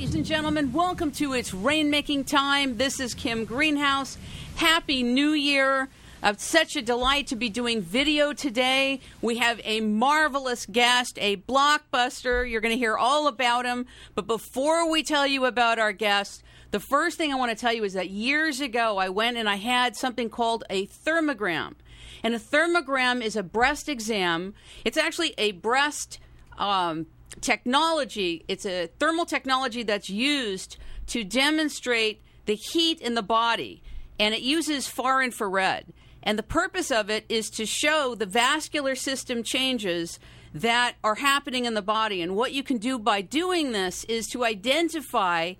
Ladies 0.00 0.14
and 0.14 0.24
gentlemen, 0.24 0.72
welcome 0.72 1.10
to 1.12 1.34
It's 1.34 1.50
Rainmaking 1.50 2.26
Time. 2.26 2.78
This 2.78 3.00
is 3.00 3.12
Kim 3.12 3.44
Greenhouse. 3.44 4.16
Happy 4.56 5.02
New 5.02 5.32
Year. 5.32 5.90
Uh, 6.22 6.32
such 6.38 6.74
a 6.74 6.80
delight 6.80 7.26
to 7.26 7.36
be 7.36 7.50
doing 7.50 7.82
video 7.82 8.32
today. 8.32 9.00
We 9.20 9.36
have 9.36 9.60
a 9.62 9.82
marvelous 9.82 10.64
guest, 10.64 11.18
a 11.20 11.36
blockbuster. 11.36 12.50
You're 12.50 12.62
going 12.62 12.72
to 12.72 12.78
hear 12.78 12.96
all 12.96 13.28
about 13.28 13.66
him. 13.66 13.84
But 14.14 14.26
before 14.26 14.90
we 14.90 15.02
tell 15.02 15.26
you 15.26 15.44
about 15.44 15.78
our 15.78 15.92
guest, 15.92 16.42
the 16.70 16.80
first 16.80 17.18
thing 17.18 17.30
I 17.30 17.36
want 17.36 17.50
to 17.50 17.56
tell 17.56 17.74
you 17.74 17.84
is 17.84 17.92
that 17.92 18.08
years 18.08 18.62
ago 18.62 18.96
I 18.96 19.10
went 19.10 19.36
and 19.36 19.50
I 19.50 19.56
had 19.56 19.96
something 19.96 20.30
called 20.30 20.64
a 20.70 20.86
thermogram. 20.86 21.74
And 22.22 22.34
a 22.34 22.38
thermogram 22.38 23.22
is 23.22 23.36
a 23.36 23.42
breast 23.42 23.86
exam. 23.86 24.54
It's 24.82 24.96
actually 24.96 25.34
a 25.36 25.52
breast 25.52 26.18
um, 26.56 27.04
technology. 27.40 28.44
It's 28.48 28.66
a 28.66 28.88
thermal 28.98 29.24
technology 29.24 29.82
that's 29.82 30.10
used 30.10 30.76
to 31.08 31.24
demonstrate 31.24 32.22
the 32.46 32.54
heat 32.54 33.00
in 33.00 33.14
the 33.14 33.22
body, 33.22 33.82
and 34.18 34.34
it 34.34 34.40
uses 34.40 34.88
far 34.88 35.22
infrared. 35.22 35.86
And 36.22 36.38
the 36.38 36.42
purpose 36.42 36.90
of 36.90 37.08
it 37.10 37.24
is 37.28 37.48
to 37.50 37.64
show 37.64 38.14
the 38.14 38.26
vascular 38.26 38.94
system 38.94 39.42
changes 39.42 40.18
that 40.52 40.96
are 41.02 41.14
happening 41.14 41.64
in 41.64 41.74
the 41.74 41.82
body. 41.82 42.20
And 42.20 42.36
what 42.36 42.52
you 42.52 42.62
can 42.62 42.78
do 42.78 42.98
by 42.98 43.22
doing 43.22 43.72
this 43.72 44.04
is 44.04 44.26
to 44.28 44.44
identify 44.44 45.54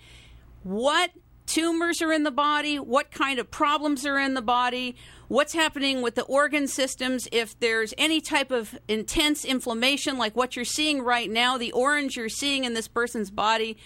what 0.62 1.10
tumors 1.46 2.02
are 2.02 2.12
in 2.12 2.24
the 2.24 2.30
body, 2.30 2.78
what 2.78 3.10
kind 3.10 3.38
of 3.38 3.50
problems 3.50 4.04
are 4.04 4.18
in 4.18 4.34
the 4.34 4.42
body, 4.42 4.96
what's 5.30 5.52
happening 5.52 6.02
with 6.02 6.16
the 6.16 6.24
organ 6.24 6.66
systems, 6.66 7.28
if 7.30 7.58
there's 7.60 7.94
any 7.96 8.20
type 8.20 8.50
of 8.50 8.76
intense 8.88 9.44
inflammation 9.44 10.18
like 10.18 10.34
what 10.34 10.56
you're 10.56 10.64
seeing 10.64 11.00
right 11.00 11.30
now, 11.30 11.56
the 11.56 11.70
orange 11.70 12.16
you're 12.16 12.28
seeing 12.28 12.64
in 12.64 12.74
this 12.74 12.88
person's 12.88 13.30
body 13.30 13.76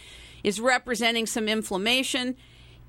is 0.42 0.59
representing 0.59 1.27
some 1.27 1.47
inflammation. 1.47 2.34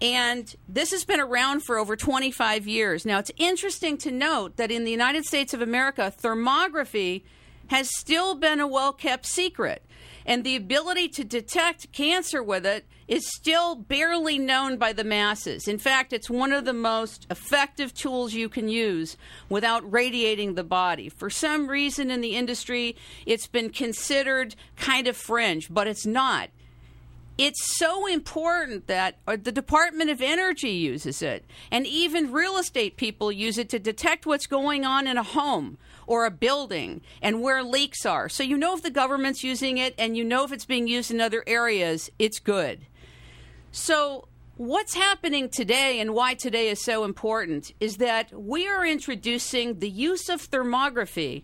And 0.01 0.55
this 0.69 0.91
has 0.91 1.03
been 1.03 1.19
around 1.19 1.63
for 1.63 1.77
over 1.77 1.97
25 1.97 2.65
years. 2.65 3.05
Now, 3.05 3.19
it's 3.19 3.31
interesting 3.35 3.97
to 3.97 4.11
note 4.11 4.55
that 4.55 4.71
in 4.71 4.85
the 4.85 4.91
United 4.91 5.25
States 5.25 5.53
of 5.53 5.61
America, 5.61 6.13
thermography 6.17 7.23
has 7.67 7.93
still 7.93 8.35
been 8.35 8.61
a 8.61 8.67
well 8.67 8.93
kept 8.93 9.25
secret. 9.25 9.83
And 10.25 10.45
the 10.45 10.55
ability 10.55 11.09
to 11.09 11.25
detect 11.25 11.91
cancer 11.91 12.41
with 12.41 12.65
it 12.65 12.85
is 13.07 13.29
still 13.35 13.75
barely 13.75 14.39
known 14.39 14.77
by 14.77 14.93
the 14.93 15.03
masses. 15.03 15.67
In 15.67 15.77
fact, 15.77 16.13
it's 16.13 16.29
one 16.29 16.51
of 16.51 16.65
the 16.65 16.73
most 16.73 17.27
effective 17.29 17.93
tools 17.93 18.33
you 18.33 18.49
can 18.49 18.67
use 18.67 19.17
without 19.49 19.89
radiating 19.91 20.55
the 20.55 20.63
body. 20.63 21.09
For 21.09 21.29
some 21.29 21.67
reason 21.67 22.09
in 22.09 22.21
the 22.21 22.35
industry, 22.35 22.95
it's 23.25 23.47
been 23.47 23.69
considered 23.69 24.55
kind 24.75 25.07
of 25.07 25.15
fringe, 25.15 25.67
but 25.71 25.87
it's 25.87 26.05
not 26.05 26.49
it's 27.37 27.77
so 27.77 28.07
important 28.07 28.87
that 28.87 29.17
uh, 29.27 29.35
the 29.41 29.51
Department 29.51 30.09
of 30.09 30.21
Energy 30.21 30.69
uses 30.69 31.21
it, 31.21 31.43
and 31.69 31.85
even 31.85 32.31
real 32.31 32.57
estate 32.57 32.95
people 32.95 33.31
use 33.31 33.57
it 33.57 33.67
to 33.69 33.79
detect 33.79 34.25
what's 34.25 34.47
going 34.47 34.85
on 34.85 35.05
in 35.05 35.17
a 35.17 35.23
home 35.23 35.77
or 36.07 36.25
a 36.25 36.31
building 36.31 37.01
and 37.21 37.41
where 37.41 37.63
leaks 37.63 38.05
are. 38.05 38.29
So 38.29 38.43
you 38.43 38.57
know 38.57 38.75
if 38.75 38.83
the 38.83 38.89
government's 38.89 39.43
using 39.43 39.77
it 39.77 39.95
and 39.97 40.15
you 40.15 40.23
know 40.23 40.45
if 40.45 40.51
it's 40.51 40.65
being 40.65 40.87
used 40.87 41.11
in 41.11 41.19
other 41.19 41.43
areas, 41.45 42.09
it's 42.19 42.39
good. 42.39 42.85
So, 43.77 44.29
what's 44.55 44.93
happening 44.93 45.49
today 45.49 45.99
and 45.99 46.13
why 46.13 46.33
today 46.33 46.69
is 46.69 46.81
so 46.81 47.03
important 47.03 47.73
is 47.81 47.97
that 47.97 48.31
we 48.31 48.65
are 48.69 48.85
introducing 48.85 49.79
the 49.79 49.89
use 49.89 50.29
of 50.29 50.49
thermography 50.49 51.43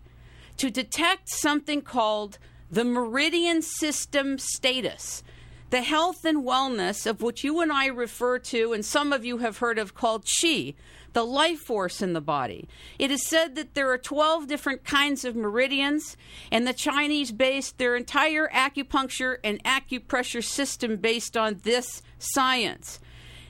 to 0.56 0.72
detect 0.72 1.28
something 1.28 1.82
called 1.82 2.40
the 2.72 2.86
meridian 2.86 3.62
system 3.62 4.38
status 4.38 5.24
the 5.72 5.82
health 5.82 6.26
and 6.26 6.44
wellness 6.46 7.06
of 7.06 7.22
what 7.22 7.46
you 7.46 7.62
and 7.62 7.72
I 7.72 7.88
refer 7.88 8.40
to, 8.40 8.74
and 8.74 8.84
some 8.84 9.14
of 9.14 9.24
you 9.24 9.38
have 9.38 9.60
heard 9.60 9.80
of 9.80 9.96
called 9.96 10.26
chi, 10.26 10.74
the 11.14 11.24
life 11.24 11.60
force 11.60 12.02
in 12.02 12.14
the 12.14 12.22
body. 12.22 12.68
It 12.98 13.12
is 13.12 13.26
said 13.26 13.56
that 13.56 13.74
there 13.74 13.92
are 13.92 13.98
12 13.98 14.48
different 14.48 14.84
kinds 14.84 15.26
of 15.26 15.36
meridians, 15.36 16.16
and 16.52 16.66
the 16.66 16.74
Chinese 16.74 17.32
based 17.32 17.78
their 17.78 17.96
entire 17.96 18.48
acupuncture 18.50 19.38
and 19.44 19.64
acupressure 19.64 20.44
system 20.44 20.98
based 20.98 21.36
on 21.36 21.60
this 21.64 22.02
science. 22.20 23.00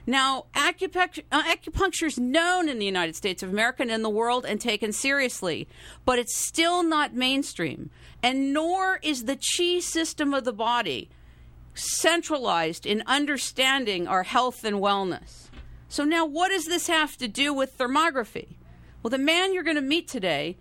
Now, 0.07 0.45
acupuncture, 0.55 1.23
uh, 1.31 1.43
acupuncture 1.43 2.07
is 2.07 2.17
known 2.17 2.67
in 2.67 2.79
the 2.79 2.85
United 2.85 3.15
States 3.15 3.43
of 3.43 3.49
America 3.49 3.83
and 3.83 3.91
in 3.91 4.01
the 4.01 4.09
world 4.09 4.45
and 4.45 4.59
taken 4.59 4.91
seriously, 4.91 5.67
but 6.05 6.17
it's 6.17 6.35
still 6.35 6.83
not 6.83 7.13
mainstream. 7.13 7.91
And 8.23 8.53
nor 8.53 8.99
is 9.03 9.25
the 9.25 9.37
chi 9.37 9.79
system 9.79 10.33
of 10.33 10.43
the 10.43 10.53
body 10.53 11.09
centralized 11.75 12.85
in 12.85 13.03
understanding 13.05 14.07
our 14.07 14.23
health 14.23 14.63
and 14.63 14.77
wellness. 14.77 15.50
So, 15.91 16.05
now 16.05 16.25
what 16.25 16.51
does 16.51 16.67
this 16.67 16.87
have 16.87 17.17
to 17.17 17.27
do 17.27 17.53
with 17.53 17.77
thermography? 17.77 18.55
Well, 19.03 19.09
the 19.09 19.17
man 19.17 19.53
you're 19.53 19.61
going 19.61 19.75
to 19.75 19.81
meet 19.81 20.07
today 20.07 20.55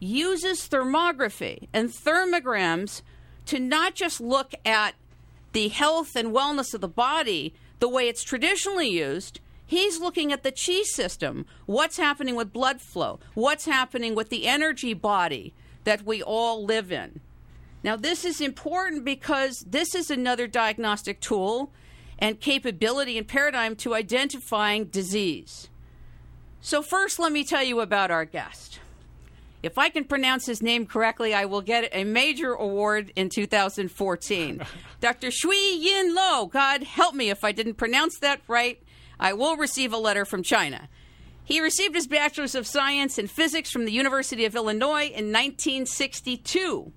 uses 0.00 0.68
thermography 0.68 1.68
and 1.72 1.88
thermograms 1.88 3.02
to 3.46 3.60
not 3.60 3.94
just 3.94 4.20
look 4.20 4.54
at 4.64 4.96
the 5.52 5.68
health 5.68 6.16
and 6.16 6.34
wellness 6.34 6.74
of 6.74 6.80
the 6.80 6.88
body 6.88 7.54
the 7.78 7.88
way 7.88 8.08
it's 8.08 8.24
traditionally 8.24 8.88
used. 8.88 9.38
He's 9.64 10.00
looking 10.00 10.32
at 10.32 10.42
the 10.42 10.50
chi 10.50 10.82
system. 10.82 11.46
What's 11.66 11.96
happening 11.96 12.34
with 12.34 12.52
blood 12.52 12.80
flow? 12.80 13.20
What's 13.34 13.66
happening 13.66 14.16
with 14.16 14.30
the 14.30 14.48
energy 14.48 14.94
body 14.94 15.54
that 15.84 16.04
we 16.04 16.24
all 16.24 16.64
live 16.64 16.90
in? 16.90 17.20
Now, 17.84 17.94
this 17.94 18.24
is 18.24 18.40
important 18.40 19.04
because 19.04 19.60
this 19.60 19.94
is 19.94 20.10
another 20.10 20.48
diagnostic 20.48 21.20
tool 21.20 21.70
and 22.22 22.38
capability 22.38 23.18
and 23.18 23.26
paradigm 23.26 23.74
to 23.74 23.94
identifying 23.94 24.84
disease. 24.84 25.68
So, 26.60 26.80
first, 26.80 27.18
let 27.18 27.32
me 27.32 27.42
tell 27.42 27.64
you 27.64 27.80
about 27.80 28.12
our 28.12 28.24
guest. 28.24 28.78
If 29.60 29.76
I 29.76 29.88
can 29.88 30.04
pronounce 30.04 30.46
his 30.46 30.62
name 30.62 30.86
correctly, 30.86 31.34
I 31.34 31.46
will 31.46 31.62
get 31.62 31.88
a 31.92 32.04
major 32.04 32.52
award 32.52 33.12
in 33.16 33.28
2014. 33.28 34.62
Dr. 35.00 35.30
Shui 35.32 35.74
Yin 35.74 36.14
Lo, 36.14 36.46
God 36.46 36.84
help 36.84 37.16
me 37.16 37.28
if 37.28 37.42
I 37.42 37.50
didn't 37.50 37.74
pronounce 37.74 38.16
that 38.20 38.40
right, 38.46 38.80
I 39.18 39.32
will 39.32 39.56
receive 39.56 39.92
a 39.92 39.98
letter 39.98 40.24
from 40.24 40.44
China. 40.44 40.88
He 41.42 41.60
received 41.60 41.96
his 41.96 42.06
Bachelor's 42.06 42.54
of 42.54 42.68
Science 42.68 43.18
in 43.18 43.26
Physics 43.26 43.72
from 43.72 43.84
the 43.84 43.92
University 43.92 44.44
of 44.44 44.54
Illinois 44.54 45.06
in 45.06 45.32
1962. 45.32 46.92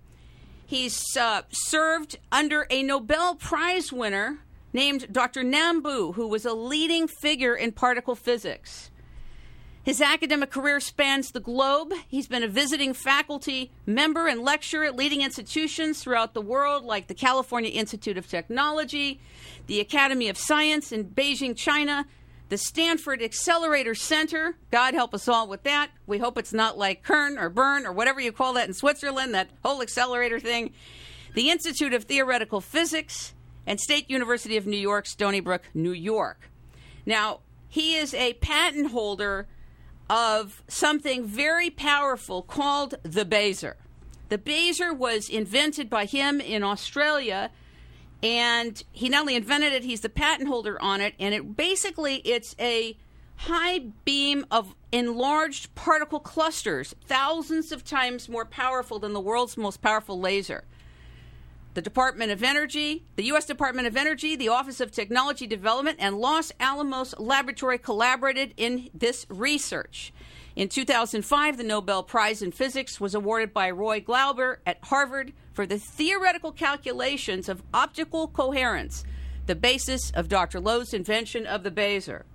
He's 0.67 1.17
uh, 1.17 1.41
served 1.51 2.19
under 2.31 2.67
a 2.69 2.83
Nobel 2.83 3.33
Prize 3.35 3.91
winner 3.91 4.39
named 4.75 5.11
Dr. 5.11 5.41
Nambu, 5.41 6.13
who 6.15 6.27
was 6.27 6.45
a 6.45 6.53
leading 6.53 7.07
figure 7.07 7.55
in 7.55 7.71
particle 7.71 8.13
physics. 8.13 8.91
His 9.83 10.01
academic 10.01 10.51
career 10.51 10.79
spans 10.79 11.31
the 11.31 11.39
globe. 11.39 11.93
He's 12.07 12.27
been 12.27 12.43
a 12.43 12.47
visiting 12.47 12.93
faculty 12.93 13.71
member 13.85 14.27
and 14.27 14.41
lecturer 14.41 14.83
at 14.83 14.95
leading 14.95 15.21
institutions 15.21 16.01
throughout 16.03 16.33
the 16.33 16.41
world, 16.41 16.83
like 16.83 17.07
the 17.07 17.13
California 17.13 17.69
Institute 17.69 18.17
of 18.17 18.27
Technology, 18.27 19.21
the 19.67 19.79
Academy 19.79 20.27
of 20.27 20.37
Science 20.37 20.91
in 20.91 21.05
Beijing, 21.05 21.55
China, 21.55 22.05
the 22.49 22.57
Stanford 22.57 23.21
Accelerator 23.21 23.95
Center. 23.95 24.57
God 24.71 24.93
help 24.93 25.13
us 25.13 25.29
all 25.29 25.47
with 25.47 25.63
that. 25.63 25.91
We 26.05 26.17
hope 26.17 26.37
it's 26.37 26.53
not 26.53 26.77
like 26.77 27.01
Kern 27.01 27.37
or 27.37 27.49
Bern 27.49 27.85
or 27.85 27.93
whatever 27.93 28.19
you 28.19 28.33
call 28.33 28.53
that 28.53 28.67
in 28.67 28.73
Switzerland, 28.73 29.33
that 29.35 29.51
whole 29.63 29.81
accelerator 29.81 30.39
thing. 30.39 30.73
The 31.33 31.49
Institute 31.49 31.93
of 31.93 32.05
Theoretical 32.05 32.59
Physics 32.59 33.34
and 33.65 33.79
State 33.79 34.09
University 34.09 34.57
of 34.57 34.65
New 34.65 34.77
York, 34.77 35.05
Stony 35.05 35.39
Brook, 35.39 35.63
New 35.73 35.91
York. 35.91 36.49
Now, 37.05 37.39
he 37.67 37.95
is 37.95 38.13
a 38.13 38.33
patent 38.33 38.91
holder 38.91 39.47
of 40.09 40.63
something 40.67 41.25
very 41.25 41.69
powerful 41.69 42.41
called 42.41 42.95
the 43.03 43.25
Baser. 43.25 43.77
The 44.29 44.37
Baser 44.37 44.93
was 44.93 45.29
invented 45.29 45.89
by 45.89 46.05
him 46.05 46.39
in 46.39 46.63
Australia 46.63 47.51
and 48.23 48.83
he 48.91 49.09
not 49.09 49.21
only 49.21 49.35
invented 49.35 49.73
it 49.73 49.83
he's 49.83 50.01
the 50.01 50.09
patent 50.09 50.47
holder 50.47 50.81
on 50.81 51.01
it 51.01 51.13
and 51.19 51.35
it 51.35 51.55
basically 51.55 52.15
it's 52.17 52.55
a 52.59 52.97
high 53.37 53.79
beam 54.05 54.45
of 54.49 54.73
enlarged 54.91 55.73
particle 55.75 56.19
clusters 56.19 56.95
thousands 57.05 57.71
of 57.71 57.83
times 57.83 58.29
more 58.29 58.45
powerful 58.45 58.97
than 58.97 59.13
the 59.13 59.19
world's 59.19 59.57
most 59.57 59.81
powerful 59.81 60.19
laser 60.19 60.63
the 61.75 61.81
Department 61.81 62.31
of 62.31 62.41
Energy, 62.41 63.03
the 63.17 63.25
U.S. 63.25 63.45
Department 63.45 63.85
of 63.85 63.97
Energy, 63.97 64.37
the 64.37 64.47
Office 64.47 64.79
of 64.79 64.91
Technology 64.91 65.45
Development, 65.45 65.97
and 65.99 66.17
Los 66.17 66.53
Alamos 66.57 67.13
Laboratory 67.19 67.77
collaborated 67.77 68.53
in 68.55 68.89
this 68.93 69.25
research. 69.29 70.13
In 70.55 70.69
2005, 70.69 71.57
the 71.57 71.63
Nobel 71.65 72.01
Prize 72.01 72.41
in 72.41 72.53
Physics 72.53 73.01
was 73.01 73.13
awarded 73.13 73.53
by 73.53 73.69
Roy 73.69 73.99
Glauber 73.99 74.61
at 74.65 74.79
Harvard 74.83 75.33
for 75.51 75.65
the 75.65 75.77
theoretical 75.77 76.53
calculations 76.53 77.49
of 77.49 77.61
optical 77.73 78.29
coherence, 78.29 79.03
the 79.45 79.55
basis 79.55 80.11
of 80.11 80.29
Dr. 80.29 80.61
Lo's 80.61 80.93
invention 80.93 81.45
of 81.45 81.63
the 81.63 81.71
Baser. 81.71 82.25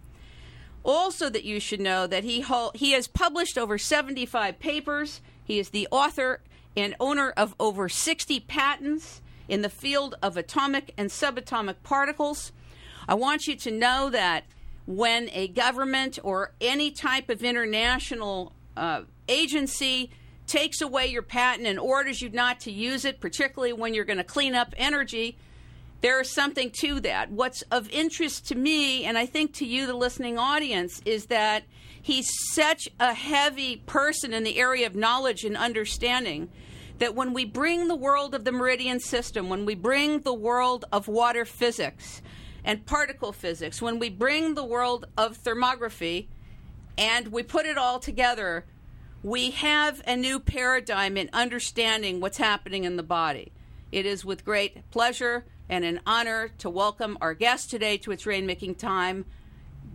Also, 0.83 1.31
that 1.31 1.45
you 1.45 1.61
should 1.61 1.81
know 1.81 2.07
that 2.07 2.25
he 2.25 2.45
he 2.75 2.93
has 2.93 3.09
published 3.09 3.57
over 3.57 3.79
75 3.79 4.59
papers. 4.59 5.23
He 5.43 5.59
is 5.59 5.71
the 5.71 5.89
author 5.91 6.43
and 6.77 6.95
owner 7.01 7.31
of 7.37 7.55
over 7.59 7.89
60 7.89 8.41
patents. 8.41 9.23
In 9.51 9.63
the 9.63 9.69
field 9.69 10.15
of 10.23 10.37
atomic 10.37 10.95
and 10.97 11.11
subatomic 11.11 11.75
particles. 11.83 12.53
I 13.09 13.15
want 13.15 13.47
you 13.49 13.57
to 13.57 13.71
know 13.71 14.09
that 14.11 14.45
when 14.87 15.29
a 15.33 15.49
government 15.49 16.19
or 16.23 16.53
any 16.61 16.91
type 16.93 17.29
of 17.29 17.43
international 17.43 18.53
uh, 18.77 19.03
agency 19.29 20.11
takes 20.47 20.81
away 20.81 21.09
your 21.09 21.23
patent 21.23 21.67
and 21.67 21.79
orders 21.79 22.23
you 22.23 22.29
not 22.31 22.61
to 22.61 22.71
use 22.71 23.05
it, 23.05 23.21
particularly 23.21 23.73
when 23.73 23.93
you're 23.93 24.05
going 24.05 24.19
to 24.19 24.25
clean 24.25 24.55
up 24.55 24.73
energy, 24.77 25.37
there 26.01 26.21
is 26.21 26.31
something 26.31 26.71
to 26.81 27.01
that. 27.01 27.31
What's 27.31 27.63
of 27.71 27.91
interest 27.91 28.47
to 28.49 28.55
me, 28.55 29.05
and 29.05 29.19
I 29.19 29.27
think 29.27 29.53
to 29.55 29.67
you, 29.67 29.87
the 29.87 29.95
listening 29.95 30.39
audience, 30.39 31.03
is 31.05 31.27
that 31.27 31.65
he's 32.01 32.31
such 32.53 32.89
a 32.99 33.15
heavy 33.15 33.77
person 33.87 34.33
in 34.33 34.45
the 34.45 34.59
area 34.59 34.87
of 34.87 34.95
knowledge 34.95 35.45
and 35.45 35.57
understanding 35.57 36.49
that 37.01 37.15
when 37.15 37.33
we 37.33 37.47
bring 37.47 37.89
the 37.89 37.97
world 37.97 38.35
of 38.35 38.45
the 38.45 38.53
meridian 38.53 39.01
system, 39.01 39.49
when 39.49 39.65
we 39.65 39.75
bring 39.75 40.21
the 40.21 40.35
world 40.35 40.85
of 40.93 41.09
water 41.09 41.47
physics 41.47 42.21
and 42.63 42.85
particle 42.85 43.33
physics, 43.33 43.81
when 43.81 43.99
we 43.99 44.11
bring 44.11 44.55
the 44.55 44.65
world 44.65 45.07
of 45.17 45.43
thermography 45.43 46.27
and 46.99 47.29
we 47.29 47.43
put 47.43 47.65
it 47.65 47.79
all 47.79 47.99
together, 47.99 48.67
we 49.23 49.51
have 49.51 50.03
a 50.07 50.15
new 50.15 50.39
paradigm 50.39 51.17
in 51.17 51.31
understanding 51.33 52.21
what's 52.21 52.37
happening 52.37 52.85
in 52.85 52.97
the 52.97 53.03
body. 53.03 53.51
It 53.91 54.05
is 54.05 54.23
with 54.23 54.45
great 54.45 54.89
pleasure 54.91 55.47
and 55.71 55.87
an 55.87 56.01
honor 56.07 56.51
to 56.59 56.69
welcome 56.69 57.17
our 57.23 57.33
guest 57.33 57.71
today 57.71 57.97
to 57.99 58.13
its 58.13 58.25
rainmaking 58.25 58.77
time, 58.77 59.25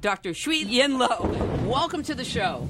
Dr. 0.01 0.33
Shui 0.33 0.63
Yin 0.63 0.97
Lo. 0.97 1.29
Welcome 1.67 2.01
to 2.03 2.15
the 2.15 2.25
show. 2.25 2.67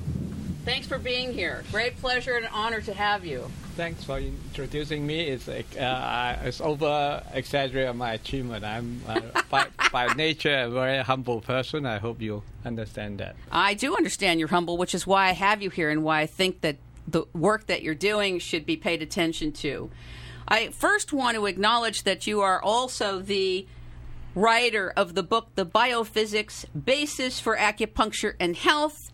Thanks 0.65 0.87
for 0.87 0.99
being 0.99 1.31
here. 1.31 1.63
Great 1.71 1.95
pleasure 2.01 2.35
and 2.35 2.49
honor 2.51 2.81
to 2.81 2.93
have 2.93 3.25
you. 3.25 3.49
Thanks 3.75 4.05
for 4.05 4.19
introducing 4.19 5.05
me. 5.05 5.27
It's 5.27 5.49
uh, 5.49 6.39
it's 6.43 6.61
over 6.61 7.21
exaggerate 7.33 7.93
my 7.93 8.13
achievement. 8.13 8.63
I'm 8.63 9.01
uh, 9.05 9.19
by, 9.49 9.67
by 9.91 10.13
nature 10.15 10.63
a 10.63 10.69
very 10.69 11.03
humble 11.03 11.41
person. 11.41 11.85
I 11.85 11.97
hope 11.97 12.21
you 12.21 12.41
understand 12.63 13.19
that. 13.19 13.35
I 13.51 13.73
do 13.73 13.97
understand 13.97 14.39
you're 14.39 14.47
humble, 14.47 14.77
which 14.77 14.95
is 14.95 15.05
why 15.05 15.27
I 15.27 15.33
have 15.33 15.61
you 15.61 15.69
here 15.69 15.89
and 15.89 16.05
why 16.05 16.21
I 16.21 16.25
think 16.25 16.61
that 16.61 16.77
the 17.05 17.25
work 17.33 17.67
that 17.67 17.83
you're 17.83 17.95
doing 17.95 18.39
should 18.39 18.65
be 18.65 18.77
paid 18.77 19.01
attention 19.01 19.51
to. 19.51 19.91
I 20.47 20.69
first 20.69 21.11
want 21.11 21.35
to 21.35 21.45
acknowledge 21.45 22.03
that 22.03 22.25
you 22.27 22.39
are 22.39 22.61
also 22.61 23.19
the 23.19 23.67
writer 24.35 24.93
of 24.95 25.15
the 25.15 25.23
book, 25.23 25.49
The 25.55 25.65
Biophysics 25.65 26.65
Basis 26.73 27.41
for 27.41 27.57
Acupuncture 27.57 28.35
and 28.39 28.55
Health, 28.55 29.11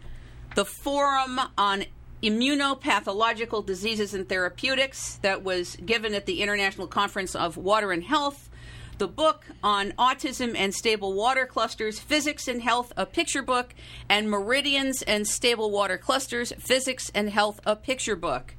the 0.56 0.66
Forum 0.66 1.40
on 1.58 1.86
Immunopathological 2.24 3.66
Diseases 3.66 4.14
and 4.14 4.30
Therapeutics 4.30 5.16
that 5.24 5.44
was 5.44 5.76
given 5.78 6.14
at 6.14 6.28
the 6.28 6.42
International 6.42 6.86
Conference 6.86 7.36
of 7.36 7.58
Water 7.58 7.92
and 7.92 8.04
Health, 8.04 8.48
the 9.00 9.08
book 9.08 9.46
on 9.64 9.92
autism 9.94 10.56
and 10.56 10.72
stable 10.72 11.14
water 11.14 11.48
clusters, 11.48 12.00
Physics 12.00 12.48
and 12.48 12.62
Health, 12.62 12.94
a 12.96 13.08
picture 13.08 13.42
book, 13.42 13.74
and 14.08 14.30
Meridians 14.30 15.02
and 15.02 15.28
Stable 15.28 15.72
Water 15.72 15.98
Clusters, 15.98 16.54
Physics 16.60 17.12
and 17.16 17.32
Health, 17.32 17.60
a 17.66 17.76
picture 17.76 18.16
book. 18.16 18.54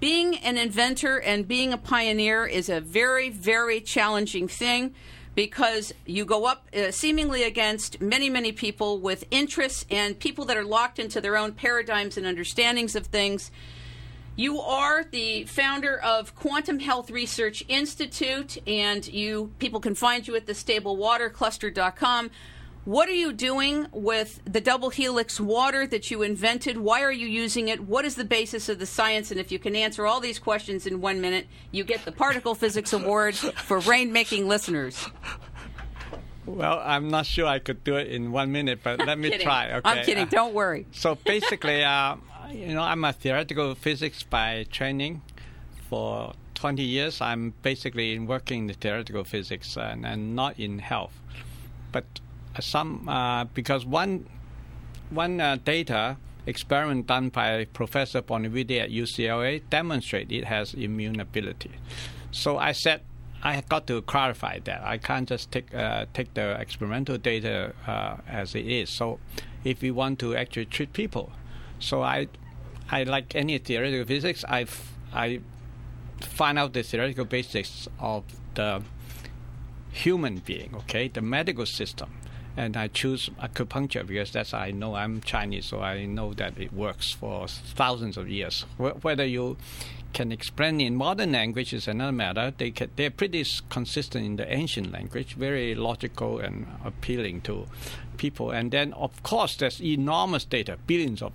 Being 0.00 0.36
an 0.38 0.56
inventor 0.56 1.20
and 1.20 1.46
being 1.46 1.72
a 1.72 1.78
pioneer 1.78 2.46
is 2.46 2.68
a 2.68 2.80
very, 2.80 3.30
very 3.30 3.80
challenging 3.80 4.48
thing 4.48 4.94
because 5.38 5.94
you 6.04 6.24
go 6.24 6.46
up 6.46 6.66
uh, 6.76 6.90
seemingly 6.90 7.44
against 7.44 8.00
many, 8.00 8.28
many 8.28 8.50
people 8.50 8.98
with 8.98 9.24
interests 9.30 9.86
and 9.88 10.18
people 10.18 10.44
that 10.44 10.56
are 10.56 10.64
locked 10.64 10.98
into 10.98 11.20
their 11.20 11.36
own 11.36 11.52
paradigms 11.52 12.16
and 12.16 12.26
understandings 12.26 12.96
of 12.96 13.06
things. 13.06 13.52
You 14.34 14.58
are 14.58 15.04
the 15.04 15.44
founder 15.44 15.96
of 15.96 16.34
Quantum 16.34 16.80
Health 16.80 17.08
Research 17.08 17.62
Institute, 17.68 18.58
and 18.66 19.06
you 19.06 19.52
people 19.60 19.78
can 19.78 19.94
find 19.94 20.26
you 20.26 20.34
at 20.34 20.46
the 20.46 20.54
StableWaterCluster.com. 20.54 22.32
What 22.88 23.06
are 23.10 23.14
you 23.14 23.34
doing 23.34 23.86
with 23.92 24.40
the 24.46 24.62
double 24.62 24.88
helix 24.88 25.38
water 25.38 25.86
that 25.88 26.10
you 26.10 26.22
invented? 26.22 26.78
Why 26.78 27.02
are 27.02 27.12
you 27.12 27.26
using 27.26 27.68
it? 27.68 27.80
What 27.82 28.06
is 28.06 28.14
the 28.14 28.24
basis 28.24 28.70
of 28.70 28.78
the 28.78 28.86
science? 28.86 29.30
And 29.30 29.38
if 29.38 29.52
you 29.52 29.58
can 29.58 29.76
answer 29.76 30.06
all 30.06 30.20
these 30.20 30.38
questions 30.38 30.86
in 30.86 31.02
one 31.02 31.20
minute, 31.20 31.48
you 31.70 31.84
get 31.84 32.06
the 32.06 32.12
Particle 32.12 32.54
Physics 32.54 32.94
Award 32.94 33.34
for 33.34 33.80
rainmaking 33.80 34.46
listeners. 34.46 35.06
Well, 36.46 36.80
I'm 36.82 37.08
not 37.08 37.26
sure 37.26 37.44
I 37.44 37.58
could 37.58 37.84
do 37.84 37.96
it 37.96 38.06
in 38.06 38.32
one 38.32 38.52
minute, 38.52 38.80
but 38.82 39.04
let 39.04 39.18
me 39.24 39.36
try. 39.36 39.70
Okay. 39.70 39.80
I'm 39.90 40.02
kidding. 40.06 40.24
Uh, 40.24 40.30
Don't 40.30 40.54
worry. 40.54 40.86
So 40.92 41.14
basically, 41.14 41.84
uh, 41.84 42.16
you 42.50 42.72
know, 42.72 42.80
I'm 42.80 43.04
a 43.04 43.12
theoretical 43.12 43.74
physics 43.74 44.22
by 44.22 44.64
training. 44.70 45.20
For 45.90 46.32
20 46.54 46.82
years, 46.82 47.20
I'm 47.20 47.52
basically 47.60 48.18
working 48.18 48.70
in 48.70 48.74
theoretical 48.76 49.24
physics 49.24 49.76
and, 49.76 50.06
and 50.06 50.34
not 50.34 50.58
in 50.58 50.78
health. 50.78 51.12
But 51.92 52.04
some 52.60 53.08
uh, 53.08 53.44
because 53.44 53.86
one 53.86 54.26
one 55.10 55.40
uh, 55.40 55.56
data 55.64 56.16
experiment 56.46 57.06
done 57.06 57.28
by 57.28 57.66
Professor 57.66 58.22
Bonavida 58.22 58.80
at 58.80 58.90
UCLA 58.90 59.62
demonstrate 59.70 60.32
it 60.32 60.44
has 60.44 60.74
immune 60.74 61.20
ability. 61.20 61.70
So 62.30 62.58
I 62.58 62.72
said 62.72 63.02
I 63.42 63.60
got 63.68 63.86
to 63.86 64.02
clarify 64.02 64.58
that 64.64 64.82
I 64.82 64.98
can't 64.98 65.28
just 65.28 65.52
take 65.52 65.72
uh, 65.74 66.06
take 66.12 66.34
the 66.34 66.60
experimental 66.60 67.18
data 67.18 67.74
uh, 67.86 68.16
as 68.26 68.54
it 68.54 68.66
is. 68.66 68.90
So 68.90 69.18
if 69.64 69.82
we 69.82 69.90
want 69.90 70.18
to 70.20 70.36
actually 70.36 70.66
treat 70.66 70.92
people, 70.92 71.32
so 71.78 72.02
I 72.02 72.28
I 72.90 73.04
like 73.04 73.34
any 73.34 73.58
theoretical 73.58 74.06
physics 74.06 74.44
I 74.48 74.66
I 75.12 75.40
find 76.20 76.58
out 76.58 76.72
the 76.72 76.82
theoretical 76.82 77.24
basics 77.24 77.88
of 78.00 78.24
the 78.54 78.82
human 79.92 80.38
being, 80.38 80.74
okay, 80.74 81.08
the 81.08 81.22
medical 81.22 81.64
system 81.64 82.10
and 82.58 82.76
I 82.76 82.88
choose 82.88 83.30
acupuncture 83.40 84.04
because 84.04 84.32
that's 84.32 84.52
I 84.52 84.72
know 84.72 84.96
I'm 84.96 85.20
Chinese, 85.20 85.66
so 85.66 85.80
I 85.80 86.06
know 86.06 86.34
that 86.34 86.58
it 86.58 86.72
works 86.72 87.12
for 87.12 87.46
thousands 87.46 88.16
of 88.16 88.28
years. 88.28 88.66
Whether 88.78 89.24
you 89.24 89.56
can 90.12 90.32
explain 90.32 90.80
in 90.80 90.96
modern 90.96 91.30
language 91.32 91.72
is 91.72 91.86
another 91.86 92.10
matter. 92.10 92.52
They 92.58 92.72
can, 92.72 92.90
they're 92.96 93.12
pretty 93.12 93.46
consistent 93.68 94.26
in 94.26 94.36
the 94.36 94.52
ancient 94.52 94.90
language, 94.90 95.34
very 95.34 95.76
logical 95.76 96.40
and 96.40 96.66
appealing 96.84 97.42
to 97.42 97.66
people. 98.16 98.50
And 98.50 98.72
then, 98.72 98.92
of 98.94 99.22
course, 99.22 99.54
there's 99.54 99.80
enormous 99.80 100.44
data, 100.44 100.78
billions 100.84 101.22
of 101.22 101.32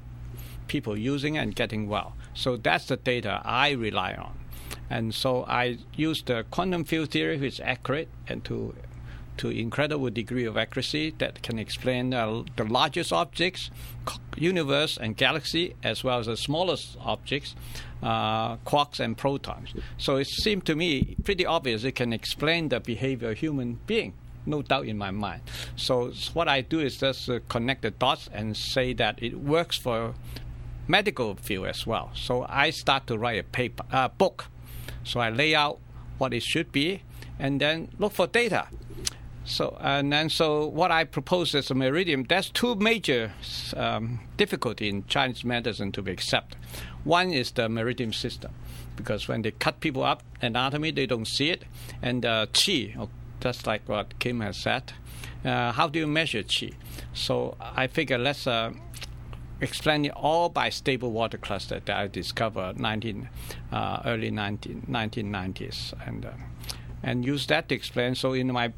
people 0.68 0.98
using 0.98 1.38
and 1.38 1.56
getting 1.56 1.88
well. 1.88 2.18
So 2.34 2.58
that's 2.58 2.88
the 2.88 2.98
data 2.98 3.42
I 3.46 3.72
rely 3.72 4.14
on. 4.16 4.34
And 4.90 5.16
so 5.16 5.46
I 5.46 5.78
use 5.96 6.22
the 6.22 6.44
quantum 6.52 6.84
field 6.84 7.12
theory, 7.12 7.38
which 7.38 7.54
is 7.54 7.60
accurate, 7.62 8.10
and 8.28 8.44
to 8.44 8.76
to 9.38 9.50
incredible 9.50 10.10
degree 10.10 10.46
of 10.46 10.58
accuracy 10.58 11.14
that 11.18 11.42
can 11.42 11.60
explain 11.60 12.14
uh, 12.14 12.44
the 12.56 12.64
largest 12.64 13.12
objects, 13.12 13.70
universe 14.36 14.98
and 14.98 15.18
galaxy, 15.18 15.76
as 15.84 16.04
well 16.04 16.20
as 16.20 16.28
the 16.28 16.38
smallest 16.38 16.98
objects, 17.00 17.56
uh, 18.02 18.58
quarks 18.58 19.00
and 19.00 19.18
protons. 19.18 19.74
So 19.98 20.18
it 20.18 20.28
seemed 20.28 20.66
to 20.66 20.76
me 20.76 21.16
pretty 21.24 21.46
obvious 21.46 21.84
it 21.84 21.96
can 21.96 22.14
explain 22.14 22.70
the 22.70 22.80
behavior 22.80 23.32
of 23.32 23.38
human 23.38 23.80
being. 23.88 24.14
No 24.46 24.62
doubt 24.62 24.88
in 24.88 24.98
my 24.98 25.12
mind. 25.12 25.42
So 25.78 26.12
what 26.34 26.50
I 26.50 26.62
do 26.62 26.80
is 26.82 26.98
just 26.98 27.30
uh, 27.30 27.40
connect 27.48 27.84
the 27.84 27.92
dots 27.92 28.30
and 28.34 28.58
say 28.58 28.94
that 28.94 29.24
it 29.24 29.40
works 29.40 29.78
for 29.78 30.16
medical 30.88 31.36
field 31.36 31.68
as 31.68 31.88
well. 31.88 32.12
So 32.14 32.46
I 32.50 32.72
start 32.72 33.08
to 33.08 33.18
write 33.18 33.40
a 33.40 33.44
paper, 33.44 33.86
uh, 33.92 34.10
book. 34.10 34.48
So 35.06 35.22
I 35.22 35.30
lay 35.30 35.56
out 35.56 35.80
what 36.18 36.34
it 36.34 36.44
should 36.44 36.72
be, 36.72 37.04
and 37.40 37.60
then 37.60 37.90
look 38.00 38.14
for 38.14 38.28
data. 38.28 38.68
So 39.46 39.78
and 39.82 40.12
then 40.12 40.30
so 40.30 40.68
what 40.68 40.92
I 40.92 41.04
propose 41.04 41.54
as 41.54 41.70
a 41.70 41.76
meridian, 41.76 42.26
there's 42.28 42.50
two 42.50 42.76
major 42.76 43.34
um, 43.76 44.22
difficulty 44.38 44.90
in 44.90 45.06
Chinese 45.08 45.44
medicine 45.44 45.92
to 45.94 46.02
be 46.02 46.12
accepted. 46.12 46.58
One 47.04 47.32
is 47.32 47.52
the 47.52 47.68
meridian 47.68 48.14
system, 48.14 48.54
because 48.96 49.28
when 49.28 49.42
they 49.42 49.52
cut 49.52 49.82
people 49.82 50.04
up 50.04 50.24
anatomy, 50.42 50.92
they 50.92 51.06
don't 51.06 51.28
see 51.28 51.50
it, 51.50 51.66
and 52.02 52.26
uh, 52.26 52.46
qi, 52.54 52.96
oh, 52.98 53.10
just 53.42 53.68
like 53.68 53.88
what 53.90 54.18
Kim 54.20 54.40
has 54.40 54.58
said. 54.58 54.94
Uh, 55.44 55.74
how 55.74 55.90
do 55.90 56.00
you 56.00 56.08
measure 56.08 56.44
qi? 56.44 56.74
So 57.14 57.58
I 57.60 57.88
figure 57.88 58.18
let's 58.18 58.48
uh, 58.48 58.72
explain 59.60 60.06
it 60.06 60.14
all 60.16 60.48
by 60.48 60.70
stable 60.70 61.12
water 61.12 61.38
cluster 61.38 61.82
that 61.82 61.98
I 61.98 62.08
discovered 62.08 62.80
19 62.80 63.28
uh, 63.74 64.02
early 64.06 64.32
19, 64.32 64.88
1990s 64.90 65.94
and. 66.08 66.26
Uh, 66.26 66.32
and 67.04 67.26
use 67.26 67.46
that 67.48 67.68
to 67.68 67.76
explain. 67.76 68.16
So 68.16 68.32
in 68.32 68.52
my 68.54 68.72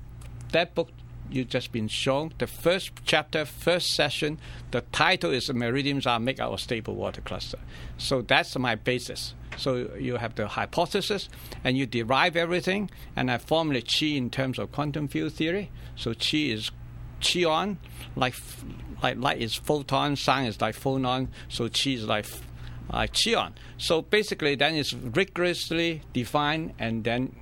that 0.51 0.75
book 0.75 0.89
you've 1.29 1.49
just 1.49 1.71
been 1.71 1.87
shown, 1.87 2.33
the 2.37 2.47
first 2.47 2.91
chapter, 3.05 3.45
first 3.45 3.93
session, 3.93 4.39
the 4.71 4.81
title 4.91 5.31
is 5.31 5.51
Meridians 5.51 6.05
are 6.05 6.19
make 6.19 6.39
our 6.39 6.57
stable 6.57 6.95
water 6.95 7.21
cluster. 7.21 7.59
So 7.97 8.21
that's 8.21 8.57
my 8.57 8.75
basis. 8.75 9.33
So 9.57 9.89
you 9.97 10.17
have 10.17 10.35
the 10.35 10.47
hypothesis 10.47 11.29
and 11.63 11.77
you 11.77 11.85
derive 11.85 12.35
everything, 12.35 12.89
and 13.15 13.31
I 13.31 13.37
formulate 13.37 13.91
chi 13.99 14.07
in 14.07 14.29
terms 14.29 14.59
of 14.59 14.71
quantum 14.71 15.07
field 15.07 15.33
theory. 15.33 15.71
So 15.95 16.13
chi 16.13 16.37
is 16.37 16.71
chion, 17.21 17.79
like 18.15 18.35
like 19.01 19.17
light 19.17 19.41
is 19.41 19.55
photon, 19.55 20.15
sound 20.15 20.47
is 20.47 20.61
like 20.61 20.75
phonon, 20.75 21.29
so 21.49 21.69
chi 21.69 21.91
is 21.91 22.05
like 22.05 22.25
uh, 22.91 22.97
like 22.97 23.13
chion. 23.13 23.53
So 23.77 24.01
basically, 24.01 24.55
then 24.55 24.75
it's 24.75 24.93
rigorously 24.93 26.01
defined 26.13 26.73
and 26.79 27.03
then 27.03 27.35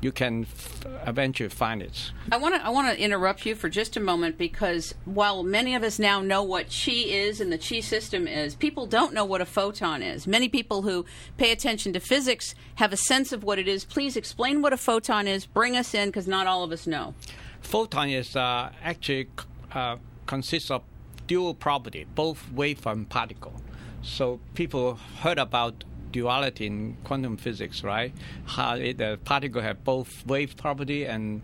you 0.00 0.12
can 0.12 0.42
f- 0.42 0.86
eventually 1.06 1.48
find 1.48 1.82
it. 1.82 2.12
I 2.32 2.36
want 2.36 2.54
to 2.54 2.64
I 2.64 2.70
want 2.70 2.94
to 2.94 3.02
interrupt 3.02 3.44
you 3.44 3.54
for 3.54 3.68
just 3.68 3.96
a 3.96 4.00
moment 4.00 4.38
because 4.38 4.94
while 5.04 5.42
many 5.42 5.74
of 5.74 5.82
us 5.82 5.98
now 5.98 6.20
know 6.20 6.42
what 6.42 6.66
chi 6.66 6.92
is 6.92 7.40
and 7.40 7.52
the 7.52 7.58
chi 7.58 7.80
system 7.80 8.26
is, 8.26 8.54
people 8.54 8.86
don't 8.86 9.12
know 9.12 9.24
what 9.24 9.40
a 9.40 9.46
photon 9.46 10.02
is. 10.02 10.26
Many 10.26 10.48
people 10.48 10.82
who 10.82 11.04
pay 11.36 11.52
attention 11.52 11.92
to 11.92 12.00
physics 12.00 12.54
have 12.76 12.92
a 12.92 12.96
sense 12.96 13.32
of 13.32 13.44
what 13.44 13.58
it 13.58 13.68
is. 13.68 13.84
Please 13.84 14.16
explain 14.16 14.62
what 14.62 14.72
a 14.72 14.78
photon 14.78 15.26
is. 15.26 15.46
Bring 15.46 15.76
us 15.76 15.94
in 15.94 16.08
because 16.08 16.26
not 16.26 16.46
all 16.46 16.64
of 16.64 16.72
us 16.72 16.86
know. 16.86 17.14
Photon 17.60 18.08
is 18.08 18.36
uh, 18.36 18.70
actually 18.82 19.28
uh, 19.72 19.96
consists 20.26 20.70
of 20.70 20.82
dual 21.26 21.54
property, 21.54 22.06
both 22.14 22.50
wave 22.52 22.86
and 22.86 23.08
particle. 23.08 23.54
So 24.02 24.40
people 24.54 24.94
heard 25.20 25.38
about 25.38 25.84
duality 26.12 26.66
in 26.66 26.96
quantum 27.04 27.36
physics, 27.36 27.82
right? 27.84 28.12
How 28.46 28.76
the 28.76 29.18
particle 29.24 29.62
have 29.62 29.84
both 29.84 30.26
wave 30.26 30.56
property 30.56 31.04
and 31.04 31.42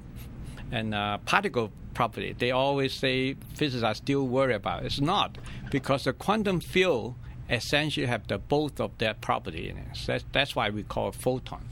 and 0.73 0.95
uh, 0.95 1.19
particle 1.19 1.71
property. 1.95 2.35
They 2.37 2.51
always 2.51 2.93
say 2.93 3.37
physicists 3.55 3.85
are 3.85 3.95
still 3.95 4.27
worried 4.27 4.57
about. 4.57 4.83
It. 4.83 4.87
It's 4.87 5.01
not 5.01 5.39
because 5.71 6.05
the 6.05 6.13
quantum 6.13 6.61
field 6.61 7.15
essentially 7.49 8.07
have 8.07 8.27
the 8.27 8.39
both 8.39 8.81
of 8.81 8.99
that 8.99 9.21
property 9.21 9.69
in 9.69 9.79
it. 9.79 9.97
So 9.97 10.13
that's, 10.13 10.25
that's 10.33 10.57
why 10.57 10.71
we 10.71 10.83
call 10.83 11.09
it 11.09 11.15
photon. 11.15 11.69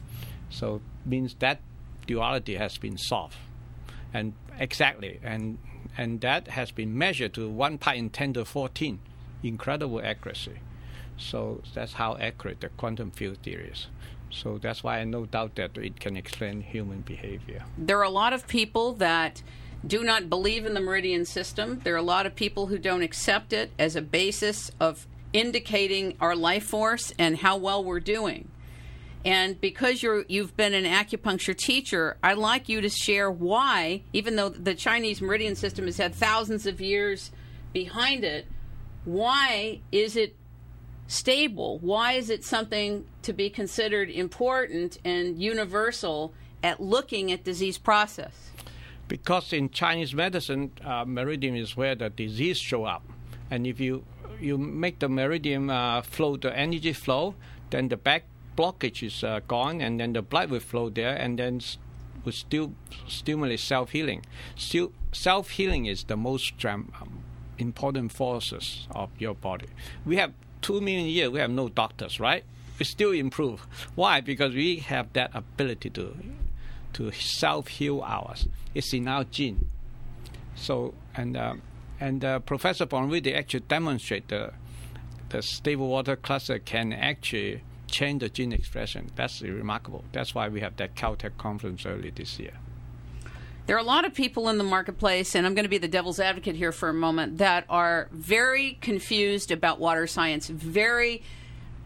So 0.51 0.81
means 1.05 1.35
that 1.41 1.61
duality 2.07 2.55
has 2.57 2.79
been 2.79 2.97
solved, 2.97 3.37
and 4.13 4.35
exactly, 4.59 5.21
and 5.23 5.59
and 5.99 6.21
that 6.21 6.49
has 6.49 6.71
been 6.71 6.97
measured 6.97 7.35
to 7.35 7.49
one 7.49 7.79
pi 7.79 7.95
in 7.95 8.11
ten 8.11 8.33
to 8.35 8.45
fourteen, 8.45 9.01
incredible 9.43 10.01
accuracy. 10.01 10.59
So 11.17 11.63
that's 11.75 11.93
how 11.93 12.17
accurate 12.17 12.61
the 12.61 12.69
quantum 12.71 13.11
field 13.11 13.39
theory 13.43 13.71
is. 13.73 13.87
So 14.31 14.59
that's 14.59 14.83
why 14.83 14.99
I 14.99 15.05
no 15.05 15.27
doubt 15.27 15.55
that 15.57 15.77
it 15.79 16.01
can 16.01 16.17
explain 16.17 16.61
human 16.61 17.03
behavior. 17.03 17.65
There 17.79 17.99
are 17.99 18.05
a 18.05 18.11
lot 18.11 18.33
of 18.33 18.49
people 18.49 18.95
that 18.95 19.43
do 19.87 20.03
not 20.03 20.29
believe 20.29 20.67
in 20.67 20.75
the 20.75 20.81
meridian 20.81 21.25
system. 21.25 21.81
There 21.85 21.95
are 21.95 21.99
a 21.99 22.03
lot 22.03 22.27
of 22.27 22.35
people 22.35 22.67
who 22.67 22.79
don't 22.79 23.03
accept 23.03 23.53
it 23.53 23.71
as 23.79 23.97
a 23.97 24.03
basis 24.03 24.71
of 24.81 25.07
indicating 25.33 26.17
our 26.21 26.35
life 26.35 26.65
force 26.65 27.13
and 27.19 27.37
how 27.37 27.57
well 27.57 27.85
we're 27.85 28.01
doing. 28.01 28.49
And 29.25 29.59
because 29.61 30.03
you're 30.03 30.25
you've 30.29 30.57
been 30.57 30.75
an 30.75 30.85
acupuncture 30.85 31.57
teacher, 31.57 32.17
I'd 32.23 32.37
like 32.37 32.69
you 32.69 32.81
to 32.83 32.91
share 32.91 33.31
why, 33.31 34.03
even 34.13 34.37
though 34.37 34.51
the 34.51 34.75
Chinese 34.75 35.23
meridian 35.23 35.55
system 35.55 35.87
has 35.87 35.97
had 35.97 36.15
thousands 36.15 36.67
of 36.67 36.81
years 36.81 37.31
behind 37.73 38.23
it, 38.23 38.47
why 39.05 39.81
is 39.93 40.17
it 40.17 40.37
stable? 41.07 41.79
Why 41.79 42.13
is 42.13 42.31
it 42.31 42.45
something 42.45 43.07
to 43.23 43.33
be 43.33 43.51
considered 43.51 44.11
important 44.11 44.99
and 45.05 45.41
universal 45.41 46.33
at 46.63 46.81
looking 46.81 47.31
at 47.33 47.45
disease 47.45 47.79
process? 47.79 48.51
Because 49.07 49.53
in 49.53 49.71
Chinese 49.71 50.15
medicine, 50.15 50.71
uh, 50.83 51.05
meridian 51.05 51.57
is 51.57 51.77
where 51.77 51.95
the 51.95 52.09
disease 52.09 52.59
show 52.59 52.85
up, 52.85 53.03
and 53.51 53.67
if 53.67 53.79
you 53.79 54.05
you 54.41 54.59
make 54.59 54.99
the 54.99 55.09
meridian 55.09 55.71
uh, 55.71 56.03
flow, 56.03 56.37
the 56.37 56.57
energy 56.57 56.93
flow, 56.93 57.35
then 57.71 57.89
the 57.89 57.97
back 57.97 58.25
blockage 58.57 59.03
is 59.03 59.23
uh, 59.23 59.41
gone, 59.47 59.81
and 59.81 60.01
then 60.01 60.13
the 60.13 60.23
blood 60.23 60.51
will 60.51 60.61
flow 60.61 60.89
there, 60.89 61.15
and 61.15 61.39
then 61.39 61.61
will 62.25 62.33
still 62.33 62.73
stimulate 63.07 63.61
self 63.61 63.91
healing. 63.91 64.25
Still, 64.57 64.93
self 65.13 65.51
healing 65.51 65.87
is 65.87 66.05
the 66.05 66.17
most 66.17 66.65
um, 66.65 66.91
important 67.59 68.13
forces 68.13 68.89
of 68.91 69.11
your 69.19 69.35
body. 69.35 69.69
We 70.05 70.17
have 70.17 70.33
two 70.65 70.81
million 70.81 71.07
years, 71.07 71.31
we 71.31 71.39
have 71.41 71.51
no 71.51 71.69
doctors, 71.69 72.19
right? 72.19 72.43
We 72.79 72.87
still 72.87 73.13
improve. 73.13 73.61
Why? 73.95 74.23
Because 74.23 74.55
we 74.55 74.77
have 74.77 75.13
that 75.13 75.31
ability 75.35 75.91
to 75.91 76.17
to 76.95 77.13
self 77.13 77.69
heal 77.69 78.01
ours. 78.01 78.49
It's 78.75 78.93
in 78.95 79.07
our 79.07 79.25
gene. 79.25 79.69
So 80.57 80.95
and 81.15 81.37
uh, 81.37 81.55
and 82.01 82.25
uh, 82.25 82.39
Professor 82.41 82.87
Bonavida 82.87 83.37
actually 83.37 83.61
demonstrate 83.61 84.29
the 84.29 84.53
the 85.29 85.43
stable 85.43 85.89
water 85.89 86.17
cluster 86.17 86.59
can 86.59 86.93
actually 86.93 87.63
change 87.87 88.21
the 88.21 88.29
gene 88.31 88.53
expression. 88.53 89.11
That's 89.17 89.43
remarkable. 89.43 90.05
That's 90.13 90.35
why 90.35 90.49
we 90.49 90.61
have 90.61 90.77
that 90.77 90.95
Caltech 90.95 91.37
conference 91.37 91.85
early 91.85 92.11
this 92.11 92.39
year. 92.39 92.55
There 93.67 93.77
are 93.77 93.81
a 93.81 93.83
lot 93.83 94.05
of 94.05 94.13
people 94.13 94.51
in 94.51 94.59
the 94.59 94.65
marketplace, 94.65 95.35
and 95.35 95.47
I'm 95.47 95.55
going 95.55 95.65
to 95.65 95.71
be 95.71 95.79
the 95.79 95.89
devil's 95.89 96.21
advocate 96.21 96.55
here 96.55 96.71
for 96.71 96.91
a 96.91 96.95
moment, 96.95 97.39
that 97.39 97.65
are 97.71 98.09
very 98.13 98.77
confused 98.83 99.51
about 99.51 99.81
water 99.81 100.07
science, 100.07 100.49
very 100.49 101.23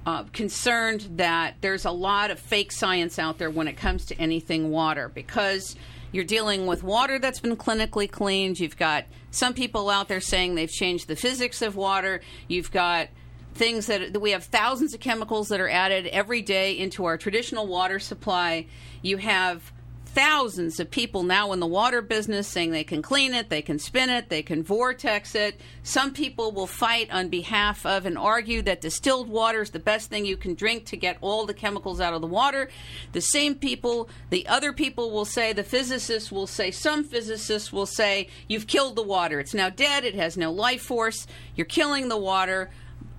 uh, 0.04 0.24
concerned 0.32 1.08
that 1.18 1.54
there's 1.60 1.84
a 1.84 1.92
lot 1.92 2.32
of 2.32 2.40
fake 2.40 2.72
science 2.72 3.16
out 3.16 3.38
there 3.38 3.48
when 3.48 3.68
it 3.68 3.76
comes 3.76 4.06
to 4.06 4.20
anything 4.20 4.70
water 4.70 5.08
because 5.08 5.76
you're 6.10 6.24
dealing 6.24 6.66
with 6.66 6.82
water 6.82 7.20
that's 7.20 7.38
been 7.38 7.56
clinically 7.56 8.10
cleaned. 8.10 8.58
You've 8.58 8.76
got 8.76 9.04
some 9.30 9.54
people 9.54 9.88
out 9.88 10.08
there 10.08 10.20
saying 10.20 10.56
they've 10.56 10.68
changed 10.68 11.06
the 11.06 11.14
physics 11.14 11.62
of 11.62 11.76
water. 11.76 12.22
You've 12.48 12.72
got 12.72 13.08
things 13.54 13.86
that, 13.86 14.12
that 14.12 14.20
we 14.20 14.32
have 14.32 14.44
thousands 14.44 14.94
of 14.94 15.00
chemicals 15.00 15.48
that 15.48 15.60
are 15.60 15.68
added 15.68 16.08
every 16.08 16.42
day 16.42 16.76
into 16.76 17.04
our 17.04 17.16
traditional 17.16 17.68
water 17.68 18.00
supply. 18.00 18.66
You 19.02 19.18
have 19.18 19.72
thousands 20.18 20.80
of 20.80 20.90
people 20.90 21.22
now 21.22 21.52
in 21.52 21.60
the 21.60 21.66
water 21.66 22.02
business 22.02 22.48
saying 22.48 22.72
they 22.72 22.82
can 22.82 23.00
clean 23.00 23.32
it, 23.32 23.48
they 23.50 23.62
can 23.62 23.78
spin 23.78 24.10
it, 24.10 24.28
they 24.28 24.42
can 24.42 24.64
vortex 24.64 25.36
it. 25.36 25.60
Some 25.84 26.12
people 26.12 26.50
will 26.50 26.66
fight 26.66 27.08
on 27.12 27.28
behalf 27.28 27.86
of 27.86 28.04
and 28.04 28.18
argue 28.18 28.60
that 28.62 28.80
distilled 28.80 29.28
water 29.28 29.62
is 29.62 29.70
the 29.70 29.78
best 29.78 30.10
thing 30.10 30.26
you 30.26 30.36
can 30.36 30.54
drink 30.54 30.86
to 30.86 30.96
get 30.96 31.18
all 31.20 31.46
the 31.46 31.54
chemicals 31.54 32.00
out 32.00 32.14
of 32.14 32.20
the 32.20 32.26
water. 32.26 32.68
The 33.12 33.20
same 33.20 33.54
people, 33.54 34.10
the 34.30 34.44
other 34.48 34.72
people 34.72 35.12
will 35.12 35.24
say, 35.24 35.52
the 35.52 35.62
physicists 35.62 36.32
will 36.32 36.48
say, 36.48 36.72
some 36.72 37.04
physicists 37.04 37.72
will 37.72 37.86
say, 37.86 38.26
you've 38.48 38.66
killed 38.66 38.96
the 38.96 39.04
water. 39.04 39.38
It's 39.38 39.54
now 39.54 39.70
dead, 39.70 40.02
it 40.02 40.16
has 40.16 40.36
no 40.36 40.50
life 40.50 40.82
force, 40.82 41.28
you're 41.54 41.64
killing 41.64 42.08
the 42.08 42.18
water. 42.18 42.70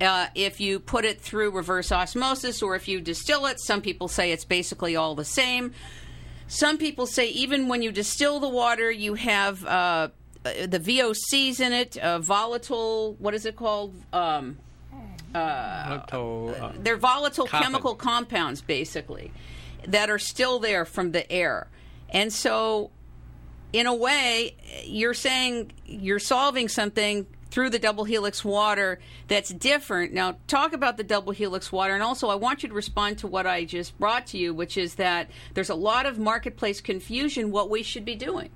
Uh, 0.02 0.28
if 0.36 0.60
you 0.60 0.82
put 0.82 1.06
it 1.06 1.22
through 1.22 1.52
reverse 1.52 1.94
osmosis 1.94 2.62
or 2.62 2.76
if 2.76 2.90
you 2.90 3.00
distill 3.00 3.46
it, 3.46 3.58
some 3.62 3.82
people 3.82 4.10
say 4.10 4.34
it's 4.34 4.44
basically 4.44 4.98
all 4.98 5.16
the 5.16 5.24
same. 5.24 5.74
Some 6.50 6.80
people 6.80 7.06
say 7.06 7.28
even 7.30 7.68
when 7.68 7.84
you 7.84 7.92
distill 7.92 8.40
the 8.40 8.50
water, 8.50 8.90
you 8.90 9.14
have 9.14 9.64
uh, 9.66 10.10
the 10.44 10.80
VOCs 10.80 11.60
in 11.60 11.74
it, 11.74 11.96
uh, 11.98 12.18
volatile. 12.20 13.16
What 13.20 13.36
is 13.36 13.46
it 13.46 13.56
called? 13.56 13.94
Um, 14.12 14.58
uh, 15.36 15.86
volatile, 15.88 16.56
uh, 16.60 16.72
they're 16.80 16.98
volatile 16.98 17.46
carbon. 17.46 17.68
chemical 17.68 17.94
compounds, 17.94 18.64
basically, 18.64 19.32
that 19.88 20.10
are 20.10 20.18
still 20.18 20.58
there 20.58 20.86
from 20.86 21.12
the 21.12 21.32
air. 21.32 21.68
And 22.10 22.34
so, 22.34 22.90
in 23.72 23.86
a 23.86 23.94
way, 23.94 24.56
you're 24.86 25.14
saying 25.14 25.72
you're 25.86 26.18
solving 26.18 26.68
something 26.68 27.28
through 27.52 27.70
the 27.70 27.80
double 27.80 28.04
helix 28.04 28.44
water 28.44 29.00
that's 29.28 29.50
different. 29.50 30.14
Now, 30.14 30.38
talk 30.48 30.74
about 30.74 30.98
the 30.98 31.04
double 31.04 31.32
helix 31.32 31.72
water, 31.72 31.94
and 31.94 32.04
also 32.04 32.30
I 32.30 32.36
want 32.36 32.64
you 32.64 32.70
to 32.70 32.76
respond 32.76 33.18
to 33.20 33.28
what 33.28 33.48
I 33.48 33.66
just 33.66 33.98
brought 34.00 34.28
to 34.28 34.38
you, 34.38 34.54
which 34.54 34.78
is 34.78 34.96
that 34.96 35.30
there's 35.54 35.70
a 35.70 35.76
lot 35.76 36.06
of 36.06 36.20
marketplace 36.20 36.82
confusion 36.82 37.52
what 37.52 37.70
we 37.70 37.84
should 37.84 38.06
be 38.06 38.16
doing. 38.16 38.50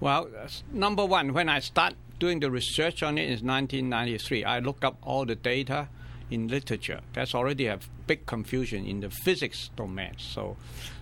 Well, 0.00 0.28
number 0.72 1.04
one, 1.04 1.32
when 1.32 1.48
I 1.48 1.58
start 1.58 1.94
doing 2.18 2.40
the 2.40 2.50
research 2.50 3.02
on 3.02 3.18
it 3.18 3.22
in 3.22 3.46
1993, 3.46 4.44
I 4.44 4.58
looked 4.60 4.84
up 4.84 4.96
all 5.02 5.24
the 5.24 5.34
data 5.34 5.88
in 6.30 6.48
literature. 6.48 7.00
That's 7.14 7.34
already 7.34 7.66
a 7.66 7.78
big 8.06 8.26
confusion 8.26 8.86
in 8.86 9.00
the 9.00 9.10
physics 9.10 9.70
domain. 9.76 10.14
So, 10.18 10.56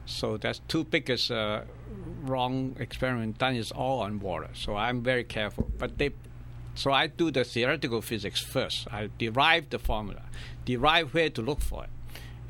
so 0.06 0.37
that's 0.37 0.61
two 0.68 0.85
biggest 0.85 1.30
uh, 1.30 1.62
wrong 2.23 2.76
experiment 2.78 3.38
done 3.38 3.56
is 3.56 3.73
all 3.73 4.00
on 4.00 4.21
water. 4.21 4.49
So 4.54 4.76
I'm 4.76 5.02
very 5.02 5.25
careful. 5.25 5.71
But 5.78 5.99
they 5.99 6.11
so 6.76 6.92
I 6.92 7.06
do 7.06 7.30
the 7.30 7.42
theoretical 7.42 8.02
physics 8.02 8.40
first. 8.42 8.87
I 8.92 9.09
derive 9.18 9.71
the 9.71 9.78
formula, 9.78 10.23
derive 10.64 11.14
where 11.14 11.30
to 11.30 11.40
look 11.40 11.62
for 11.62 11.85
it, 11.85 11.90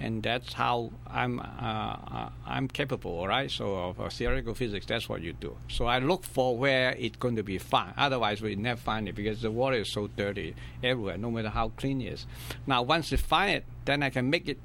and 0.01 0.21
that's 0.23 0.53
how 0.53 0.91
I'm 1.07 1.39
uh, 1.41 2.29
I'm 2.45 2.67
capable. 2.67 3.13
All 3.13 3.29
right. 3.29 3.49
So 3.51 3.77
of 3.77 4.01
uh, 4.01 4.09
theoretical 4.09 4.55
physics, 4.55 4.85
that's 4.85 5.09
what 5.09 5.23
you 5.23 5.33
do. 5.33 5.57
So 5.69 5.87
I 5.87 6.01
look 6.01 6.25
for 6.25 6.59
where 6.59 6.91
it's 6.99 7.17
going 7.17 7.37
to 7.37 7.45
be 7.45 7.59
found. 7.59 7.95
Otherwise, 7.97 8.43
we 8.43 8.57
never 8.57 8.81
find 8.81 9.09
it 9.09 9.15
because 9.15 9.43
the 9.43 9.51
water 9.53 9.77
is 9.77 9.93
so 9.93 10.09
dirty 10.09 10.57
everywhere, 10.83 11.17
no 11.17 11.31
matter 11.31 11.51
how 11.51 11.69
clean 11.71 12.01
it 12.01 12.13
is. 12.13 12.27
Now, 12.67 12.83
once 12.83 13.13
you 13.13 13.19
find 13.19 13.59
it, 13.59 13.65
then 13.85 14.03
I 14.03 14.11
can 14.11 14.29
make 14.29 14.49
it 14.49 14.59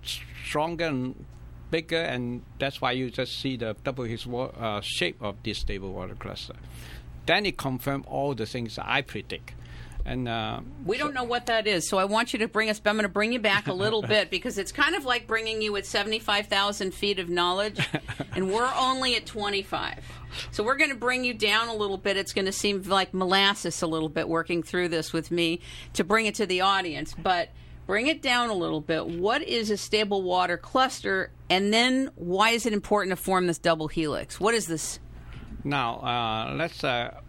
stronger 0.43 0.85
and 0.85 1.23
bigger, 1.69 2.01
and 2.01 2.41
that's 2.59 2.81
why 2.81 2.93
you 2.93 3.11
just 3.11 3.39
see 3.39 3.57
the 3.57 3.75
double 3.83 4.05
his 4.05 4.27
uh, 4.27 4.81
shape 4.81 5.21
of 5.21 5.37
this 5.43 5.59
stable 5.59 5.93
water 5.93 6.15
cluster 6.15 6.55
then 7.25 7.45
it 7.45 7.57
confirmed 7.57 8.05
all 8.07 8.33
the 8.33 8.45
things 8.45 8.77
I 8.81 9.01
predict. 9.01 9.53
And 10.05 10.27
uh, 10.27 10.61
we 10.85 10.97
don't 10.97 11.13
know 11.13 11.23
what 11.23 11.45
that 11.45 11.67
is, 11.67 11.87
so 11.87 11.97
I 11.97 12.05
want 12.05 12.33
you 12.33 12.39
to 12.39 12.47
bring 12.47 12.69
us. 12.69 12.81
I'm 12.85 12.95
going 12.95 13.03
to 13.03 13.09
bring 13.09 13.33
you 13.33 13.39
back 13.39 13.67
a 13.67 13.73
little 13.73 14.01
bit 14.15 14.29
because 14.31 14.57
it's 14.57 14.71
kind 14.71 14.95
of 14.95 15.05
like 15.05 15.27
bringing 15.27 15.61
you 15.61 15.75
at 15.75 15.85
75,000 15.85 16.93
feet 16.93 17.19
of 17.19 17.29
knowledge, 17.29 17.79
and 18.35 18.51
we're 18.51 18.71
only 18.75 19.15
at 19.15 19.25
25. 19.25 20.03
So 20.51 20.63
we're 20.63 20.77
going 20.77 20.89
to 20.89 20.95
bring 20.95 21.23
you 21.23 21.33
down 21.33 21.67
a 21.67 21.73
little 21.73 21.97
bit. 21.97 22.17
It's 22.17 22.33
going 22.33 22.45
to 22.45 22.51
seem 22.51 22.81
like 22.83 23.13
molasses 23.13 23.81
a 23.81 23.87
little 23.87 24.09
bit 24.09 24.27
working 24.27 24.63
through 24.63 24.89
this 24.89 25.13
with 25.13 25.29
me 25.29 25.59
to 25.93 26.03
bring 26.03 26.25
it 26.25 26.35
to 26.35 26.45
the 26.45 26.61
audience, 26.61 27.13
but 27.13 27.49
bring 27.85 28.07
it 28.07 28.21
down 28.21 28.49
a 28.49 28.53
little 28.53 28.81
bit. 28.81 29.05
What 29.05 29.43
is 29.43 29.69
a 29.69 29.77
stable 29.77 30.23
water 30.23 30.57
cluster? 30.57 31.31
And 31.49 31.73
then 31.73 32.09
why 32.15 32.51
is 32.51 32.65
it 32.65 32.73
important 32.73 33.11
to 33.11 33.21
form 33.21 33.47
this 33.47 33.59
double 33.59 33.87
helix? 33.87 34.39
What 34.39 34.53
is 34.53 34.67
this? 34.67 34.99
Now, 35.63 35.95
uh, 35.95 36.53
let's 36.55 36.83
uh, 36.83 37.19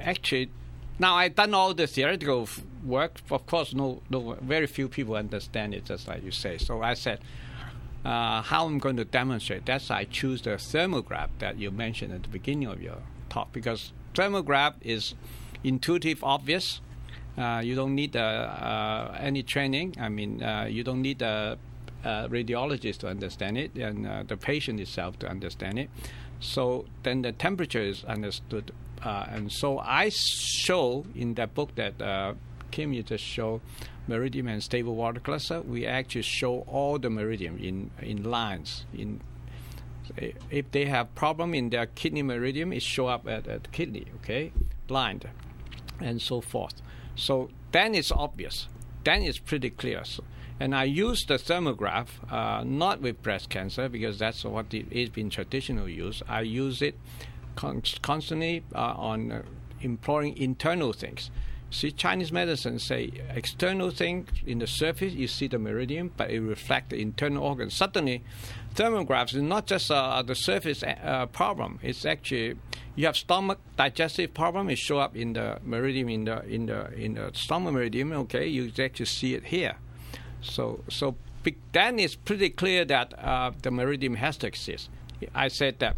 actually. 0.00 0.50
Now 0.98 1.16
I've 1.16 1.34
done 1.34 1.52
all 1.52 1.74
the 1.74 1.86
theoretical 1.86 2.48
work. 2.84 3.20
Of 3.30 3.46
course, 3.46 3.74
no, 3.74 4.00
no, 4.08 4.38
very 4.40 4.66
few 4.66 4.88
people 4.88 5.14
understand 5.14 5.74
it, 5.74 5.84
just 5.84 6.08
like 6.08 6.24
you 6.24 6.30
say. 6.30 6.56
So 6.56 6.82
I 6.82 6.94
said, 6.94 7.20
uh, 8.06 8.40
how 8.40 8.66
I'm 8.66 8.78
going 8.78 8.96
to 8.96 9.04
demonstrate. 9.04 9.66
That's 9.66 9.90
I 9.90 10.04
choose 10.04 10.42
the 10.42 10.50
thermograph 10.50 11.28
that 11.40 11.58
you 11.58 11.70
mentioned 11.70 12.12
at 12.12 12.22
the 12.22 12.28
beginning 12.28 12.68
of 12.68 12.80
your 12.80 12.98
talk 13.28 13.52
because 13.52 13.92
thermograph 14.14 14.74
is 14.80 15.14
intuitive, 15.64 16.22
obvious. 16.22 16.80
Uh, 17.36 17.60
you 17.62 17.74
don't 17.74 17.94
need 17.94 18.16
uh, 18.16 18.20
uh, 18.20 19.18
any 19.20 19.42
training. 19.42 19.94
I 20.00 20.08
mean, 20.08 20.42
uh, 20.42 20.66
you 20.70 20.84
don't 20.84 21.02
need 21.02 21.20
a, 21.20 21.58
a, 22.04 22.08
radiologist 22.30 22.98
to 22.98 23.08
understand 23.08 23.58
it, 23.58 23.74
and 23.76 24.06
uh, 24.06 24.22
the 24.26 24.36
patient 24.36 24.80
itself 24.80 25.18
to 25.18 25.28
understand 25.28 25.78
it. 25.78 25.90
So 26.40 26.84
then 27.02 27.22
the 27.22 27.32
temperature 27.32 27.80
is 27.80 28.04
understood, 28.04 28.72
uh, 29.02 29.26
and 29.28 29.50
so 29.50 29.78
I 29.78 30.10
show 30.10 31.04
in 31.14 31.34
that 31.34 31.54
book 31.54 31.74
that 31.76 32.36
Kim 32.70 32.92
you 32.92 33.02
just 33.02 33.24
show 33.24 33.60
meridian 34.06 34.48
and 34.48 34.62
stable 34.62 34.94
water 34.94 35.20
cluster. 35.20 35.60
We 35.62 35.86
actually 35.86 36.22
show 36.22 36.60
all 36.68 36.98
the 36.98 37.10
meridian 37.10 37.58
in 37.58 37.90
in 38.00 38.22
lines 38.22 38.84
in 38.94 39.20
if 40.50 40.70
they 40.70 40.84
have 40.86 41.14
problem 41.14 41.54
in 41.54 41.70
their 41.70 41.86
kidney 41.86 42.22
meridian, 42.22 42.72
it 42.72 42.82
show 42.82 43.06
up 43.08 43.26
at, 43.26 43.46
at 43.48 43.72
kidney, 43.72 44.06
okay, 44.16 44.52
blind, 44.86 45.28
and 46.00 46.20
so 46.20 46.40
forth. 46.40 46.74
So 47.16 47.50
then 47.72 47.94
it's 47.94 48.12
obvious. 48.12 48.68
Then 49.04 49.22
it's 49.22 49.38
pretty 49.38 49.70
clear. 49.70 50.04
So, 50.04 50.22
and 50.58 50.74
I 50.74 50.84
use 50.84 51.24
the 51.24 51.34
thermograph 51.34 52.08
uh, 52.30 52.64
not 52.64 53.00
with 53.00 53.22
breast 53.22 53.50
cancer 53.50 53.88
because 53.88 54.18
that's 54.18 54.44
what 54.44 54.72
it 54.72 54.86
is 54.90 55.10
been 55.10 55.30
traditional 55.30 55.88
use. 55.88 56.22
I 56.28 56.40
use 56.42 56.80
it 56.82 56.98
con- 57.56 57.82
constantly 58.02 58.64
uh, 58.74 58.94
on 58.96 59.32
uh, 59.32 59.42
employing 59.80 60.36
internal 60.36 60.92
things. 60.92 61.30
See, 61.70 61.90
Chinese 61.90 62.30
medicine 62.30 62.78
say 62.78 63.10
external 63.34 63.90
thing 63.90 64.28
in 64.46 64.60
the 64.60 64.66
surface, 64.66 65.12
you 65.12 65.26
see 65.26 65.48
the 65.48 65.58
meridian, 65.58 66.12
but 66.16 66.30
it 66.30 66.40
reflects 66.40 66.90
the 66.90 67.02
internal 67.02 67.42
organs. 67.42 67.74
Suddenly, 67.74 68.22
thermographs 68.74 69.34
is 69.34 69.42
not 69.42 69.66
just 69.66 69.90
uh, 69.90 70.22
the 70.22 70.34
surface 70.34 70.82
uh, 70.82 71.26
problem. 71.26 71.80
It's 71.82 72.06
actually 72.06 72.56
you 72.94 73.06
have 73.06 73.16
stomach 73.16 73.58
digestive 73.76 74.32
problem. 74.32 74.70
It 74.70 74.78
show 74.78 74.98
up 74.98 75.16
in 75.16 75.32
the 75.32 75.58
meridian 75.64 76.08
in 76.08 76.24
the 76.24 76.44
in 76.46 76.66
the 76.66 76.94
in 76.94 77.14
the 77.14 77.32
stomach 77.34 77.74
meridian. 77.74 78.12
Okay, 78.12 78.46
you 78.46 78.72
actually 78.78 79.06
see 79.06 79.34
it 79.34 79.46
here. 79.46 79.76
So 80.40 80.80
so 80.88 81.16
then 81.72 81.98
it's 81.98 82.16
pretty 82.16 82.50
clear 82.50 82.84
that 82.84 83.14
uh, 83.18 83.52
the 83.62 83.70
meridian 83.70 84.14
has 84.14 84.36
to 84.38 84.46
exist. 84.46 84.90
I 85.34 85.48
said 85.48 85.78
that 85.78 85.96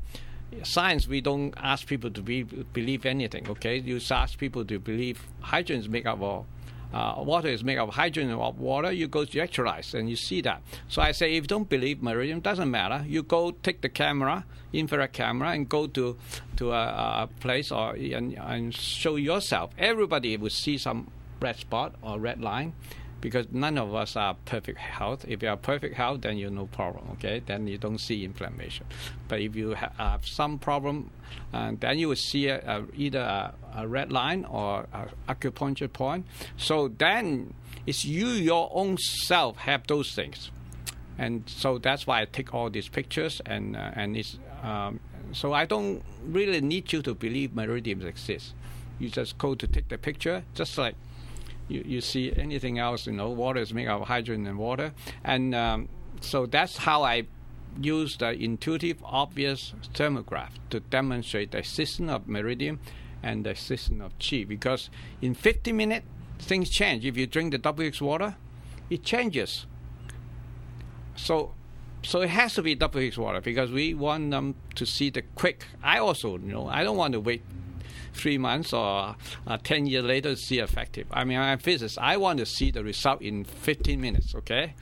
science 0.62 1.08
we 1.08 1.20
don't 1.20 1.54
ask 1.56 1.86
people 1.86 2.10
to 2.10 2.22
be, 2.22 2.42
believe 2.42 3.06
anything. 3.06 3.48
Okay, 3.48 3.78
you 3.78 4.00
ask 4.10 4.38
people 4.38 4.64
to 4.64 4.78
believe 4.78 5.26
hydrogen 5.40 5.80
is 5.80 5.88
made 5.88 6.06
up 6.06 6.20
of 6.20 6.46
uh, 6.92 7.14
water 7.18 7.48
is 7.48 7.62
made 7.62 7.78
of 7.78 7.90
hydrogen 7.90 8.32
of 8.32 8.58
water, 8.58 8.90
you 8.90 9.06
go 9.06 9.24
to 9.24 9.38
electrolyze 9.38 9.92
and 9.92 10.08
you 10.08 10.16
see 10.16 10.40
that. 10.40 10.62
So 10.88 11.02
I 11.02 11.12
say, 11.12 11.34
if 11.34 11.44
you 11.44 11.48
don't 11.48 11.68
believe 11.68 12.02
meridian, 12.02 12.40
doesn't 12.40 12.70
matter. 12.70 13.04
You 13.06 13.22
go 13.22 13.50
take 13.50 13.82
the 13.82 13.90
camera, 13.90 14.46
infrared 14.72 15.12
camera, 15.12 15.50
and 15.50 15.68
go 15.68 15.86
to 15.86 16.16
to 16.56 16.72
a, 16.72 16.84
a 17.22 17.28
place 17.40 17.70
or 17.70 17.92
and, 17.92 18.32
and 18.38 18.74
show 18.74 19.16
yourself. 19.16 19.70
Everybody 19.76 20.36
will 20.38 20.50
see 20.50 20.78
some 20.78 21.10
red 21.40 21.56
spot 21.56 21.94
or 22.02 22.18
red 22.18 22.40
line 22.40 22.72
because 23.20 23.46
none 23.50 23.78
of 23.78 23.94
us 23.94 24.16
are 24.16 24.34
perfect 24.44 24.78
health. 24.78 25.24
If 25.26 25.42
you 25.42 25.48
are 25.48 25.56
perfect 25.56 25.94
health, 25.96 26.20
then 26.22 26.38
you 26.38 26.50
no 26.50 26.66
problem. 26.66 27.08
Okay, 27.14 27.42
then 27.44 27.66
you 27.66 27.78
don't 27.78 27.98
see 27.98 28.24
inflammation. 28.24 28.86
But 29.26 29.40
if 29.40 29.56
you 29.56 29.74
ha- 29.74 29.92
have 29.98 30.26
some 30.26 30.58
problem, 30.58 31.10
uh, 31.52 31.72
then 31.78 31.98
you 31.98 32.08
will 32.08 32.16
see 32.16 32.48
a, 32.48 32.58
a, 32.58 32.84
either 32.96 33.20
a, 33.20 33.54
a, 33.76 33.88
red 33.88 34.12
line 34.12 34.44
or 34.44 34.86
acupuncture 35.28 35.92
point. 35.92 36.26
So 36.56 36.88
then 36.88 37.54
it's 37.86 38.04
you 38.04 38.28
your 38.28 38.70
own 38.72 38.98
self 38.98 39.56
have 39.58 39.86
those 39.86 40.12
things, 40.12 40.50
and 41.18 41.42
so 41.46 41.78
that's 41.78 42.06
why 42.06 42.22
I 42.22 42.24
take 42.26 42.54
all 42.54 42.70
these 42.70 42.88
pictures 42.88 43.40
and 43.46 43.76
uh, 43.76 43.90
and 43.94 44.16
it's. 44.16 44.38
Um, 44.62 45.00
so 45.32 45.52
I 45.52 45.66
don't 45.66 46.02
really 46.24 46.62
need 46.62 46.90
you 46.90 47.02
to 47.02 47.14
believe 47.14 47.54
meridians 47.54 48.04
exist. 48.04 48.54
You 48.98 49.10
just 49.10 49.36
go 49.36 49.54
to 49.54 49.66
take 49.66 49.88
the 49.88 49.98
picture, 49.98 50.42
just 50.54 50.78
like 50.78 50.94
you, 51.68 51.84
you 51.86 52.00
see 52.00 52.32
anything 52.36 52.78
else, 52.78 53.06
you 53.06 53.12
know, 53.12 53.30
water 53.30 53.60
is 53.60 53.72
made 53.72 53.88
of 53.88 54.02
hydrogen 54.08 54.46
and 54.46 54.58
water. 54.58 54.92
And 55.24 55.54
um, 55.54 55.88
so 56.20 56.46
that's 56.46 56.78
how 56.78 57.02
I 57.02 57.26
use 57.80 58.16
the 58.16 58.30
intuitive, 58.32 59.02
obvious 59.04 59.74
thermograph 59.94 60.50
to 60.70 60.80
demonstrate 60.80 61.52
the 61.52 61.62
system 61.62 62.08
of 62.08 62.26
meridian 62.26 62.80
and 63.22 63.44
the 63.44 63.54
system 63.54 64.00
of 64.00 64.12
chi. 64.18 64.44
Because 64.44 64.90
in 65.20 65.34
50 65.34 65.72
minutes, 65.72 66.06
things 66.38 66.70
change. 66.70 67.04
If 67.04 67.16
you 67.16 67.26
drink 67.26 67.52
the 67.52 67.58
WX 67.58 68.00
water, 68.00 68.36
it 68.90 69.04
changes. 69.04 69.66
So, 71.16 71.54
so 72.02 72.22
it 72.22 72.30
has 72.30 72.54
to 72.54 72.62
be 72.62 72.76
WX 72.76 73.18
water 73.18 73.40
because 73.40 73.70
we 73.70 73.92
want 73.92 74.30
them 74.30 74.54
to 74.76 74.86
see 74.86 75.10
the 75.10 75.22
quick. 75.22 75.66
I 75.82 75.98
also, 75.98 76.38
you 76.38 76.52
know, 76.52 76.68
I 76.68 76.84
don't 76.84 76.96
want 76.96 77.12
to 77.12 77.20
wait 77.20 77.42
three 78.18 78.38
months 78.38 78.72
or 78.72 79.16
uh, 79.46 79.58
10 79.62 79.86
years 79.86 80.04
later 80.04 80.36
see 80.36 80.58
effective. 80.58 81.06
I 81.10 81.24
mean, 81.24 81.38
I'm 81.38 81.58
a 81.58 81.60
physicist. 81.60 81.98
I 81.98 82.16
want 82.16 82.38
to 82.40 82.46
see 82.46 82.70
the 82.70 82.84
result 82.84 83.22
in 83.22 83.44
15 83.44 84.00
minutes, 84.00 84.34
okay? 84.34 84.74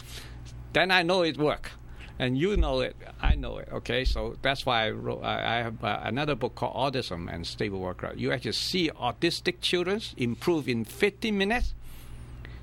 Then 0.73 0.91
I 0.91 1.03
know 1.03 1.23
it 1.23 1.39
works. 1.39 1.71
And 2.19 2.39
you 2.39 2.57
know 2.57 2.81
it, 2.81 2.97
I 3.21 3.35
know 3.35 3.59
it. 3.59 3.69
Okay, 3.71 4.07
so 4.07 4.37
that's 4.41 4.65
why 4.65 4.87
I 4.87 4.91
wrote. 4.91 5.23
I, 5.23 5.57
have 5.57 5.85
uh, 5.85 6.01
another 6.03 6.35
book 6.35 6.55
called 6.55 6.75
Autism 6.75 7.33
and 7.33 7.47
Stable 7.47 7.79
Work. 7.79 8.05
You 8.17 8.33
actually 8.33 8.53
see 8.53 8.89
autistic 8.91 9.61
children 9.61 10.01
improve 10.17 10.67
in 10.67 10.85
15 10.87 11.37
minutes. 11.37 11.75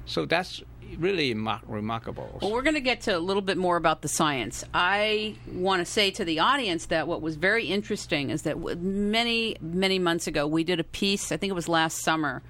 So 0.05 0.25
that's 0.25 0.61
really 0.97 1.33
remarkable. 1.33 2.39
Well, 2.41 2.51
we're 2.51 2.61
going 2.61 2.75
to 2.75 2.81
get 2.81 3.01
to 3.01 3.17
a 3.17 3.19
little 3.19 3.41
bit 3.41 3.57
more 3.57 3.77
about 3.77 4.01
the 4.01 4.07
science. 4.07 4.63
I 4.73 5.35
want 5.51 5.79
to 5.79 5.85
say 5.85 6.11
to 6.11 6.25
the 6.25 6.39
audience 6.39 6.87
that 6.87 7.07
what 7.07 7.21
was 7.21 7.35
very 7.35 7.65
interesting 7.65 8.29
is 8.29 8.43
that 8.43 8.59
many, 8.79 9.57
many 9.61 9.99
months 9.99 10.27
ago, 10.27 10.45
we 10.45 10.63
did 10.63 10.79
a 10.79 10.83
piece, 10.83 11.31
I 11.31 11.37
think 11.37 11.51
it 11.51 11.55
was 11.55 11.69
last 11.69 12.03
summer. 12.03 12.41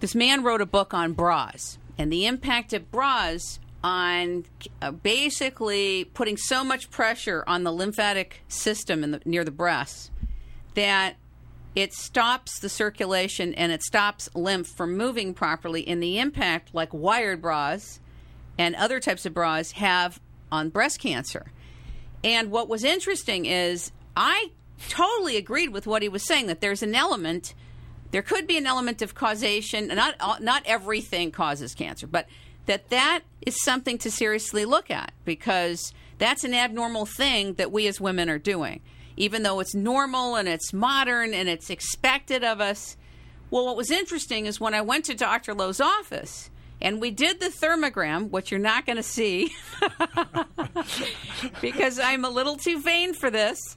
This 0.00 0.14
man 0.14 0.42
wrote 0.42 0.60
a 0.60 0.66
book 0.66 0.94
on 0.94 1.12
bras 1.12 1.78
and 1.96 2.12
the 2.12 2.26
impact 2.26 2.72
of 2.72 2.90
bras 2.90 3.58
on 3.82 4.44
uh, 4.82 4.90
basically 4.90 6.04
putting 6.04 6.36
so 6.36 6.64
much 6.64 6.90
pressure 6.90 7.44
on 7.46 7.64
the 7.64 7.72
lymphatic 7.72 8.42
system 8.48 9.08
the, 9.12 9.20
near 9.24 9.44
the 9.44 9.50
breasts 9.50 10.10
that 10.74 11.16
it 11.78 11.94
stops 11.94 12.58
the 12.58 12.68
circulation 12.68 13.54
and 13.54 13.70
it 13.70 13.84
stops 13.84 14.28
lymph 14.34 14.66
from 14.66 14.96
moving 14.96 15.32
properly. 15.32 15.86
And 15.86 16.02
the 16.02 16.18
impact, 16.18 16.74
like 16.74 16.92
wired 16.92 17.40
bras 17.40 18.00
and 18.58 18.74
other 18.74 18.98
types 18.98 19.24
of 19.24 19.32
bras, 19.32 19.70
have 19.72 20.20
on 20.50 20.70
breast 20.70 20.98
cancer. 20.98 21.52
And 22.24 22.50
what 22.50 22.68
was 22.68 22.82
interesting 22.82 23.46
is 23.46 23.92
I 24.16 24.50
totally 24.88 25.36
agreed 25.36 25.68
with 25.68 25.86
what 25.86 26.02
he 26.02 26.08
was 26.08 26.26
saying 26.26 26.48
that 26.48 26.60
there's 26.60 26.82
an 26.82 26.96
element, 26.96 27.54
there 28.10 28.22
could 28.22 28.48
be 28.48 28.56
an 28.56 28.66
element 28.66 29.00
of 29.00 29.14
causation. 29.14 29.86
Not 29.86 30.42
not 30.42 30.64
everything 30.66 31.30
causes 31.30 31.76
cancer, 31.76 32.08
but 32.08 32.26
that 32.66 32.88
that 32.88 33.20
is 33.46 33.62
something 33.62 33.98
to 33.98 34.10
seriously 34.10 34.64
look 34.64 34.90
at 34.90 35.12
because 35.24 35.92
that's 36.18 36.42
an 36.42 36.54
abnormal 36.54 37.06
thing 37.06 37.54
that 37.54 37.70
we 37.70 37.86
as 37.86 38.00
women 38.00 38.28
are 38.28 38.38
doing 38.38 38.80
even 39.18 39.42
though 39.42 39.58
it's 39.58 39.74
normal 39.74 40.36
and 40.36 40.48
it's 40.48 40.72
modern 40.72 41.34
and 41.34 41.48
it's 41.48 41.70
expected 41.70 42.44
of 42.44 42.60
us. 42.60 42.96
Well, 43.50 43.66
what 43.66 43.76
was 43.76 43.90
interesting 43.90 44.46
is 44.46 44.60
when 44.60 44.74
I 44.74 44.80
went 44.80 45.04
to 45.06 45.14
Dr. 45.14 45.54
Lo's 45.54 45.80
office 45.80 46.50
and 46.80 47.00
we 47.00 47.10
did 47.10 47.40
the 47.40 47.46
thermogram, 47.48 48.30
which 48.30 48.52
you're 48.52 48.60
not 48.60 48.86
going 48.86 48.96
to 48.96 49.02
see 49.02 49.52
because 51.60 51.98
I'm 51.98 52.24
a 52.24 52.30
little 52.30 52.56
too 52.56 52.80
vain 52.80 53.12
for 53.12 53.28
this. 53.28 53.76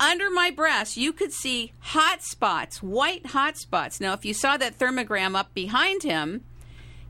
Under 0.00 0.30
my 0.30 0.50
breast, 0.50 0.96
you 0.96 1.12
could 1.12 1.32
see 1.32 1.72
hot 1.80 2.22
spots, 2.22 2.82
white 2.82 3.26
hot 3.26 3.58
spots. 3.58 4.00
Now, 4.00 4.14
if 4.14 4.24
you 4.24 4.32
saw 4.32 4.56
that 4.56 4.78
thermogram 4.78 5.36
up 5.36 5.52
behind 5.52 6.02
him, 6.02 6.44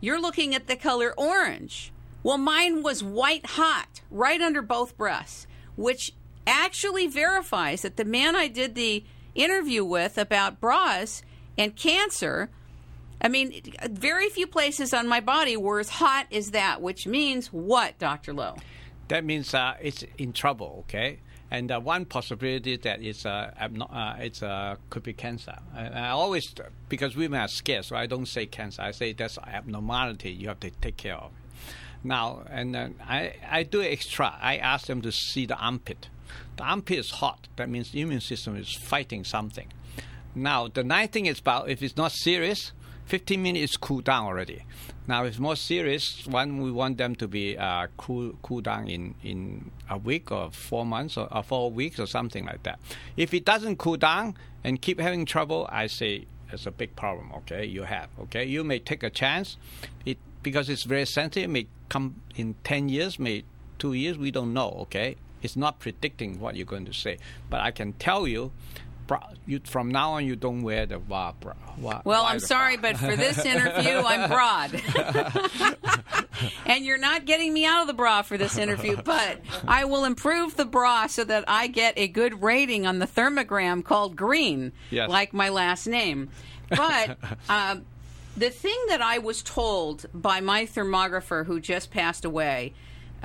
you're 0.01 0.21
looking 0.21 0.55
at 0.55 0.67
the 0.67 0.77
color 0.77 1.15
orange. 1.17 1.93
Well, 2.25 2.39
mine 2.39 2.83
was 2.83 3.05
white 3.05 3.47
hot 3.47 4.01
right 4.11 4.41
under 4.41 4.63
both 4.63 4.97
breasts, 4.97 5.47
which 5.77 6.11
actually 6.47 7.07
verifies 7.07 7.83
that 7.83 7.97
the 7.97 8.05
man 8.05 8.37
I 8.37 8.49
did 8.49 8.75
the 8.75 9.05
interview 9.35 9.85
with 9.85 10.19
about 10.19 10.61
bras 10.61 11.23
and 11.59 11.75
cancer. 11.77 12.51
I 13.21 13.29
mean, 13.29 13.63
very 13.91 14.29
few 14.29 14.47
places 14.47 14.93
on 14.93 15.09
my 15.09 15.21
body 15.21 15.57
were 15.57 15.81
as 15.81 15.89
hot 15.89 16.27
as 16.33 16.51
that, 16.51 16.83
which 16.83 17.07
means 17.07 17.49
what, 17.49 17.99
Dr. 17.99 18.33
Lo? 18.33 18.57
That 19.09 19.25
means 19.25 19.55
uh, 19.55 19.75
it's 19.81 20.05
in 20.19 20.33
trouble, 20.33 20.85
okay? 20.87 21.21
And 21.51 21.71
uh, 21.71 21.81
one 21.81 22.05
possibility 22.07 22.77
that 22.77 23.01
it's 23.01 23.25
uh, 23.25 23.53
abno- 23.61 23.93
uh, 23.95 24.17
it's 24.19 24.43
uh, 24.43 24.77
could 24.91 25.05
be 25.05 25.13
cancer. 25.13 25.57
And 25.77 25.95
I 25.95 26.09
always 26.09 26.53
because 26.89 27.15
women 27.15 27.41
are 27.41 27.49
scared, 27.49 27.85
so 27.85 27.95
I 27.95 28.07
don't 28.07 28.27
say 28.27 28.47
cancer. 28.47 28.83
I 28.83 28.91
say 28.91 29.13
that's 29.13 29.39
abnormality. 29.39 30.33
You 30.33 30.49
have 30.49 30.59
to 30.61 30.71
take 30.71 30.97
care 30.97 31.15
of. 31.15 31.31
Now, 32.03 32.43
and 32.51 32.75
uh, 32.75 32.89
I 33.09 33.35
I 33.49 33.63
do 33.63 33.81
extra. 33.81 34.37
I 34.41 34.57
ask 34.57 34.89
them 34.89 35.03
to 35.03 35.13
see 35.13 35.47
the 35.47 35.57
armpit. 35.57 36.09
The 36.57 36.65
armpit 36.65 36.99
is 36.99 37.11
hot. 37.11 37.49
That 37.57 37.69
means 37.69 37.91
the 37.91 38.01
immune 38.01 38.21
system 38.21 38.57
is 38.57 38.73
fighting 38.75 39.25
something. 39.25 39.69
Now, 40.35 40.69
the 40.69 40.85
nice 40.85 41.09
thing 41.11 41.27
is 41.27 41.39
about 41.39 41.71
if 41.71 41.83
it's 41.83 41.97
not 41.97 42.12
serious, 42.12 42.73
15 43.07 43.43
minutes 43.43 43.77
cool 43.77 44.01
down 44.01 44.27
already. 44.27 44.65
Now, 45.07 45.25
if 45.25 45.31
it's 45.31 45.39
more 45.39 45.57
serious, 45.57 46.27
one 46.27 46.61
we 46.61 46.73
want 46.73 46.99
them 46.99 47.15
to 47.17 47.29
be 47.29 47.57
uh, 47.57 47.87
cool 47.97 48.35
cool 48.43 48.61
down 48.61 48.89
in, 48.89 49.15
in 49.23 49.71
a 49.89 49.97
week 49.97 50.33
or 50.33 50.51
four 50.51 50.85
months 50.85 51.17
or, 51.17 51.33
or 51.33 51.43
four 51.43 51.71
weeks 51.71 52.01
or 52.01 52.07
something 52.07 52.45
like 52.45 52.65
that. 52.65 52.81
If 53.17 53.33
it 53.33 53.45
doesn't 53.45 53.79
cool 53.79 53.97
down 53.97 54.37
and 54.65 54.83
keep 54.83 55.01
having 55.01 55.25
trouble, 55.25 55.69
I 55.71 55.87
say 55.87 56.27
it's 56.53 56.67
a 56.67 56.73
big 56.73 56.97
problem. 56.97 57.33
Okay, 57.39 57.65
you 57.65 57.85
have. 57.85 58.09
Okay, 58.23 58.45
you 58.45 58.65
may 58.65 58.81
take 58.81 59.03
a 59.03 59.11
chance. 59.11 59.57
It 60.05 60.19
because 60.43 60.69
it's 60.69 60.83
very 60.83 61.07
sensitive. 61.07 61.45
It 61.45 61.53
may 61.53 61.67
come 61.89 62.21
in 62.35 62.57
10 62.65 62.89
years, 62.89 63.19
may 63.19 63.45
two 63.79 63.93
years. 63.93 64.19
We 64.19 64.33
don't 64.33 64.53
know. 64.53 64.71
Okay, 64.83 65.17
it's 65.47 65.57
not 65.57 65.79
predicting 65.79 66.39
what 66.41 66.57
you're 66.57 66.67
going 66.67 66.85
to 66.85 66.93
say, 66.93 67.19
but 67.49 67.61
I 67.61 67.71
can 67.71 67.95
tell 67.95 68.29
you 68.29 68.53
bra. 69.07 69.21
You, 69.47 69.61
from 69.65 69.91
now 69.91 70.13
on, 70.13 70.27
you 70.27 70.37
don't 70.37 70.63
wear 70.63 70.87
the 70.87 70.99
bra. 70.99 71.33
bra 71.41 71.55
well, 72.05 72.25
I'm 72.25 72.41
sorry, 72.41 72.77
but 72.77 72.97
for 72.97 73.17
this 73.17 73.45
interview, 73.45 74.03
I'm 74.05 74.29
broad. 74.29 74.83
and 76.67 76.85
you're 76.85 76.99
not 76.99 77.25
getting 77.25 77.53
me 77.53 77.65
out 77.65 77.83
of 77.83 77.87
the 77.87 77.95
bra 77.95 78.23
for 78.23 78.37
this 78.37 78.59
interview, 78.59 78.97
but 78.97 79.41
I 79.67 79.85
will 79.85 80.05
improve 80.05 80.57
the 80.57 80.65
bra 80.65 81.07
so 81.07 81.25
that 81.25 81.45
I 81.47 81.69
get 81.69 81.95
a 81.97 82.09
good 82.09 82.43
rating 82.43 82.87
on 82.87 82.99
the 82.99 83.07
thermogram 83.07 83.85
called 83.85 84.17
green, 84.17 84.73
yes. 84.91 85.09
like 85.09 85.33
my 85.33 85.49
last 85.49 85.87
name. 85.87 86.31
But. 86.69 87.19
Uh, 87.49 87.77
the 88.37 88.51
thing 88.51 88.77
that 88.89 89.01
I 89.01 89.19
was 89.19 89.43
told 89.43 90.05
by 90.13 90.41
my 90.41 90.67
thermographer 90.67 91.47
who 91.47 91.59
just 91.59 91.91
passed 91.91 92.25
away 92.25 92.75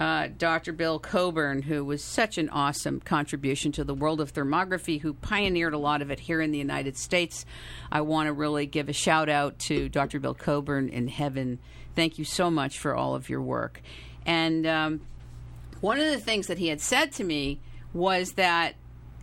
uh, 0.02 0.30
Dr. 0.36 0.74
Bill 0.74 0.98
Coburn, 0.98 1.62
who 1.62 1.86
was 1.86 2.04
such 2.04 2.40
an 2.40 2.50
awesome 2.50 3.02
contribution 3.02 3.72
to 3.74 3.84
the 3.84 3.94
world 3.94 4.20
of 4.20 4.34
thermography, 4.34 5.00
who 5.00 5.14
pioneered 5.14 5.76
a 5.76 5.78
lot 5.78 6.02
of 6.02 6.10
it 6.10 6.22
here 6.22 6.42
in 6.42 6.50
the 6.50 6.58
United 6.58 6.98
States. 6.98 7.46
I 7.92 8.02
want 8.02 8.26
to 8.26 8.34
really 8.34 8.66
give 8.66 8.90
a 8.90 8.94
shout 8.94 9.30
out 9.30 9.60
to 9.60 9.90
Dr. 9.90 10.20
Bill 10.20 10.34
Coburn 10.34 10.90
in 10.90 11.08
heaven. 11.08 11.60
Thank 11.96 12.18
you 12.18 12.26
so 12.26 12.50
much 12.50 12.80
for 12.80 12.96
all 12.96 13.14
of 13.14 13.30
your 13.30 13.44
work. 13.44 13.80
And 14.26 14.66
um, 14.66 15.02
one 15.82 16.00
of 16.00 16.08
the 16.08 16.18
things 16.18 16.48
that 16.48 16.58
he 16.58 16.70
had 16.70 16.82
said 16.82 17.12
to 17.14 17.24
me 17.24 17.60
was 17.94 18.32
that 18.32 18.74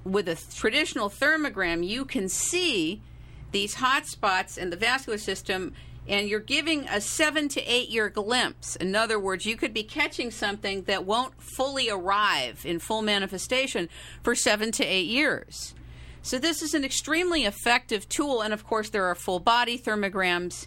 with 0.05 0.29
a 0.29 0.37
traditional 0.55 1.11
thermogram, 1.11 1.85
you 1.85 2.05
can 2.05 2.29
see 2.29 3.03
these 3.51 3.75
hot 3.75 4.07
spots 4.07 4.57
in 4.57 4.71
the 4.71 4.77
vascular 4.77 5.19
system 5.19 5.73
and 6.09 6.29
you're 6.29 6.40
giving 6.40 6.88
a 6.88 7.01
seven 7.01 7.49
to 7.51 7.61
eight 7.62 7.90
year 7.90 8.09
glimpse. 8.09 8.77
In 8.77 8.97
other 8.97 9.18
words, 9.18 9.44
you 9.44 9.57
could 9.57 9.75
be 9.75 9.83
catching 9.83 10.31
something 10.31 10.83
that 10.85 11.05
won't 11.05 11.40
fully 11.40 11.90
arrive 11.90 12.64
in 12.64 12.79
full 12.79 13.03
manifestation 13.03 13.88
for 14.23 14.35
seven 14.35 14.73
to 14.73 14.85
eight 14.85 15.07
years. 15.07 15.75
So, 16.23 16.38
this 16.38 16.62
is 16.62 16.75
an 16.75 16.85
extremely 16.85 17.44
effective 17.44 18.09
tool. 18.09 18.40
And 18.40 18.53
of 18.53 18.66
course, 18.66 18.90
there 18.90 19.05
are 19.05 19.14
full 19.14 19.40
body 19.40 19.79
thermograms. 19.79 20.66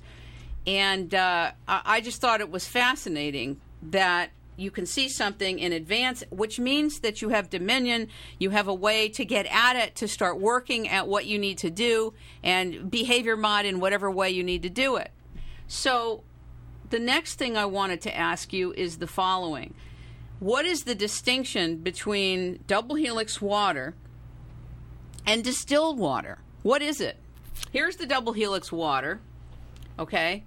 And 0.67 1.13
uh, 1.13 1.51
I 1.67 2.01
just 2.01 2.21
thought 2.21 2.39
it 2.39 2.51
was 2.51 2.67
fascinating 2.67 3.59
that 3.81 4.29
you 4.57 4.69
can 4.69 4.85
see 4.85 5.09
something 5.09 5.57
in 5.57 5.73
advance, 5.73 6.23
which 6.29 6.59
means 6.59 6.99
that 6.99 7.21
you 7.21 7.29
have 7.29 7.49
dominion. 7.49 8.09
You 8.37 8.51
have 8.51 8.67
a 8.67 8.73
way 8.73 9.09
to 9.09 9.25
get 9.25 9.47
at 9.47 9.75
it, 9.75 9.95
to 9.95 10.07
start 10.07 10.39
working 10.39 10.87
at 10.87 11.07
what 11.07 11.25
you 11.25 11.39
need 11.39 11.57
to 11.59 11.71
do, 11.71 12.13
and 12.43 12.91
behavior 12.91 13.35
mod 13.35 13.65
in 13.65 13.79
whatever 13.79 14.11
way 14.11 14.29
you 14.29 14.43
need 14.43 14.61
to 14.63 14.69
do 14.69 14.97
it. 14.97 15.11
So, 15.71 16.23
the 16.89 16.99
next 16.99 17.35
thing 17.35 17.55
I 17.55 17.63
wanted 17.63 18.01
to 18.01 18.13
ask 18.13 18.51
you 18.51 18.73
is 18.73 18.97
the 18.97 19.07
following 19.07 19.73
What 20.39 20.65
is 20.65 20.83
the 20.83 20.93
distinction 20.93 21.77
between 21.77 22.59
double 22.67 22.95
helix 22.95 23.41
water 23.41 23.95
and 25.25 25.45
distilled 25.45 25.97
water? 25.97 26.39
What 26.61 26.81
is 26.81 26.99
it? 26.99 27.15
Here's 27.71 27.95
the 27.95 28.05
double 28.05 28.33
helix 28.33 28.69
water, 28.69 29.21
okay? 29.97 30.43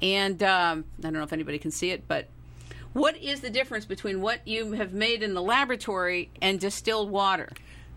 And 0.00 0.42
um, 0.42 0.86
I 1.00 1.02
don't 1.02 1.12
know 1.12 1.22
if 1.22 1.34
anybody 1.34 1.58
can 1.58 1.70
see 1.70 1.90
it, 1.90 2.08
but 2.08 2.28
what 2.94 3.18
is 3.18 3.42
the 3.42 3.50
difference 3.50 3.84
between 3.84 4.22
what 4.22 4.48
you 4.48 4.72
have 4.72 4.94
made 4.94 5.22
in 5.22 5.34
the 5.34 5.42
laboratory 5.42 6.30
and 6.40 6.58
distilled 6.58 7.10
water? 7.10 7.50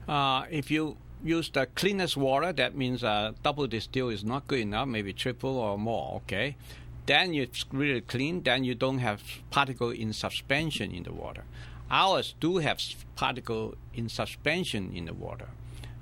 Uh, 0.09 0.43
if 0.51 0.69
you 0.69 0.97
use 1.23 1.49
the 1.49 1.65
cleanest 1.67 2.17
water, 2.17 2.53
that 2.53 2.75
means 2.75 3.03
uh, 3.03 3.31
double 3.41 3.67
distill 3.67 4.09
is 4.09 4.23
not 4.23 4.47
good 4.47 4.59
enough, 4.59 4.87
maybe 4.87 5.13
triple 5.13 5.57
or 5.57 5.77
more, 5.77 6.17
okay? 6.17 6.55
Then 7.05 7.33
it's 7.33 7.65
really 7.71 8.01
clean, 8.01 8.43
then 8.43 8.63
you 8.63 8.75
don't 8.75 8.99
have 8.99 9.21
particle 9.49 9.89
in 9.89 10.13
suspension 10.13 10.91
in 10.91 11.03
the 11.03 11.13
water. 11.13 11.43
Ours 11.89 12.35
do 12.39 12.57
have 12.57 12.79
particle 13.15 13.75
in 13.93 14.09
suspension 14.09 14.91
in 14.95 15.05
the 15.05 15.13
water. 15.13 15.47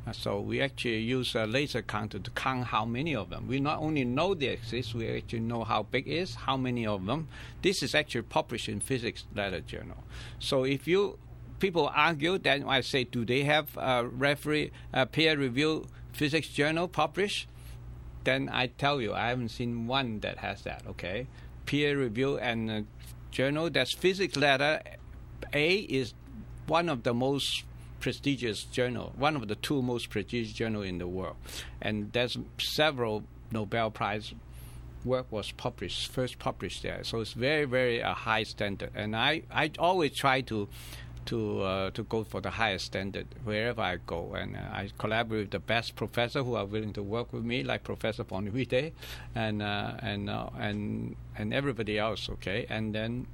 Uh, 0.06 0.12
so 0.12 0.40
we 0.40 0.62
actually 0.62 0.98
use 0.98 1.36
a 1.36 1.46
laser 1.46 1.82
counter 1.82 2.18
to 2.18 2.32
count 2.32 2.66
how 2.66 2.86
many 2.86 3.16
of 3.16 3.30
them. 3.30 3.48
We 3.48 3.60
not 3.60 3.80
only 3.80 4.04
know 4.04 4.34
they 4.34 4.48
exist, 4.48 4.96
we 4.96 5.08
actually 5.08 5.42
know 5.42 5.64
how 5.64 5.84
big 5.84 6.08
is, 6.08 6.34
how 6.34 6.58
many 6.58 6.88
of 6.88 7.06
them. 7.06 7.28
This 7.62 7.84
is 7.84 7.94
actually 7.94 8.24
published 8.24 8.68
in 8.68 8.80
Physics 8.80 9.26
Letter 9.36 9.62
Journal. 9.62 10.04
So 10.40 10.64
if 10.64 10.88
you 10.88 11.20
people 11.62 11.90
argue, 11.96 12.38
then 12.38 12.66
I 12.68 12.82
say, 12.82 13.06
do 13.06 13.24
they 13.24 13.44
have 13.44 13.78
a 13.78 14.06
referee, 14.06 14.72
a 14.92 15.06
peer 15.06 15.38
review 15.38 15.86
physics 16.12 16.50
journal 16.50 16.88
published? 16.88 17.48
Then 18.24 18.50
I 18.52 18.68
tell 18.68 19.00
you, 19.00 19.14
I 19.14 19.30
haven't 19.30 19.50
seen 19.50 19.88
one 19.88 20.20
that 20.20 20.40
has 20.40 20.64
that. 20.64 20.84
Okay, 20.88 21.28
peer 21.66 21.98
review 21.98 22.38
and 22.38 22.70
uh, 22.70 22.82
journal. 23.32 23.70
That's 23.70 23.94
physics 23.94 24.36
letter 24.36 24.82
A 25.54 25.76
is 25.76 26.14
one 26.68 26.90
of 26.90 27.04
the 27.04 27.14
most 27.14 27.64
prestigious 28.00 28.64
journal, 28.64 29.14
one 29.18 29.36
of 29.36 29.48
the 29.48 29.56
two 29.56 29.82
most 29.82 30.10
prestigious 30.10 30.54
journal 30.54 30.82
in 30.82 30.98
the 30.98 31.08
world, 31.08 31.36
and 31.82 32.12
there's 32.14 32.38
several 32.60 33.24
Nobel 33.52 33.92
Prize 33.92 34.34
work 35.04 35.32
was 35.32 35.52
published, 35.52 36.12
first 36.12 36.40
published 36.40 36.84
there. 36.84 37.04
So 37.04 37.22
it's 37.22 37.34
very, 37.34 37.66
very 37.66 38.00
a 38.00 38.14
high 38.14 38.44
standard. 38.44 38.92
And 38.96 39.16
I, 39.16 39.44
I 39.52 39.72
always 39.80 40.16
try 40.16 40.42
to 40.42 40.68
to 41.26 41.62
uh, 41.62 41.92
to 41.92 42.04
go 42.04 42.24
for 42.24 42.42
the 42.42 42.50
highest 42.50 42.86
standard 42.86 43.28
wherever 43.44 43.82
I 43.82 43.98
go, 44.06 44.34
and 44.34 44.56
uh, 44.56 44.60
I 44.60 44.90
collaborate 44.98 45.42
with 45.44 45.52
the 45.52 45.60
best 45.60 45.96
professor 45.96 46.44
who 46.44 46.56
are 46.56 46.66
willing 46.66 46.94
to 46.94 47.04
work 47.04 47.32
with 47.34 47.44
me, 47.44 47.64
like 47.64 47.84
Professor 47.84 48.24
Bonavida, 48.24 48.92
and 49.36 49.62
uh, 49.62 49.94
and 50.00 50.30
uh, 50.30 50.50
and 50.58 51.16
and 51.38 51.54
everybody 51.54 51.98
else. 52.00 52.30
Okay, 52.30 52.66
and 52.70 52.94
then 52.96 53.28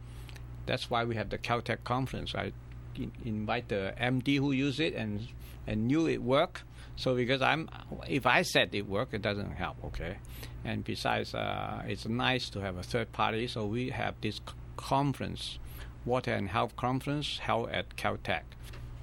that's 0.65 0.89
why 0.89 1.03
we 1.05 1.15
have 1.15 1.29
the 1.29 1.37
Caltech 1.37 1.83
conference. 1.83 2.35
I 2.35 2.51
in- 2.95 3.11
invite 3.25 3.69
the 3.69 3.93
MD 3.99 4.37
who 4.37 4.51
use 4.51 4.79
it 4.79 4.93
and 4.93 5.27
and 5.65 5.87
knew 5.87 6.07
it 6.07 6.21
worked. 6.21 6.63
So 6.95 7.15
because 7.15 7.43
I'm, 7.43 7.69
if 8.09 8.25
I 8.25 8.41
said 8.41 8.73
it 8.73 8.87
worked, 8.87 9.13
it 9.13 9.21
doesn't 9.21 9.51
help. 9.51 9.77
Okay, 9.85 10.17
and 10.65 10.83
besides, 10.83 11.33
uh, 11.35 11.83
it's 11.87 12.07
nice 12.07 12.49
to 12.49 12.59
have 12.59 12.75
a 12.77 12.83
third 12.83 13.11
party. 13.13 13.47
So 13.47 13.65
we 13.65 13.91
have 13.91 14.15
this 14.21 14.37
c- 14.37 14.41
conference 14.77 15.59
Water 16.07 16.33
and 16.33 16.49
Health 16.49 16.75
Conference 16.75 17.37
held 17.37 17.69
at 17.69 17.95
Caltech. 17.97 18.43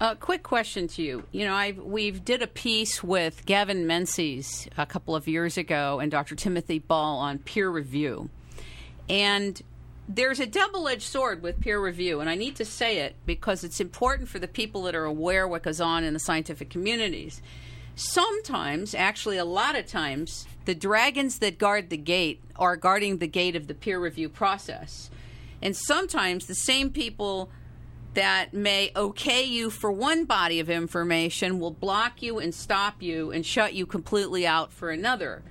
A 0.01 0.07
uh, 0.07 0.15
quick 0.17 0.43
question 0.43 0.89
to 0.89 1.03
you. 1.03 1.23
You 1.31 1.45
know, 1.45 1.55
I've, 1.55 1.79
we've 1.79 2.25
did 2.25 2.43
a 2.43 2.49
piece 2.49 3.05
with 3.05 3.47
Gavin 3.47 3.87
Menzies 3.87 4.69
a 4.77 4.87
couple 4.87 5.15
of 5.15 5.29
years 5.29 5.57
ago 5.57 6.01
and 6.01 6.11
Dr. 6.11 6.35
Timothy 6.35 6.81
Ball 6.81 7.19
on 7.19 7.39
peer 7.39 7.71
review. 7.71 8.29
And 9.09 9.63
there's 10.09 10.41
a 10.41 10.47
double-edged 10.47 11.03
sword 11.03 11.43
with 11.43 11.61
peer 11.61 11.81
review, 11.81 12.21
and 12.21 12.29
I 12.29 12.35
need 12.35 12.57
to 12.57 12.65
say 12.65 12.99
it 12.99 13.15
because 13.25 13.65
it's 13.65 13.81
important 13.81 14.29
for 14.29 14.39
the 14.39 14.49
people 14.49 14.83
that 14.83 14.95
are 14.95 15.05
aware 15.05 15.47
what 15.47 15.63
goes 15.63 15.81
on 15.81 16.05
in 16.05 16.13
the 16.13 16.21
scientific 16.21 16.71
communities. 16.71 17.41
Sometimes, 17.95 18.95
actually 18.95 19.39
a 19.39 19.45
lot 19.45 19.79
of 19.79 19.87
times, 19.87 20.47
the 20.65 20.75
dragons 20.75 21.39
that 21.39 21.59
guard 21.59 21.91
the 21.91 21.97
gate 21.97 22.43
are 22.57 22.77
guarding 22.77 23.19
the 23.19 23.29
gate 23.29 23.55
of 23.55 23.69
the 23.69 23.75
peer 23.75 24.01
review 24.01 24.29
process. 24.29 25.11
And 25.65 25.75
sometimes 25.75 26.47
the 26.47 26.55
same 26.55 26.91
people 26.91 27.51
that 28.13 28.53
may 28.53 28.93
okay 28.95 29.43
you 29.43 29.71
for 29.71 29.91
one 29.91 30.27
body 30.27 30.61
of 30.61 30.71
information 30.71 31.59
will 31.59 31.73
block 31.73 32.23
you 32.23 32.39
and 32.39 32.55
stop 32.55 33.03
you 33.03 33.33
and 33.33 33.45
shut 33.45 33.75
you 33.75 33.87
completely 33.87 34.47
out 34.47 34.73
for 34.73 34.91
another. 34.91 35.43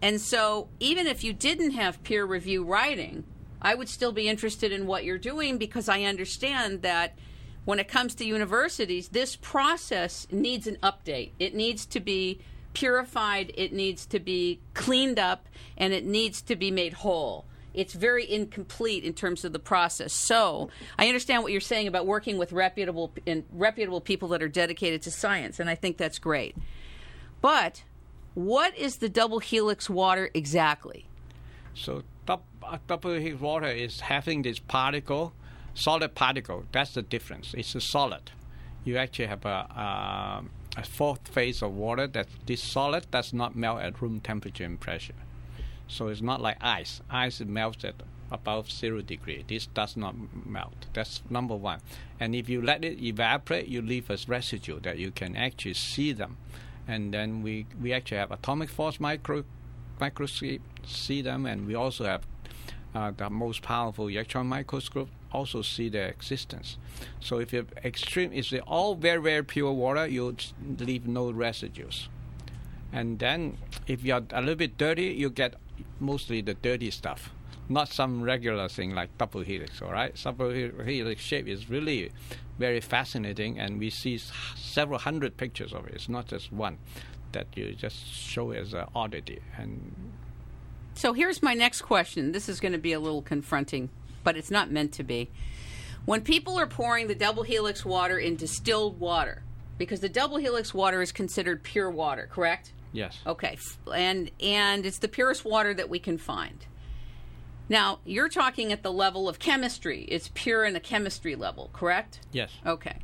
And 0.00 0.20
so, 0.20 0.68
even 0.80 1.06
if 1.06 1.22
you 1.22 1.32
didn't 1.32 1.72
have 1.72 2.02
peer 2.02 2.24
review 2.24 2.64
writing, 2.64 3.24
I 3.60 3.74
would 3.74 3.88
still 3.88 4.12
be 4.12 4.28
interested 4.28 4.72
in 4.72 4.86
what 4.86 5.04
you're 5.04 5.18
doing 5.18 5.58
because 5.58 5.88
I 5.88 6.02
understand 6.02 6.82
that 6.82 7.16
when 7.64 7.78
it 7.78 7.88
comes 7.88 8.14
to 8.16 8.24
universities, 8.24 9.08
this 9.08 9.36
process 9.36 10.26
needs 10.30 10.66
an 10.66 10.78
update. 10.82 11.32
It 11.38 11.54
needs 11.54 11.84
to 11.86 12.00
be 12.00 12.40
purified, 12.72 13.52
it 13.54 13.72
needs 13.72 14.06
to 14.06 14.20
be 14.20 14.60
cleaned 14.74 15.18
up, 15.18 15.46
and 15.76 15.92
it 15.92 16.04
needs 16.04 16.40
to 16.42 16.56
be 16.56 16.70
made 16.70 16.94
whole. 16.94 17.44
It's 17.74 17.94
very 17.94 18.30
incomplete 18.30 19.04
in 19.04 19.12
terms 19.12 19.44
of 19.44 19.52
the 19.52 19.58
process. 19.58 20.12
So 20.12 20.70
I 20.98 21.06
understand 21.06 21.42
what 21.42 21.52
you're 21.52 21.60
saying 21.60 21.86
about 21.86 22.06
working 22.06 22.38
with 22.38 22.52
reputable 22.52 23.12
and 23.26 23.44
reputable 23.52 24.00
people 24.00 24.28
that 24.28 24.42
are 24.42 24.48
dedicated 24.48 25.02
to 25.02 25.10
science, 25.10 25.60
and 25.60 25.68
I 25.68 25.74
think 25.74 25.96
that's 25.96 26.18
great. 26.18 26.56
But 27.40 27.84
what 28.34 28.76
is 28.76 28.96
the 28.96 29.08
double 29.08 29.38
helix 29.38 29.88
water 29.90 30.30
exactly? 30.34 31.06
So 31.74 32.02
dou- 32.26 32.40
uh, 32.62 32.78
double 32.86 33.14
helix 33.14 33.40
water 33.40 33.68
is 33.68 34.00
having 34.00 34.42
this 34.42 34.58
particle, 34.58 35.32
solid 35.74 36.14
particle. 36.14 36.64
That's 36.72 36.94
the 36.94 37.02
difference. 37.02 37.54
It's 37.56 37.74
a 37.74 37.80
solid. 37.80 38.30
You 38.84 38.96
actually 38.96 39.26
have 39.26 39.44
a, 39.44 39.48
uh, 39.48 40.42
a 40.76 40.84
fourth 40.84 41.28
phase 41.28 41.62
of 41.62 41.74
water 41.74 42.06
that 42.06 42.28
this 42.46 42.62
solid 42.62 43.10
does 43.10 43.32
not 43.32 43.54
melt 43.54 43.80
at 43.80 44.00
room 44.00 44.20
temperature 44.20 44.64
and 44.64 44.80
pressure. 44.80 45.14
So 45.88 46.08
it's 46.08 46.20
not 46.20 46.40
like 46.40 46.56
ice. 46.60 47.00
Ice 47.10 47.40
melts 47.40 47.84
at 47.84 47.94
above 48.30 48.70
zero 48.70 49.00
degree. 49.00 49.44
This 49.48 49.66
does 49.66 49.96
not 49.96 50.14
melt. 50.46 50.86
That's 50.92 51.22
number 51.30 51.56
one. 51.56 51.80
And 52.20 52.34
if 52.34 52.48
you 52.48 52.60
let 52.60 52.84
it 52.84 53.02
evaporate, 53.02 53.68
you 53.68 53.80
leave 53.82 54.10
a 54.10 54.18
residue 54.28 54.80
that 54.80 54.98
you 54.98 55.10
can 55.10 55.34
actually 55.34 55.74
see 55.74 56.12
them. 56.12 56.36
And 56.86 57.12
then 57.12 57.42
we, 57.42 57.66
we 57.80 57.92
actually 57.92 58.18
have 58.18 58.30
atomic 58.30 58.68
force 58.70 59.00
micro 59.00 59.44
microscope 60.00 60.60
see 60.86 61.22
them, 61.22 61.44
and 61.44 61.66
we 61.66 61.74
also 61.74 62.04
have 62.04 62.26
uh, 62.94 63.12
the 63.16 63.28
most 63.28 63.62
powerful 63.62 64.08
electron 64.08 64.46
microscope 64.46 65.08
also 65.32 65.60
see 65.62 65.88
their 65.88 66.08
existence. 66.08 66.78
So 67.20 67.38
if 67.38 67.52
you 67.52 67.66
extreme, 67.84 68.32
if 68.32 68.50
they 68.50 68.60
all 68.60 68.94
very 68.94 69.20
very 69.20 69.44
pure 69.44 69.72
water, 69.72 70.06
you 70.06 70.36
leave 70.78 71.06
no 71.06 71.30
residues. 71.30 72.08
And 72.92 73.18
then 73.18 73.58
if 73.86 74.02
you're 74.02 74.24
a 74.30 74.40
little 74.40 74.54
bit 74.54 74.78
dirty, 74.78 75.08
you 75.08 75.28
get 75.28 75.54
mostly 76.00 76.40
the 76.40 76.54
dirty 76.54 76.90
stuff, 76.90 77.30
not 77.68 77.88
some 77.88 78.22
regular 78.22 78.68
thing 78.68 78.94
like 78.94 79.16
double 79.18 79.42
helix. 79.42 79.82
All 79.82 79.92
right, 79.92 80.14
double 80.22 80.50
helix 80.50 81.22
shape 81.22 81.48
is 81.48 81.68
really 81.68 82.10
very 82.58 82.80
fascinating, 82.80 83.58
and 83.58 83.78
we 83.78 83.90
see 83.90 84.18
several 84.56 84.98
hundred 84.98 85.36
pictures 85.36 85.72
of 85.72 85.86
it. 85.86 85.94
It's 85.94 86.08
not 86.08 86.26
just 86.26 86.52
one 86.52 86.78
that 87.32 87.46
you 87.54 87.74
just 87.74 88.06
show 88.06 88.50
as 88.52 88.72
an 88.72 88.86
oddity. 88.94 89.40
And 89.56 90.12
so 90.94 91.12
here's 91.12 91.42
my 91.42 91.54
next 91.54 91.82
question. 91.82 92.32
This 92.32 92.48
is 92.48 92.58
going 92.58 92.72
to 92.72 92.78
be 92.78 92.92
a 92.92 93.00
little 93.00 93.22
confronting, 93.22 93.90
but 94.24 94.36
it's 94.36 94.50
not 94.50 94.70
meant 94.70 94.92
to 94.94 95.04
be. 95.04 95.30
When 96.04 96.22
people 96.22 96.58
are 96.58 96.66
pouring 96.66 97.06
the 97.06 97.14
double 97.14 97.42
helix 97.42 97.84
water 97.84 98.18
in 98.18 98.36
distilled 98.36 98.98
water, 98.98 99.42
because 99.76 100.00
the 100.00 100.08
double 100.08 100.38
helix 100.38 100.72
water 100.72 101.02
is 101.02 101.12
considered 101.12 101.62
pure 101.62 101.90
water, 101.90 102.28
correct? 102.32 102.72
Yes. 102.92 103.18
Okay. 103.26 103.58
And 103.94 104.30
and 104.40 104.86
it's 104.86 104.98
the 104.98 105.08
purest 105.08 105.44
water 105.44 105.74
that 105.74 105.88
we 105.88 105.98
can 105.98 106.18
find. 106.18 106.66
Now, 107.68 107.98
you're 108.04 108.30
talking 108.30 108.72
at 108.72 108.82
the 108.82 108.92
level 108.92 109.28
of 109.28 109.38
chemistry. 109.38 110.04
It's 110.08 110.30
pure 110.32 110.64
in 110.64 110.72
the 110.72 110.80
chemistry 110.80 111.36
level, 111.36 111.68
correct? 111.72 112.20
Yes. 112.32 112.50
Okay. 112.64 112.96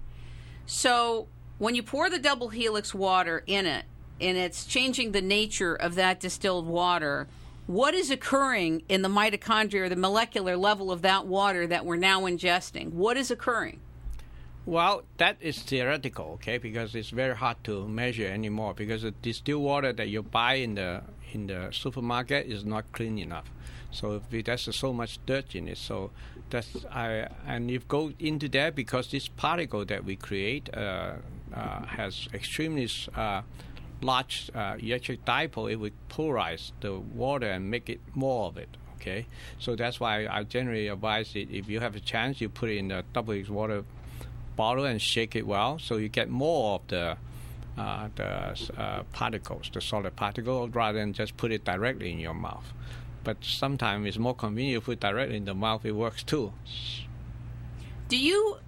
So, 0.64 1.28
when 1.58 1.74
you 1.74 1.82
pour 1.82 2.08
the 2.08 2.18
double 2.18 2.48
helix 2.48 2.94
water 2.94 3.44
in 3.46 3.66
it, 3.66 3.84
and 4.20 4.38
it's 4.38 4.64
changing 4.64 5.12
the 5.12 5.20
nature 5.20 5.74
of 5.74 5.96
that 5.96 6.18
distilled 6.18 6.66
water, 6.66 7.28
what 7.66 7.94
is 7.94 8.10
occurring 8.10 8.82
in 8.88 9.02
the 9.02 9.08
mitochondria 9.08 9.82
or 9.82 9.88
the 9.88 9.96
molecular 9.96 10.56
level 10.56 10.90
of 10.90 11.02
that 11.02 11.26
water 11.26 11.66
that 11.66 11.84
we're 11.84 11.96
now 11.96 12.22
ingesting? 12.22 12.92
What 12.92 13.16
is 13.16 13.30
occurring? 13.30 13.80
Well, 14.66 15.02
that 15.18 15.36
is 15.40 15.58
theoretical, 15.62 16.24
okay, 16.34 16.56
because 16.56 16.94
it's 16.94 17.10
very 17.10 17.36
hard 17.36 17.62
to 17.64 17.86
measure 17.86 18.26
anymore 18.26 18.72
because 18.72 19.02
the 19.02 19.10
distilled 19.10 19.62
water 19.62 19.92
that 19.92 20.08
you 20.08 20.22
buy 20.22 20.54
in 20.54 20.76
the 20.76 21.02
in 21.32 21.48
the 21.48 21.68
supermarket 21.70 22.46
is 22.46 22.64
not 22.64 22.90
clean 22.92 23.18
enough. 23.18 23.50
So 23.90 24.22
there's 24.30 24.74
so 24.74 24.92
much 24.92 25.18
dirt 25.26 25.54
in 25.54 25.68
it. 25.68 25.76
So 25.76 26.12
that's 26.48 26.86
I 26.90 27.28
and 27.46 27.70
you 27.70 27.80
go 27.80 28.12
into 28.18 28.48
that 28.50 28.74
because 28.74 29.10
this 29.10 29.28
particle 29.28 29.84
that 29.84 30.02
we 30.02 30.16
create 30.16 30.74
uh, 30.74 31.16
uh, 31.54 31.84
has 31.84 32.26
extremely 32.32 32.88
uh, 33.14 33.42
large 34.00 34.50
uh, 34.54 34.76
electric 34.78 35.26
dipole, 35.26 35.70
it 35.72 35.76
would 35.76 35.94
polarize 36.08 36.72
the 36.80 36.94
water 36.94 37.50
and 37.50 37.70
make 37.70 37.90
it 37.90 38.00
more 38.14 38.46
of 38.46 38.56
it. 38.56 38.78
Okay, 38.96 39.26
so 39.58 39.76
that's 39.76 40.00
why 40.00 40.26
I 40.26 40.44
generally 40.44 40.88
advise 40.88 41.36
it. 41.36 41.50
If 41.50 41.68
you 41.68 41.80
have 41.80 41.94
a 41.94 42.00
chance, 42.00 42.40
you 42.40 42.48
put 42.48 42.70
it 42.70 42.78
in 42.78 42.88
the 42.88 43.04
double 43.12 43.38
water 43.50 43.84
bottle 44.56 44.84
and 44.84 45.00
shake 45.00 45.36
it 45.36 45.46
well, 45.46 45.78
so 45.78 45.96
you 45.96 46.08
get 46.08 46.28
more 46.28 46.76
of 46.76 46.88
the 46.88 47.16
uh, 47.76 48.08
the 48.14 48.56
uh, 48.78 49.02
particles, 49.12 49.70
the 49.72 49.80
solid 49.80 50.14
particle, 50.14 50.68
rather 50.68 50.98
than 50.98 51.12
just 51.12 51.36
put 51.36 51.50
it 51.50 51.64
directly 51.64 52.12
in 52.12 52.20
your 52.20 52.34
mouth. 52.34 52.72
But 53.24 53.38
sometimes 53.42 54.06
it's 54.06 54.18
more 54.18 54.34
convenient 54.34 54.82
to 54.82 54.86
put 54.86 55.00
directly 55.00 55.36
in 55.36 55.44
the 55.44 55.54
mouth. 55.54 55.84
It 55.84 55.92
works 55.92 56.22
too. 56.22 56.52
Do 58.08 58.16
you 58.16 58.58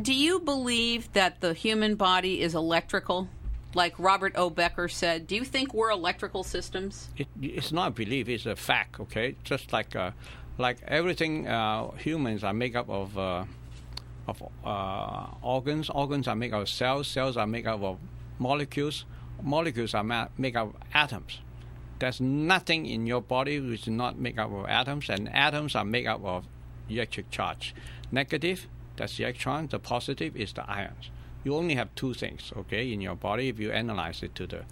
do 0.00 0.14
you 0.14 0.40
believe 0.40 1.12
that 1.12 1.40
the 1.40 1.52
human 1.54 1.96
body 1.96 2.40
is 2.40 2.54
electrical? 2.54 3.28
like 3.74 3.94
Robert 3.98 4.34
O. 4.36 4.50
Becker 4.50 4.88
said, 4.88 5.26
do 5.26 5.34
you 5.34 5.44
think 5.44 5.74
we're 5.74 5.90
electrical 5.90 6.44
systems? 6.44 7.08
It, 7.16 7.28
it's 7.40 7.72
not 7.72 7.88
a 7.88 7.90
belief; 7.90 8.28
it's 8.28 8.46
a 8.46 8.56
fact. 8.56 9.00
Okay, 9.00 9.36
just 9.44 9.72
like 9.72 9.96
uh, 9.96 10.12
like 10.58 10.78
everything, 10.86 11.46
uh, 11.48 11.90
humans 11.92 12.44
are 12.44 12.52
made 12.54 12.76
up 12.76 12.88
of 12.88 13.18
uh, 13.18 13.44
of 14.26 14.42
uh, 14.64 15.26
organs. 15.42 15.90
Organs 15.90 16.28
are 16.28 16.36
made 16.36 16.52
of 16.52 16.68
cells. 16.68 17.08
Cells 17.08 17.36
are 17.36 17.46
made 17.46 17.66
up 17.66 17.82
of 17.82 17.98
molecules. 18.38 19.04
Molecules 19.42 19.94
are 19.94 20.04
ma- 20.04 20.28
made 20.38 20.56
up 20.56 20.74
of 20.74 20.80
atoms. 20.92 21.40
There's 21.98 22.20
nothing 22.20 22.86
in 22.86 23.06
your 23.06 23.22
body 23.22 23.60
which 23.60 23.82
is 23.82 23.88
not 23.88 24.18
made 24.18 24.38
up 24.38 24.52
of 24.52 24.66
atoms, 24.66 25.08
and 25.08 25.28
atoms 25.28 25.74
are 25.74 25.84
made 25.84 26.06
up 26.06 26.24
of 26.24 26.44
electric 26.88 27.30
charge. 27.30 27.74
Negative, 28.10 28.66
that's 28.96 29.16
the 29.16 29.24
electron. 29.24 29.68
The 29.68 29.78
positive 29.78 30.36
is 30.36 30.52
the 30.52 30.68
ions 30.68 31.10
you 31.44 31.54
only 31.54 31.74
have 31.74 31.94
two 31.94 32.14
things, 32.14 32.52
okay, 32.56 32.92
in 32.92 33.00
your 33.00 33.14
body 33.14 33.48
if 33.48 33.60
you 33.60 33.70
analyze 33.70 34.22
it 34.22 34.34
to 34.34 34.46
the 34.46 34.64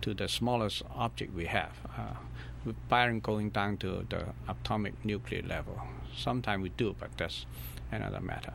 to 0.00 0.14
the 0.14 0.28
smallest 0.28 0.82
object 0.96 1.32
we 1.34 1.46
have. 1.46 1.72
Uh, 1.96 2.72
Byron 2.88 3.20
going 3.20 3.50
down 3.50 3.76
to 3.78 4.04
the 4.08 4.24
atomic 4.48 4.94
nuclear 5.04 5.42
level. 5.42 5.80
Sometimes 6.16 6.62
we 6.62 6.70
do, 6.70 6.94
but 6.98 7.10
that's 7.16 7.46
another 7.92 8.20
matter. 8.20 8.54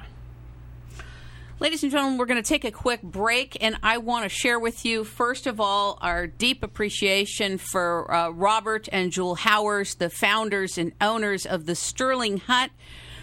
Ladies 1.60 1.82
and 1.82 1.91
gentlemen, 1.91 2.20
we're 2.20 2.28
going 2.28 2.41
to 2.41 2.48
take 2.48 2.65
a 2.65 2.72
quick 2.72 3.02
break, 3.02 3.58
and 3.62 3.80
I 3.82 3.98
want 3.98 4.22
to 4.26 4.30
share 4.30 4.60
with 4.60 4.86
you, 4.86 5.04
first 5.04 5.48
of 5.48 5.60
all, 5.60 5.98
our 6.04 6.28
deep 6.28 6.62
appreciation 6.62 7.58
for 7.58 8.13
uh, 8.13 8.30
Robert 8.30 8.88
and 8.91 9.12
Jewel 9.12 9.34
Howers, 9.34 9.96
the 9.96 10.12
founders 10.12 10.78
and 10.78 10.91
owners 11.02 11.48
of 11.48 11.65
the 11.65 11.74
Sterling 11.74 12.38
Hut, 12.38 12.70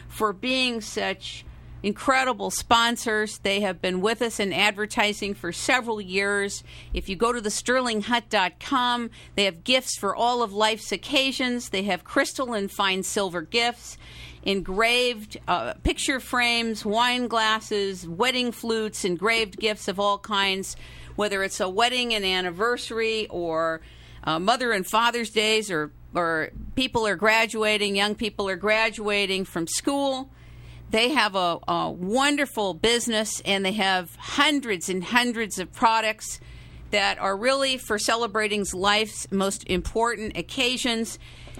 for 0.08 0.32
being 0.32 0.80
such 0.80 1.44
incredible 1.84 2.50
sponsors. 2.50 3.38
They 3.38 3.60
have 3.60 3.80
been 3.80 4.00
with 4.00 4.20
us 4.20 4.40
in 4.40 4.52
advertising 4.52 5.34
for 5.34 5.52
several 5.52 6.00
years. 6.00 6.64
If 6.92 7.08
you 7.08 7.14
go 7.14 7.32
to 7.32 7.40
the 7.40 7.50
sterlinghut.com, 7.50 9.10
they 9.36 9.44
have 9.44 9.62
gifts 9.62 9.96
for 9.96 10.16
all 10.16 10.42
of 10.42 10.52
life's 10.52 10.90
occasions. 10.90 11.68
They 11.68 11.84
have 11.84 12.02
crystal 12.02 12.54
and 12.54 12.68
fine 12.68 13.04
silver 13.04 13.42
gifts, 13.42 13.96
engraved 14.44 15.38
uh, 15.48 15.74
picture 15.82 16.20
frames, 16.20 16.84
wine 16.84 17.26
glasses, 17.26 18.06
wedding 18.06 18.52
flutes, 18.52 19.04
engraved 19.04 19.58
gifts 19.58 19.88
of 19.88 19.98
all 19.98 20.18
kinds, 20.18 20.76
whether 21.16 21.42
it's 21.42 21.60
a 21.60 21.68
wedding 21.68 22.14
and 22.14 22.24
anniversary 22.24 23.26
or 23.28 23.80
uh, 24.22 24.38
Mother 24.38 24.72
and 24.72 24.86
Father's 24.86 25.30
Days 25.30 25.70
or 25.70 25.90
or 26.14 26.50
people 26.76 27.08
are 27.08 27.16
graduating, 27.16 27.96
young 27.96 28.14
people 28.14 28.48
are 28.48 28.56
graduating 28.56 29.44
from 29.44 29.66
school. 29.66 30.30
They 30.90 31.08
have 31.08 31.34
a, 31.34 31.58
a 31.66 31.90
wonderful 31.90 32.72
business 32.72 33.42
and 33.44 33.64
they 33.64 33.72
have 33.72 34.14
hundreds 34.16 34.88
and 34.88 35.02
hundreds 35.02 35.58
of 35.58 35.72
products 35.72 36.38
that 36.92 37.18
are 37.18 37.36
really 37.36 37.78
for 37.78 37.98
celebrating 37.98 38.64
life's 38.72 39.26
most 39.32 39.68
important 39.68 40.36
occasions 40.36 41.18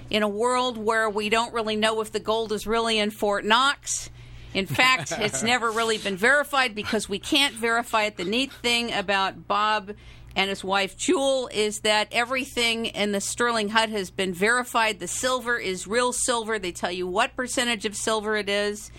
in 0.09 0.23
a 0.23 0.27
world 0.27 0.77
where 0.77 1.09
we 1.09 1.29
don't 1.29 1.53
really 1.53 1.75
know 1.75 2.01
if 2.01 2.11
the 2.11 2.19
gold 2.19 2.51
is 2.51 2.67
really 2.67 2.99
in 2.99 3.11
Fort 3.11 3.45
Knox. 3.45 4.09
In 4.53 4.65
fact, 4.65 5.11
it's 5.17 5.43
never 5.43 5.71
really 5.71 5.97
been 5.97 6.17
verified 6.17 6.75
because 6.75 7.09
we 7.09 7.19
can't 7.19 7.53
verify 7.53 8.03
it. 8.03 8.17
The 8.17 8.25
neat 8.25 8.51
thing 8.51 8.93
about 8.93 9.47
Bob 9.47 9.93
and 10.35 10.49
his 10.49 10.63
wife 10.63 10.97
Jewel 10.97 11.49
is 11.53 11.79
that 11.81 12.09
everything 12.11 12.87
in 12.87 13.11
the 13.13 13.21
Sterling 13.21 13.69
Hut 13.69 13.89
has 13.89 14.11
been 14.11 14.33
verified. 14.33 14.99
The 14.99 15.07
silver 15.07 15.57
is 15.57 15.87
real 15.87 16.11
silver. 16.11 16.59
They 16.59 16.71
tell 16.71 16.91
you 16.91 17.07
what 17.07 17.35
percentage 17.35 17.85
of 17.85 17.95
silver 17.95 18.35
it 18.35 18.49
is 18.49 18.91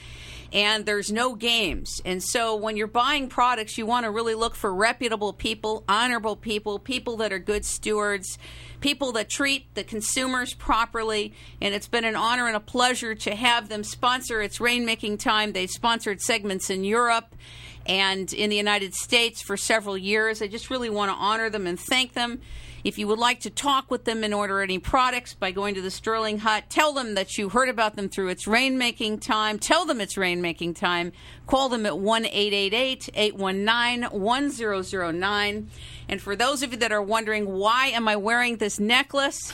and 0.57 0.87
there's 0.87 1.13
no 1.13 1.35
games. 1.35 2.01
And 2.07 2.23
so 2.23 2.57
when 2.57 2.79
you're 2.79 2.87
buying 2.87 3.29
products, 3.29 3.77
you 3.77 3.85
want 3.85 4.05
to 4.05 4.11
really 4.11 4.35
look 4.35 4.55
for 4.55 4.75
reputable 4.75 5.35
people, 5.35 5.85
honorable 5.87 6.35
people, 6.35 6.79
people 6.79 7.19
that 7.19 7.31
are 7.31 7.39
good 7.39 7.67
stewards, 7.67 8.39
people 8.81 9.13
that 9.13 9.29
treat 9.29 9.75
the 9.75 9.85
consumers 9.85 10.55
properly. 10.55 11.35
And 11.61 11.75
it's 11.75 11.89
been 11.89 12.07
an 12.07 12.17
honor 12.17 12.47
and 12.47 12.57
a 12.57 12.61
pleasure 12.61 13.15
to 13.15 13.35
have 13.35 13.69
them 13.69 13.85
sponsor 13.85 14.41
its 14.41 14.59
rainmaking 14.59 15.19
time. 15.19 15.53
They've 15.53 15.71
sponsored 15.71 16.23
segments 16.23 16.71
in 16.71 16.85
Europe 16.85 17.37
and 17.85 18.33
in 18.33 18.49
the 18.49 18.57
United 18.57 18.95
States 18.95 19.43
for 19.43 19.59
several 19.59 19.99
years. 19.99 20.41
I 20.41 20.47
just 20.47 20.71
really 20.71 20.89
want 20.89 21.11
to 21.11 21.17
honor 21.19 21.51
them 21.51 21.67
and 21.67 21.79
thank 21.79 22.15
them. 22.15 22.41
If 22.87 22.99
you 22.99 23.09
would 23.09 23.19
like 23.19 23.41
to 23.41 23.51
talk 23.51 23.91
with 23.91 24.05
them 24.05 24.23
and 24.23 24.33
order 24.33 24.63
any 24.63 24.79
products 24.79 25.35
by 25.35 25.51
going 25.51 25.75
to 25.75 25.81
the 25.81 25.91
Sterling 25.91 26.39
Hut, 26.39 26.67
tell 26.69 26.93
them 26.93 27.15
that 27.15 27.37
you 27.37 27.49
heard 27.49 27.69
about 27.69 27.97
them 27.97 28.09
through 28.09 28.29
its 28.29 28.45
rainmaking 28.45 29.21
time. 29.21 29.59
Tell 29.59 29.85
them 29.85 30.01
it's 30.01 30.15
rainmaking 30.15 30.77
time. 30.77 31.11
Call 31.49 31.69
them 31.69 31.85
at 31.85 31.99
1 31.99 32.27
888 32.27 33.11
819 33.13 34.21
1009. 34.21 35.71
And 36.09 36.23
for 36.23 36.37
those 36.37 36.63
of 36.63 36.71
you 36.71 36.79
that 36.79 36.93
are 36.93 37.03
wondering, 37.03 37.59
why 37.59 37.89
am 37.89 38.07
I 38.07 38.15
wearing 38.15 38.59
this 38.59 38.79
necklace? 38.79 39.53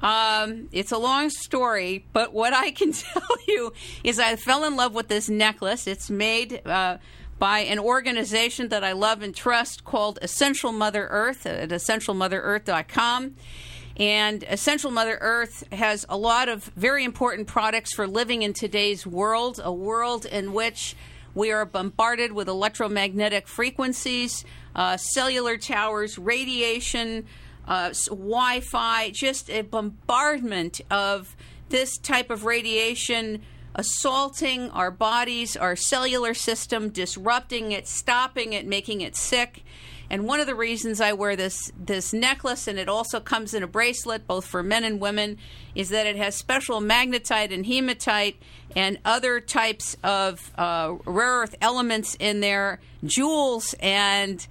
Um, 0.00 0.68
it's 0.72 0.92
a 0.92 0.98
long 0.98 1.30
story, 1.30 2.04
but 2.12 2.34
what 2.34 2.52
I 2.52 2.70
can 2.70 2.92
tell 2.92 3.22
you 3.48 3.72
is 4.04 4.18
I 4.18 4.36
fell 4.36 4.64
in 4.64 4.76
love 4.76 4.92
with 4.92 5.08
this 5.08 5.30
necklace. 5.30 5.86
It's 5.86 6.10
made. 6.10 6.60
Uh, 6.66 6.98
by 7.42 7.58
an 7.58 7.80
organization 7.80 8.68
that 8.68 8.84
I 8.84 8.92
love 8.92 9.20
and 9.20 9.34
trust 9.34 9.82
called 9.82 10.16
Essential 10.22 10.70
Mother 10.70 11.08
Earth 11.10 11.44
at 11.44 11.70
essentialmotherearth.com. 11.70 13.34
And 13.96 14.44
Essential 14.44 14.92
Mother 14.92 15.18
Earth 15.20 15.64
has 15.72 16.06
a 16.08 16.16
lot 16.16 16.48
of 16.48 16.66
very 16.76 17.02
important 17.02 17.48
products 17.48 17.94
for 17.94 18.06
living 18.06 18.42
in 18.42 18.52
today's 18.52 19.04
world, 19.04 19.60
a 19.64 19.72
world 19.72 20.24
in 20.24 20.52
which 20.52 20.94
we 21.34 21.50
are 21.50 21.64
bombarded 21.64 22.30
with 22.30 22.46
electromagnetic 22.46 23.48
frequencies, 23.48 24.44
uh, 24.76 24.96
cellular 24.96 25.56
towers, 25.56 26.18
radiation, 26.18 27.26
uh, 27.66 27.92
Wi 28.06 28.60
Fi, 28.60 29.10
just 29.10 29.50
a 29.50 29.62
bombardment 29.62 30.80
of 30.92 31.34
this 31.70 31.98
type 31.98 32.30
of 32.30 32.44
radiation 32.44 33.42
assaulting 33.74 34.70
our 34.70 34.90
bodies, 34.90 35.56
our 35.56 35.76
cellular 35.76 36.34
system, 36.34 36.90
disrupting 36.90 37.72
it, 37.72 37.86
stopping 37.86 38.52
it, 38.52 38.66
making 38.66 39.00
it 39.00 39.16
sick. 39.16 39.62
And 40.10 40.26
one 40.26 40.40
of 40.40 40.46
the 40.46 40.54
reasons 40.54 41.00
I 41.00 41.14
wear 41.14 41.36
this 41.36 41.72
this 41.78 42.12
necklace, 42.12 42.68
and 42.68 42.78
it 42.78 42.86
also 42.86 43.18
comes 43.18 43.54
in 43.54 43.62
a 43.62 43.66
bracelet, 43.66 44.26
both 44.26 44.44
for 44.44 44.62
men 44.62 44.84
and 44.84 45.00
women, 45.00 45.38
is 45.74 45.88
that 45.88 46.06
it 46.06 46.16
has 46.16 46.36
special 46.36 46.82
magnetite 46.82 47.50
and 47.50 47.64
hematite 47.64 48.36
and 48.76 48.98
other 49.06 49.40
types 49.40 49.96
of 50.04 50.52
uh, 50.58 50.96
rare 51.06 51.40
earth 51.40 51.54
elements 51.62 52.14
in 52.20 52.40
there, 52.40 52.78
jewels 53.04 53.74
and 53.80 54.46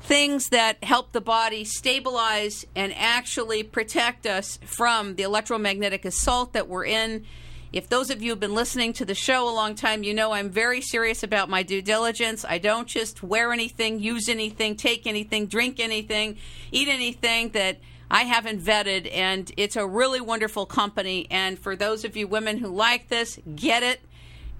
things 0.00 0.48
that 0.48 0.82
help 0.82 1.12
the 1.12 1.20
body 1.20 1.64
stabilize 1.64 2.66
and 2.74 2.92
actually 2.96 3.62
protect 3.62 4.26
us 4.26 4.58
from 4.64 5.14
the 5.14 5.22
electromagnetic 5.22 6.04
assault 6.04 6.52
that 6.52 6.68
we're 6.68 6.84
in 6.84 7.24
if 7.72 7.88
those 7.88 8.10
of 8.10 8.22
you 8.22 8.30
have 8.30 8.40
been 8.40 8.54
listening 8.54 8.92
to 8.94 9.04
the 9.04 9.14
show 9.14 9.48
a 9.48 9.54
long 9.54 9.74
time, 9.74 10.02
you 10.02 10.14
know 10.14 10.32
I'm 10.32 10.50
very 10.50 10.80
serious 10.80 11.22
about 11.22 11.48
my 11.48 11.62
due 11.62 11.82
diligence. 11.82 12.44
I 12.44 12.58
don't 12.58 12.88
just 12.88 13.22
wear 13.22 13.52
anything, 13.52 14.00
use 14.00 14.28
anything, 14.28 14.76
take 14.76 15.06
anything, 15.06 15.46
drink 15.46 15.80
anything, 15.80 16.38
eat 16.70 16.88
anything 16.88 17.50
that 17.50 17.78
I 18.10 18.22
haven't 18.22 18.60
vetted. 18.60 19.10
And 19.12 19.50
it's 19.56 19.76
a 19.76 19.86
really 19.86 20.20
wonderful 20.20 20.66
company. 20.66 21.26
And 21.30 21.58
for 21.58 21.76
those 21.76 22.04
of 22.04 22.16
you 22.16 22.28
women 22.28 22.58
who 22.58 22.68
like 22.68 23.08
this, 23.08 23.38
get 23.54 23.82
it. 23.82 24.00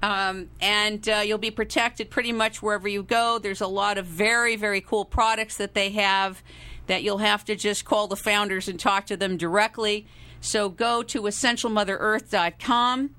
Um, 0.03 0.51
and 0.61 1.09
uh, 1.09 1.23
you'll 1.25 1.39
be 1.39 1.51
protected 1.51 2.11
pretty 2.11 2.33
much 2.33 2.63
wherever 2.63 2.87
you 2.87 3.03
go. 3.03 3.39
There's 3.39 3.61
a 3.63 3.67
lot 3.67 3.99
of 3.99 4.07
very, 4.07 4.57
very 4.57 4.81
cool 4.81 5.05
products 5.05 5.57
that 5.57 5.75
they 5.75 5.91
have 5.91 6.43
that 6.87 7.03
you'll 7.03 7.19
have 7.19 7.45
to 7.47 7.57
just 7.57 7.85
call 7.85 8.07
the 8.07 8.17
founders 8.17 8.69
and 8.69 8.79
talk 8.79 9.07
to 9.07 9.17
them 9.17 9.37
directly. 9.37 10.07
So 10.41 10.69
go 10.69 11.03
to 11.05 11.23
essentialmotherearth.com. 11.23 13.11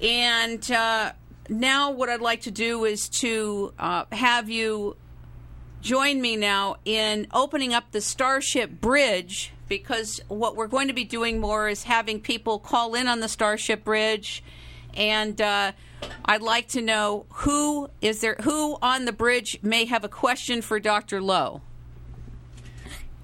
And 0.00 0.70
uh, 0.70 1.12
now, 1.48 1.90
what 1.90 2.08
I'd 2.08 2.20
like 2.20 2.42
to 2.42 2.50
do 2.50 2.84
is 2.84 3.08
to 3.10 3.72
uh, 3.78 4.04
have 4.12 4.48
you 4.50 4.96
join 5.80 6.20
me 6.20 6.36
now 6.36 6.76
in 6.84 7.26
opening 7.32 7.74
up 7.74 7.92
the 7.92 8.00
Starship 8.00 8.80
Bridge 8.80 9.52
because 9.68 10.20
what 10.28 10.56
we're 10.56 10.66
going 10.66 10.88
to 10.88 10.94
be 10.94 11.04
doing 11.04 11.40
more 11.40 11.68
is 11.68 11.84
having 11.84 12.20
people 12.20 12.58
call 12.58 12.94
in 12.94 13.06
on 13.06 13.20
the 13.20 13.28
Starship 13.28 13.84
Bridge. 13.84 14.42
And 14.94 15.40
uh, 15.40 15.72
I'd 16.24 16.42
like 16.42 16.68
to 16.68 16.80
know 16.80 17.26
who 17.30 17.90
is 18.00 18.20
there, 18.20 18.36
who 18.42 18.78
on 18.80 19.04
the 19.04 19.12
bridge 19.12 19.58
may 19.62 19.84
have 19.86 20.04
a 20.04 20.08
question 20.08 20.62
for 20.62 20.78
Dr. 20.78 21.20
Lo. 21.20 21.60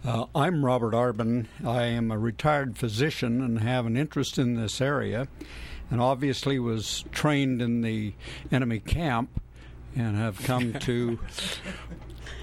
Uh, 0.03 0.25
I'm 0.35 0.65
Robert 0.65 0.95
Arbin. 0.95 1.47
I 1.63 1.83
am 1.83 2.11
a 2.11 2.19
retired 2.19 2.79
physician 2.79 3.43
and 3.43 3.61
have 3.61 3.85
an 3.85 3.99
interest 3.99 4.39
in 4.39 4.55
this 4.55 4.81
area, 4.81 5.29
and 5.91 6.01
obviously 6.01 6.59
was 6.59 7.05
trained 7.13 7.61
in 7.61 7.83
the 7.83 8.15
enemy 8.51 8.81
camp 8.81 9.29
and 9.95 10.17
have 10.17 10.39
come 10.39 10.73
to 10.81 11.19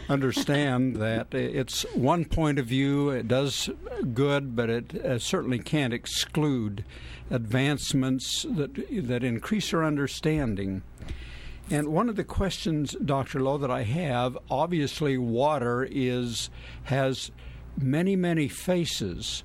understand 0.08 0.98
that 0.98 1.34
it's 1.34 1.82
one 1.96 2.26
point 2.26 2.60
of 2.60 2.67
view. 2.67 3.10
It 3.10 3.28
does 3.28 3.72
good, 4.13 4.56
but 4.56 4.70
it 4.70 4.96
uh, 5.04 5.17
certainly 5.17 5.58
can't 5.58 5.93
exclude 5.93 6.86
advancements 7.32 8.46
that 8.52 8.76
that 9.08 9.24
increase 9.24 9.74
our 9.74 9.84
understanding. 9.84 10.84
And 11.70 11.89
one 11.89 12.08
of 12.08 12.15
the 12.15 12.24
questions, 12.24 12.96
Dr. 13.04 13.41
Lo, 13.41 13.58
that 13.58 13.72
I 13.72 13.82
have, 13.84 14.38
obviously, 14.50 15.17
water 15.17 15.86
is 15.89 16.50
has 16.84 17.32
many, 17.77 18.15
many 18.15 18.47
faces. 18.47 19.43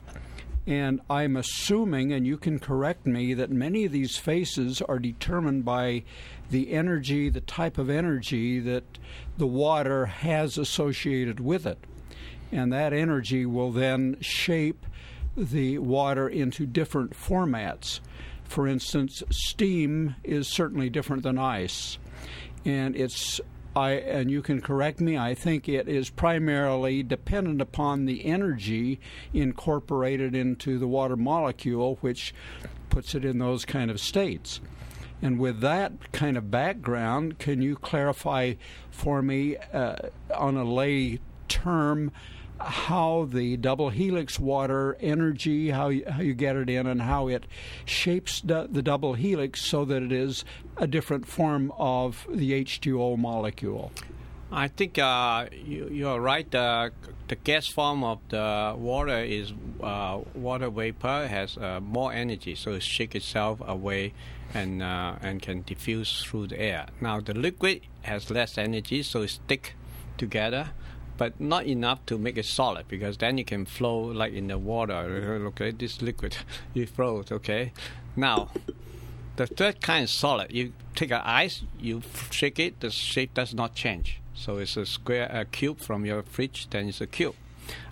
And 0.67 1.01
I'm 1.11 1.37
assuming, 1.37 2.13
and 2.13 2.27
you 2.27 2.37
can 2.37 2.61
correct 2.61 3.05
me, 3.05 3.35
that 3.35 3.51
many 3.51 3.85
of 3.85 3.93
these 3.93 4.17
faces 4.17 4.81
are 4.83 4.99
determined 4.99 5.65
by 5.65 6.05
the 6.51 6.73
energy, 6.73 7.29
the 7.29 7.41
type 7.41 7.79
of 7.79 7.91
energy 7.91 8.61
that 8.61 8.85
the 9.39 9.47
water 9.47 10.07
has 10.07 10.59
associated 10.59 11.41
with 11.41 11.67
it. 11.67 11.79
And 12.53 12.73
that 12.73 12.93
energy 12.93 13.45
will 13.45 13.73
then 13.73 14.19
shape 14.21 14.87
the 15.37 15.79
water 15.79 16.29
into 16.29 16.67
different 16.67 17.13
formats. 17.13 18.01
For 18.45 18.69
instance, 18.69 19.23
steam 19.31 20.15
is 20.23 20.47
certainly 20.47 20.91
different 20.91 21.23
than 21.23 21.39
ice. 21.39 21.99
And 22.65 22.95
it's 22.95 23.41
I, 23.75 23.93
and 23.93 24.31
you 24.31 24.43
can 24.43 24.61
correct 24.61 25.01
me, 25.01 25.17
I 25.17 25.35
think 25.35 25.69
it 25.69 25.89
is 25.89 26.11
primarily 26.11 27.03
dependent 27.03 27.61
upon 27.61 28.05
the 28.05 28.27
energy 28.27 29.01
incorporated 29.33 30.35
into 30.35 30.79
the 30.79 30.87
water 30.87 31.17
molecule, 31.17 31.97
which 32.03 32.35
puts 32.91 33.15
it 33.15 33.25
in 33.25 33.39
those 33.39 33.65
kind 33.65 33.91
of 33.91 34.01
states. 34.01 34.61
And 35.23 35.39
with 35.39 35.61
that 35.61 36.13
kind 36.13 36.37
of 36.37 36.51
background, 36.51 37.39
can 37.39 37.63
you 37.63 37.77
clarify 37.77 38.55
for 38.91 39.23
me 39.23 39.57
uh, 39.57 39.97
on 40.37 40.57
a 40.57 40.65
lay 40.65 41.21
term 41.49 42.11
how 42.61 43.29
the 43.31 43.57
double 43.57 43.91
helix 43.91 44.39
water 44.39 44.97
energy, 45.01 45.71
how 45.71 45.89
you, 45.89 46.05
how 46.09 46.23
you 46.23 46.35
get 46.35 46.57
it 46.57 46.71
in, 46.71 46.87
and 46.87 47.03
how 47.03 47.29
it 47.29 47.45
shapes 47.85 48.41
the, 48.41 48.69
the 48.71 48.83
double 48.83 49.15
helix 49.15 49.61
so 49.63 49.85
that 49.85 50.03
it 50.03 50.13
is 50.13 50.45
a 50.77 50.87
different 50.87 51.27
form 51.27 51.73
of 51.79 52.27
the 52.31 52.53
H2O 52.65 53.19
molecule. 53.19 53.93
I 54.55 54.69
think 54.69 54.99
uh, 54.99 55.47
you, 55.65 56.07
are 56.07 56.21
right. 56.21 56.55
Uh, 56.55 56.91
the 57.29 57.37
gas 57.37 57.69
form 57.69 58.05
of 58.05 58.19
the 58.29 58.75
water 58.77 59.19
is 59.19 59.55
uh, 59.83 60.21
water 60.35 60.69
vapor 60.69 61.27
has 61.27 61.57
uh, 61.57 61.81
more 61.81 62.13
energy, 62.13 62.55
so 62.55 62.73
it 62.73 62.83
shakes 62.83 63.15
itself 63.15 63.63
away 63.65 64.13
and 64.53 64.83
uh, 64.83 65.17
and 65.23 65.41
can 65.41 65.63
diffuse 65.63 66.23
through 66.23 66.49
the 66.49 66.61
air. 66.61 66.87
Now 67.01 67.21
the 67.21 67.33
liquid 67.33 67.81
has 68.03 68.31
less 68.31 68.59
energy, 68.59 69.03
so 69.03 69.23
it 69.23 69.31
stick 69.31 69.75
together 70.19 70.73
but 71.23 71.41
not 71.41 71.67
enough 71.67 72.05
to 72.05 72.19
make 72.19 72.37
it 72.37 72.45
solid 72.45 72.89
because 72.89 73.17
then 73.19 73.39
you 73.39 73.45
can 73.45 73.65
flow 73.65 73.97
like 73.97 74.33
in 74.33 74.49
the 74.49 74.59
water. 74.59 74.93
Uh, 74.93 75.49
okay, 75.51 75.71
this 75.71 76.03
liquid, 76.03 76.37
it 76.75 76.89
flows. 76.89 77.31
Okay, 77.31 77.73
now 78.17 78.49
the 79.37 79.47
third 79.47 79.81
kind 79.81 80.03
is 80.03 80.11
solid. 80.11 80.51
You 80.51 80.73
take 80.97 81.13
an 81.13 81.21
ice, 81.25 81.63
you 81.79 82.03
shake 82.33 82.59
it, 82.59 82.81
the 82.81 82.91
shape 82.91 83.35
does 83.35 83.55
not 83.55 83.77
change. 83.77 84.21
So 84.35 84.59
it's 84.59 84.77
a 84.77 84.85
square, 84.85 85.31
a 85.33 85.45
cube 85.45 85.79
from 85.79 86.05
your 86.05 86.25
fridge, 86.25 86.69
then 86.71 86.89
it's 86.89 87.01
a 87.01 87.07
cube. 87.07 87.37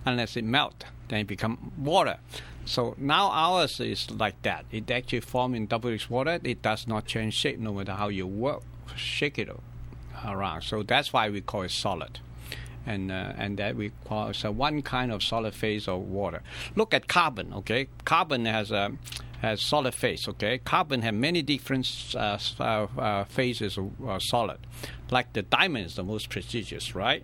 Unless 0.05 0.35
it 0.35 0.43
melt, 0.43 0.83
then 1.07 1.19
it 1.19 1.27
become 1.27 1.71
water. 1.77 2.17
So 2.65 2.95
now 2.97 3.29
ours 3.29 3.79
is 3.79 4.11
like 4.11 4.41
that. 4.41 4.65
It 4.73 4.91
actually 4.91 5.21
form 5.21 5.55
in 5.55 5.67
double 5.67 5.91
H 5.91 6.09
water. 6.09 6.41
It 6.43 6.61
does 6.61 6.85
not 6.85 7.05
change 7.05 7.35
shape 7.35 7.59
no 7.59 7.71
matter 7.71 7.93
how 7.93 8.09
you 8.09 8.27
work, 8.27 8.63
shake 8.97 9.39
it 9.39 9.47
around. 10.25 10.63
So 10.63 10.83
that's 10.83 11.13
why 11.13 11.29
we 11.29 11.39
call 11.39 11.61
it 11.61 11.71
solid 11.71 12.19
and 12.85 13.11
uh, 13.11 13.33
and 13.37 13.57
that 13.57 13.75
so 14.33 14.51
one 14.51 14.81
kind 14.81 15.11
of 15.11 15.23
solid 15.23 15.53
phase 15.53 15.87
of 15.87 15.99
water. 16.01 16.41
Look 16.75 16.93
at 16.93 17.07
carbon. 17.07 17.53
Okay, 17.53 17.87
carbon 18.05 18.45
has 18.45 18.71
a 18.71 18.91
has 19.41 19.61
solid 19.61 19.93
phase. 19.93 20.27
Okay, 20.27 20.59
carbon 20.59 21.01
have 21.01 21.13
many 21.13 21.41
different 21.41 21.87
uh, 22.15 22.37
uh, 22.59 22.63
uh 22.63 23.23
phases 23.25 23.77
of 23.77 23.91
uh, 24.05 24.19
solid. 24.19 24.59
Like 25.09 25.33
the 25.33 25.43
diamond 25.43 25.85
is 25.85 25.95
the 25.95 26.03
most 26.03 26.29
prestigious, 26.29 26.95
right? 26.95 27.23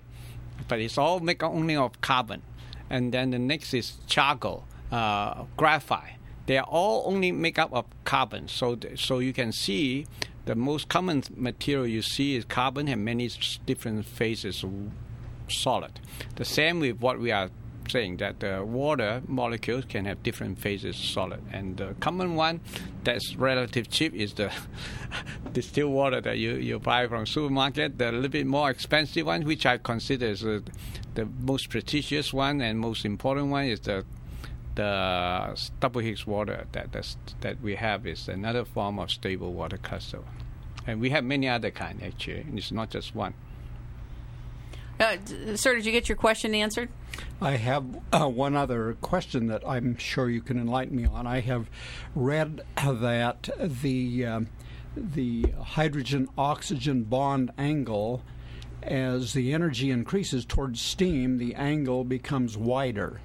But 0.67 0.79
it's 0.79 0.97
all 0.97 1.19
made 1.19 1.43
only 1.43 1.75
of 1.75 2.01
carbon, 2.01 2.41
and 2.89 3.13
then 3.13 3.31
the 3.31 3.39
next 3.39 3.73
is 3.73 3.97
charcoal, 4.07 4.65
uh, 4.91 5.43
graphite. 5.55 6.13
They 6.45 6.57
are 6.57 6.65
all 6.65 7.03
only 7.05 7.31
made 7.31 7.59
up 7.59 7.73
of 7.73 7.85
carbon. 8.05 8.47
So 8.47 8.75
th- 8.75 9.05
so 9.05 9.19
you 9.19 9.33
can 9.33 9.51
see 9.51 10.05
the 10.45 10.55
most 10.55 10.87
common 10.87 11.23
material 11.35 11.85
you 11.85 12.01
see 12.01 12.37
is 12.37 12.45
carbon 12.45 12.87
and 12.87 13.03
many 13.03 13.29
different 13.65 14.05
phases 14.05 14.63
solid. 15.49 15.99
The 16.35 16.45
same 16.45 16.79
with 16.79 16.99
what 16.99 17.19
we 17.19 17.31
are 17.31 17.49
saying 17.89 18.17
that 18.17 18.39
the 18.39 18.63
water 18.65 19.21
molecules 19.27 19.85
can 19.85 20.05
have 20.05 20.21
different 20.23 20.59
phases 20.59 20.95
solid. 20.95 21.41
And 21.51 21.77
the 21.77 21.95
common 21.99 22.35
one 22.35 22.61
that's 23.03 23.35
relative 23.35 23.89
cheap 23.89 24.13
is 24.13 24.33
the 24.33 24.51
distilled 25.53 25.93
water 25.93 26.21
that 26.21 26.37
you, 26.37 26.55
you 26.55 26.79
buy 26.79 27.07
from 27.07 27.25
supermarket. 27.25 27.97
The 27.97 28.11
little 28.11 28.29
bit 28.29 28.47
more 28.47 28.69
expensive 28.69 29.25
one 29.25 29.43
which 29.43 29.65
i 29.65 29.77
consider 29.77 30.27
is 30.27 30.43
uh, 30.43 30.59
the 31.15 31.25
most 31.25 31.69
prestigious 31.69 32.33
one 32.33 32.61
and 32.61 32.79
most 32.79 33.05
important 33.05 33.47
one 33.47 33.65
is 33.65 33.79
the 33.81 34.05
the 34.75 35.59
double 35.79 36.01
helix 36.01 36.27
water 36.27 36.67
that 36.71 36.91
that's, 36.91 37.17
that 37.41 37.59
we 37.61 37.73
have 37.75 38.05
is 38.05 38.27
another 38.27 38.63
form 38.63 38.99
of 38.99 39.09
stable 39.09 39.51
water 39.51 39.77
crystal 39.77 40.23
and 40.85 41.01
we 41.01 41.09
have 41.09 41.23
many 41.23 41.49
other 41.49 41.71
kind 41.71 42.01
actually. 42.03 42.45
It's 42.53 42.71
not 42.71 42.91
just 42.91 43.15
one 43.15 43.33
Uh, 44.99 45.17
sir, 45.55 45.75
did 45.75 45.85
you 45.85 45.91
get 45.91 46.09
your 46.09 46.15
question 46.15 46.55
answered? 46.55 46.89
I 47.39 47.51
have 47.51 47.85
uh, 48.11 48.27
one 48.27 48.55
other 48.55 48.97
question 49.01 49.45
that 49.47 49.61
I'm 49.67 49.95
sure 49.97 50.27
you 50.29 50.41
can 50.41 50.57
enlighten 50.57 50.95
me 50.95 51.05
on. 51.05 51.27
I 51.27 51.41
have 51.41 51.69
read 52.15 52.61
that 52.75 53.49
the 53.59 54.25
um, 54.25 54.47
the 54.95 55.51
hydrogen 55.61 56.27
oxygen 56.37 57.03
bond 57.03 57.51
angle, 57.57 58.23
as 58.81 59.33
the 59.33 59.53
energy 59.53 59.91
increases 59.91 60.45
towards 60.45 60.81
steam, 60.81 61.37
the 61.37 61.53
angle 61.53 62.03
becomes 62.03 62.57
wider, 62.57 63.21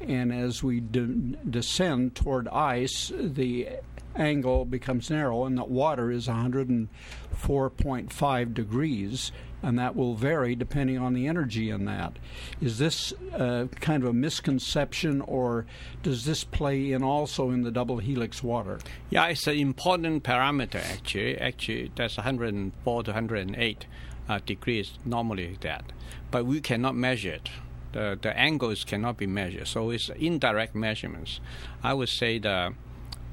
and 0.00 0.32
as 0.32 0.64
we 0.64 0.80
de- 0.80 1.36
descend 1.48 2.16
toward 2.16 2.48
ice, 2.48 3.12
the 3.16 3.68
angle 4.16 4.64
becomes 4.64 5.10
narrow, 5.10 5.44
and 5.44 5.56
the 5.56 5.64
water 5.64 6.10
is 6.10 6.26
104.5 6.26 8.54
degrees, 8.54 9.30
and 9.64 9.78
that 9.78 9.96
will 9.96 10.14
vary 10.14 10.54
depending 10.54 10.98
on 10.98 11.14
the 11.14 11.26
energy 11.26 11.70
in 11.70 11.86
that. 11.86 12.18
Is 12.60 12.78
this 12.78 13.14
uh, 13.32 13.66
kind 13.80 14.02
of 14.02 14.10
a 14.10 14.12
misconception, 14.12 15.22
or 15.22 15.64
does 16.02 16.26
this 16.26 16.44
play 16.44 16.92
in 16.92 17.02
also 17.02 17.50
in 17.50 17.62
the 17.62 17.70
double 17.70 17.98
helix 17.98 18.42
water? 18.42 18.78
Yeah, 19.08 19.26
it's 19.26 19.46
an 19.46 19.56
important 19.56 20.22
parameter 20.22 20.84
actually. 20.92 21.38
Actually, 21.38 21.90
that's 21.96 22.18
104 22.18 23.02
to 23.04 23.10
108 23.10 23.86
uh, 24.28 24.38
degrees 24.44 24.98
normally 25.04 25.56
that, 25.62 25.84
but 26.30 26.44
we 26.44 26.60
cannot 26.60 26.94
measure 26.94 27.32
it. 27.32 27.50
The 27.92 28.18
the 28.20 28.36
angles 28.36 28.84
cannot 28.84 29.16
be 29.16 29.26
measured, 29.26 29.68
so 29.68 29.90
it's 29.90 30.10
indirect 30.10 30.74
measurements. 30.74 31.40
I 31.82 31.94
would 31.94 32.08
say 32.08 32.38
the 32.38 32.74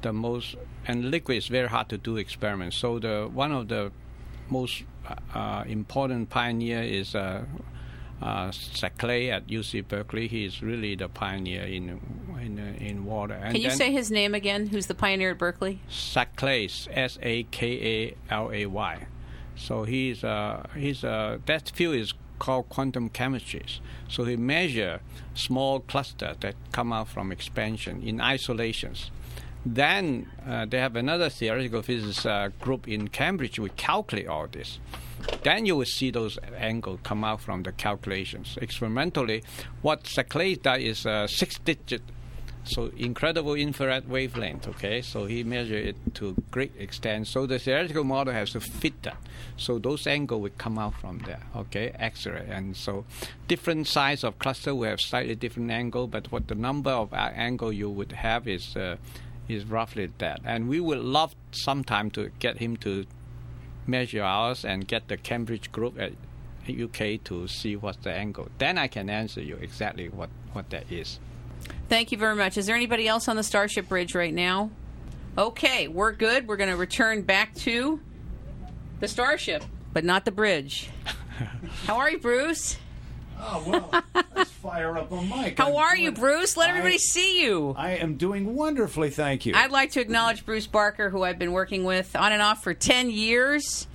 the 0.02 0.12
most 0.12 0.56
and 0.86 1.10
liquid 1.10 1.38
is 1.38 1.48
very 1.48 1.68
hard 1.68 1.88
to 1.90 1.98
do 1.98 2.16
experiments. 2.16 2.76
So 2.76 2.98
the 2.98 3.28
one 3.32 3.52
of 3.52 3.68
the 3.68 3.92
most 4.48 4.84
uh, 5.34 5.64
important 5.66 6.30
pioneer 6.30 6.82
is 6.82 7.14
uh, 7.14 7.44
uh, 8.20 8.48
Saykally 8.50 9.30
at 9.30 9.48
UC 9.48 9.88
Berkeley. 9.88 10.28
He 10.28 10.44
is 10.44 10.62
really 10.62 10.94
the 10.94 11.08
pioneer 11.08 11.62
in 11.62 12.00
in, 12.40 12.58
in 12.58 13.04
water. 13.04 13.34
And 13.34 13.54
Can 13.54 13.62
you 13.62 13.70
say 13.70 13.92
his 13.92 14.10
name 14.10 14.34
again? 14.34 14.66
Who's 14.66 14.86
the 14.86 14.94
pioneer 14.94 15.32
at 15.32 15.38
Berkeley? 15.38 15.80
Saykally, 15.90 16.88
S 16.92 17.18
A 17.22 17.44
K 17.44 18.14
A 18.30 18.34
L 18.34 18.50
A 18.52 18.66
Y. 18.66 19.06
So 19.56 19.84
he's 19.84 20.24
uh, 20.24 20.66
he's 20.74 21.04
uh, 21.04 21.38
that 21.46 21.70
field 21.70 21.96
is 21.96 22.14
called 22.38 22.68
quantum 22.68 23.08
chemistry. 23.08 23.64
So 24.08 24.24
he 24.24 24.36
measure 24.36 25.00
small 25.34 25.80
cluster 25.80 26.34
that 26.40 26.54
come 26.72 26.92
out 26.92 27.08
from 27.08 27.30
expansion 27.30 28.02
in 28.02 28.20
isolations. 28.20 29.10
Then 29.64 30.28
uh, 30.46 30.66
they 30.66 30.78
have 30.78 30.96
another 30.96 31.28
theoretical 31.28 31.82
physics 31.82 32.26
uh, 32.26 32.50
group 32.60 32.88
in 32.88 33.08
Cambridge 33.08 33.56
who 33.56 33.68
calculate 33.70 34.26
all 34.26 34.48
this. 34.48 34.78
Then 35.44 35.66
you 35.66 35.76
will 35.76 35.84
see 35.84 36.10
those 36.10 36.38
angles 36.56 37.00
come 37.04 37.22
out 37.22 37.40
from 37.40 37.62
the 37.62 37.72
calculations. 37.72 38.58
Experimentally, 38.60 39.44
what 39.80 40.04
Saykally 40.04 40.60
does 40.60 40.82
is 40.82 41.06
uh, 41.06 41.28
six 41.28 41.58
digit 41.58 42.02
so 42.64 42.92
incredible 42.96 43.54
infrared 43.54 44.08
wavelength. 44.08 44.68
Okay, 44.68 45.02
so 45.02 45.26
he 45.26 45.42
measured 45.42 45.84
it 45.84 46.14
to 46.14 46.36
great 46.50 46.72
extent. 46.78 47.26
So 47.26 47.46
the 47.46 47.58
theoretical 47.58 48.04
model 48.04 48.32
has 48.32 48.50
to 48.50 48.60
fit 48.60 49.02
that. 49.02 49.16
So 49.56 49.78
those 49.78 50.06
angle 50.06 50.40
will 50.40 50.52
come 50.58 50.78
out 50.78 50.94
from 50.94 51.18
there. 51.26 51.40
Okay, 51.56 51.92
X-ray, 51.98 52.46
and 52.48 52.76
so 52.76 53.04
different 53.48 53.88
size 53.88 54.22
of 54.22 54.38
cluster 54.38 54.74
will 54.74 54.88
have 54.88 55.00
slightly 55.00 55.34
different 55.34 55.70
angle, 55.70 56.06
but 56.06 56.30
what 56.30 56.48
the 56.48 56.54
number 56.54 56.90
of 56.90 57.12
uh, 57.12 57.30
angle 57.34 57.72
you 57.72 57.90
would 57.90 58.12
have 58.12 58.46
is 58.46 58.76
uh, 58.76 58.96
is 59.52 59.64
roughly 59.64 60.10
that. 60.18 60.40
And 60.44 60.68
we 60.68 60.80
would 60.80 60.98
love 60.98 61.34
sometime 61.52 62.10
to 62.12 62.30
get 62.38 62.58
him 62.58 62.76
to 62.78 63.06
measure 63.86 64.22
ours 64.22 64.64
and 64.64 64.86
get 64.86 65.08
the 65.08 65.16
Cambridge 65.16 65.72
group 65.72 65.98
at 65.98 66.12
UK 66.68 67.22
to 67.24 67.48
see 67.48 67.76
what's 67.76 67.98
the 67.98 68.12
angle. 68.12 68.48
Then 68.58 68.78
I 68.78 68.86
can 68.86 69.10
answer 69.10 69.40
you 69.40 69.56
exactly 69.56 70.08
what 70.08 70.30
what 70.52 70.70
that 70.70 70.90
is. 70.90 71.18
Thank 71.88 72.12
you 72.12 72.18
very 72.18 72.36
much. 72.36 72.56
Is 72.56 72.66
there 72.66 72.76
anybody 72.76 73.08
else 73.08 73.28
on 73.28 73.36
the 73.36 73.42
Starship 73.42 73.88
Bridge 73.88 74.14
right 74.14 74.34
now? 74.34 74.70
Okay, 75.36 75.88
we're 75.88 76.12
good. 76.12 76.46
We're 76.46 76.56
going 76.56 76.70
to 76.70 76.76
return 76.76 77.22
back 77.22 77.54
to 77.56 78.00
the 79.00 79.08
Starship, 79.08 79.64
but 79.92 80.04
not 80.04 80.24
the 80.24 80.30
bridge. 80.30 80.90
How 81.86 81.96
are 81.96 82.10
you, 82.10 82.18
Bruce? 82.18 82.76
Oh 83.44 83.64
well, 83.66 84.02
let's 84.36 84.50
fire 84.62 84.96
up 84.96 85.10
a 85.10 85.20
mic. 85.22 85.58
How 85.58 85.70
I'm 85.70 85.76
are 85.76 85.96
you, 85.96 86.12
Bruce? 86.12 86.56
Let 86.56 86.68
I- 86.68 86.70
everybody 86.70 86.98
see 86.98 87.42
you. 87.42 87.74
I 87.76 87.92
am 87.96 88.16
doing 88.16 88.54
wonderfully, 88.54 89.10
thank 89.10 89.44
you. 89.46 89.54
I'd 89.56 89.70
like 89.72 89.90
to 89.92 90.00
acknowledge 90.00 90.46
Bruce 90.46 90.66
Barker, 90.66 91.10
who 91.10 91.22
I've 91.22 91.38
been 91.38 91.52
working 91.52 91.84
with 91.84 92.14
on 92.14 92.32
and 92.32 92.40
off 92.40 92.62
for 92.62 92.72
10 92.72 93.10
years, 93.10 93.86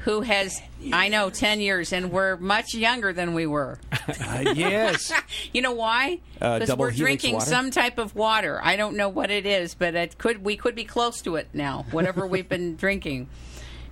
who 0.00 0.20
has, 0.20 0.60
I 0.92 1.08
know, 1.08 1.30
10 1.30 1.60
years, 1.60 1.92
and 1.94 2.10
we're 2.12 2.36
much 2.36 2.74
younger 2.74 3.12
than 3.12 3.34
we 3.34 3.46
were. 3.46 3.78
Uh, 4.20 4.52
yes, 4.56 5.12
You 5.52 5.62
know 5.62 5.72
why? 5.72 6.18
Uh, 6.40 6.54
Because 6.54 6.68
double 6.70 6.82
we're 6.86 6.90
drinking 6.90 7.34
water? 7.34 7.46
some 7.46 7.70
type 7.70 7.96
of 7.98 8.16
water. 8.16 8.58
I 8.62 8.74
don't 8.74 8.96
know 8.96 9.08
what 9.08 9.30
it 9.30 9.46
is, 9.46 9.74
but 9.74 9.94
it 9.94 10.18
could 10.18 10.42
we 10.44 10.56
could 10.56 10.74
be 10.74 10.82
close 10.84 11.20
to 11.22 11.36
it 11.36 11.48
now. 11.52 11.84
Whatever 11.92 12.26
we've 12.26 12.48
been 12.48 12.74
drinking. 12.74 13.28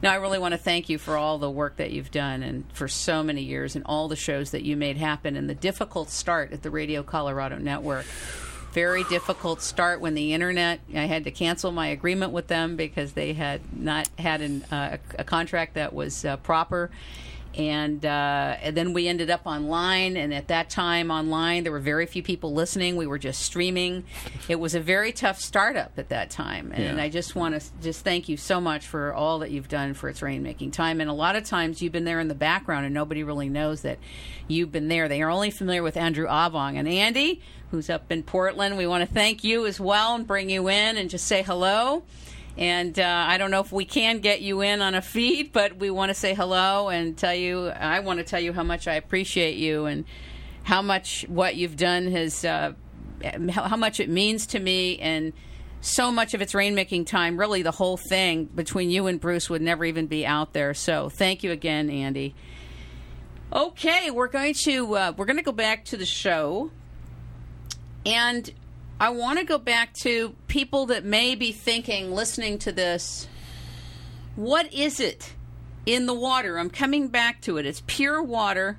Now, 0.00 0.12
I 0.12 0.16
really 0.16 0.38
want 0.38 0.52
to 0.52 0.58
thank 0.58 0.88
you 0.88 0.96
for 0.96 1.16
all 1.16 1.38
the 1.38 1.50
work 1.50 1.76
that 1.76 1.90
you've 1.90 2.12
done 2.12 2.44
and 2.44 2.64
for 2.72 2.86
so 2.86 3.24
many 3.24 3.42
years 3.42 3.74
and 3.74 3.84
all 3.84 4.06
the 4.06 4.14
shows 4.16 4.52
that 4.52 4.62
you 4.62 4.76
made 4.76 4.96
happen 4.96 5.34
and 5.36 5.50
the 5.50 5.56
difficult 5.56 6.10
start 6.10 6.52
at 6.52 6.62
the 6.62 6.70
Radio 6.70 7.02
Colorado 7.02 7.58
Network. 7.58 8.06
Very 8.72 9.02
difficult 9.04 9.60
start 9.60 10.00
when 10.00 10.14
the 10.14 10.34
internet. 10.34 10.78
I 10.94 11.06
had 11.06 11.24
to 11.24 11.32
cancel 11.32 11.72
my 11.72 11.88
agreement 11.88 12.30
with 12.30 12.46
them 12.46 12.76
because 12.76 13.12
they 13.12 13.32
had 13.32 13.60
not 13.76 14.08
had 14.18 14.40
an, 14.40 14.62
uh, 14.70 14.98
a 15.18 15.24
contract 15.24 15.74
that 15.74 15.92
was 15.92 16.24
uh, 16.24 16.36
proper 16.36 16.90
and, 17.58 18.06
uh, 18.06 18.56
and 18.62 18.76
then 18.76 18.92
we 18.92 19.08
ended 19.08 19.28
up 19.30 19.40
online. 19.44 20.16
And 20.16 20.32
at 20.32 20.48
that 20.48 20.70
time 20.70 21.10
online 21.10 21.64
there 21.64 21.72
were 21.72 21.80
very 21.80 22.06
few 22.06 22.22
people 22.22 22.54
listening. 22.54 22.94
We 22.96 23.06
were 23.06 23.18
just 23.18 23.42
streaming. 23.42 24.04
It 24.48 24.60
was 24.60 24.76
a 24.76 24.80
very 24.80 25.10
tough 25.10 25.40
startup 25.40 25.98
at 25.98 26.08
that 26.10 26.30
time. 26.30 26.70
And 26.72 26.96
Yeah. 26.96 27.02
i 27.02 27.08
just 27.08 27.34
want 27.34 27.60
to 27.60 27.66
just 27.82 28.04
thank 28.04 28.28
you 28.28 28.36
so 28.36 28.60
much 28.60 28.86
for 28.86 29.12
all 29.12 29.40
that 29.40 29.50
you've 29.50 29.68
done 29.68 29.94
for 29.94 30.08
its 30.08 30.20
rainmaking 30.20 30.72
time. 30.72 31.00
And 31.00 31.10
a 31.10 31.14
lot 31.14 31.34
of 31.34 31.44
times 31.44 31.82
you've 31.82 31.92
been 31.92 32.04
there 32.04 32.20
in 32.20 32.28
the 32.28 32.34
background 32.34 32.84
and 32.86 32.94
nobody 32.94 33.24
really 33.24 33.48
knows 33.48 33.82
that 33.82 33.98
you've 34.46 34.70
been 34.70 34.86
there. 34.88 35.08
They 35.08 35.20
are 35.22 35.30
only 35.30 35.50
familiar 35.50 35.82
with 35.82 35.96
andrew 35.96 36.26
avong. 36.28 36.76
And 36.76 36.86
andy 36.88 37.42
who's 37.70 37.90
up 37.90 38.10
in 38.10 38.22
portland 38.22 38.78
we 38.78 38.86
want 38.86 39.06
to 39.06 39.14
thank 39.14 39.44
you 39.44 39.66
as 39.66 39.78
well 39.78 40.14
and 40.14 40.26
bring 40.26 40.48
you 40.48 40.68
in 40.70 40.96
and 40.96 41.10
just 41.10 41.26
say 41.26 41.42
hello 41.42 42.02
and 42.58 42.98
uh, 42.98 43.24
I 43.28 43.38
don't 43.38 43.52
know 43.52 43.60
if 43.60 43.70
we 43.70 43.84
can 43.84 44.18
get 44.18 44.42
you 44.42 44.62
in 44.62 44.82
on 44.82 44.96
a 44.96 45.00
feed, 45.00 45.52
but 45.52 45.76
we 45.76 45.90
want 45.90 46.10
to 46.10 46.14
say 46.14 46.34
hello 46.34 46.88
and 46.88 47.16
tell 47.16 47.34
you. 47.34 47.68
I 47.68 48.00
want 48.00 48.18
to 48.18 48.24
tell 48.24 48.40
you 48.40 48.52
how 48.52 48.64
much 48.64 48.88
I 48.88 48.94
appreciate 48.94 49.56
you 49.56 49.86
and 49.86 50.04
how 50.64 50.82
much 50.82 51.24
what 51.28 51.54
you've 51.54 51.76
done 51.76 52.08
has, 52.08 52.44
uh, 52.44 52.72
how, 53.50 53.76
much 53.76 54.00
it 54.00 54.08
means 54.08 54.48
to 54.48 54.58
me, 54.58 54.98
and 54.98 55.32
so 55.80 56.10
much 56.10 56.34
of 56.34 56.42
its 56.42 56.52
rainmaking 56.52 57.06
time. 57.06 57.38
Really, 57.38 57.62
the 57.62 57.70
whole 57.70 57.96
thing 57.96 58.46
between 58.46 58.90
you 58.90 59.06
and 59.06 59.20
Bruce 59.20 59.48
would 59.48 59.62
never 59.62 59.84
even 59.84 60.08
be 60.08 60.26
out 60.26 60.52
there. 60.52 60.74
So, 60.74 61.08
thank 61.08 61.44
you 61.44 61.52
again, 61.52 61.88
Andy. 61.88 62.34
Okay, 63.52 64.10
we're 64.10 64.26
going 64.26 64.54
to 64.64 64.96
uh, 64.96 65.12
we're 65.16 65.26
going 65.26 65.36
to 65.36 65.44
go 65.44 65.52
back 65.52 65.84
to 65.86 65.96
the 65.96 66.04
show, 66.04 66.72
and 68.04 68.52
I 69.00 69.10
want 69.10 69.38
to 69.38 69.44
go 69.44 69.58
back 69.58 69.94
to 69.98 70.34
people 70.48 70.86
that 70.86 71.04
may 71.04 71.36
be 71.36 71.52
thinking, 71.52 72.12
listening 72.12 72.58
to 72.58 72.72
this, 72.72 73.28
what 74.34 74.72
is 74.72 74.98
it 74.98 75.34
in 75.86 76.06
the 76.06 76.14
water? 76.14 76.58
I'm 76.58 76.70
coming 76.70 77.06
back 77.06 77.40
to 77.42 77.58
it. 77.58 77.66
It's 77.66 77.82
pure 77.86 78.20
water, 78.20 78.76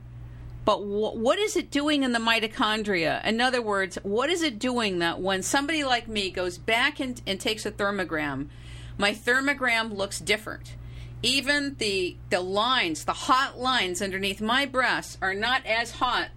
but 0.65 0.79
wh- 0.79 1.15
what 1.15 1.39
is 1.39 1.55
it 1.55 1.71
doing 1.71 2.03
in 2.03 2.11
the 2.11 2.19
mitochondria? 2.19 3.25
In 3.25 3.39
other 3.39 3.61
words, 3.61 3.97
what 4.03 4.29
is 4.29 4.41
it 4.41 4.59
doing 4.59 4.99
that 4.99 5.21
when 5.21 5.41
somebody 5.41 5.85
like 5.85 6.09
me 6.09 6.29
goes 6.29 6.57
back 6.57 6.99
and, 6.99 7.21
and 7.25 7.39
takes 7.39 7.65
a 7.65 7.71
thermogram, 7.71 8.49
my 8.97 9.13
thermogram 9.13 9.95
looks 9.95 10.19
different? 10.19 10.75
Even 11.23 11.75
the 11.79 12.17
the 12.29 12.39
lines, 12.41 13.05
the 13.05 13.13
hot 13.13 13.57
lines 13.57 14.01
underneath 14.01 14.41
my 14.41 14.65
breasts 14.65 15.17
are 15.21 15.33
not 15.33 15.65
as 15.65 15.91
hot 15.91 16.29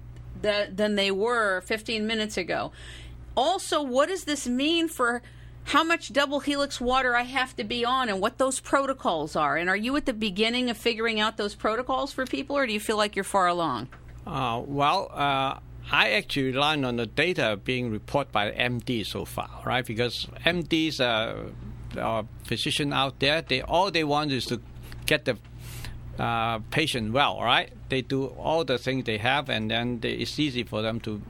that, 0.43 0.77
than 0.77 0.97
they 0.97 1.11
were 1.11 1.61
15 1.63 2.07
minutes 2.07 2.37
ago. 2.37 2.73
Also, 3.35 3.83
what 3.83 4.09
does 4.09 4.25
this 4.25 4.47
mean 4.47 4.89
for 4.89 5.23
how 5.65 5.85
much 5.85 6.13
double 6.13 6.41
helix 6.41 6.81
water 6.81 7.17
I 7.17 7.23
have 7.23 7.55
to 7.57 7.65
be 7.65 7.85
on 7.85 8.09
and 8.09 8.21
what 8.21 8.39
those 8.39 8.61
protocols 8.61 9.37
are? 9.37 9.57
And 9.57 9.69
are 9.69 9.77
you 9.77 9.97
at 9.97 10.07
the 10.07 10.13
beginning 10.13 10.71
of 10.71 10.77
figuring 10.77 11.21
out 11.21 11.37
those 11.37 11.55
protocols 11.55 12.13
for 12.13 12.27
people, 12.27 12.57
or 12.57 12.67
do 12.67 12.73
you 12.73 12.81
feel 12.81 12.97
like 12.97 13.17
you're 13.17 13.25
far 13.25 13.47
along? 13.47 13.89
Uh, 14.27 14.63
well, 14.65 15.11
uh, 15.13 15.59
I 15.91 16.11
actually 16.13 16.53
rely 16.53 16.77
on 16.77 16.97
the 16.97 17.07
data 17.07 17.59
being 17.63 17.91
reported 17.91 18.33
by 18.33 18.51
MD 18.51 19.05
so 19.05 19.25
far, 19.25 19.49
right? 19.65 19.85
Because 19.85 20.27
MDs, 20.45 21.01
uh, 21.01 21.51
are 22.01 22.25
physicians 22.45 22.93
out 22.93 23.19
there, 23.19 23.43
they 23.43 23.63
all 23.63 23.91
they 23.91 24.05
want 24.05 24.33
is 24.33 24.47
to 24.47 24.61
get 25.07 25.25
the 25.25 25.37
uh, 26.19 26.59
patient 26.71 27.13
well, 27.13 27.41
right? 27.41 27.73
They 27.89 28.03
do 28.03 28.27
all 28.27 28.65
the 28.65 28.79
things 28.79 29.05
they 29.05 29.19
have, 29.19 29.49
and 29.49 29.71
then 29.71 30.01
they, 30.01 30.13
it's 30.13 30.39
easy 30.39 30.63
for 30.65 30.83
them 30.83 31.01
to 31.01 31.21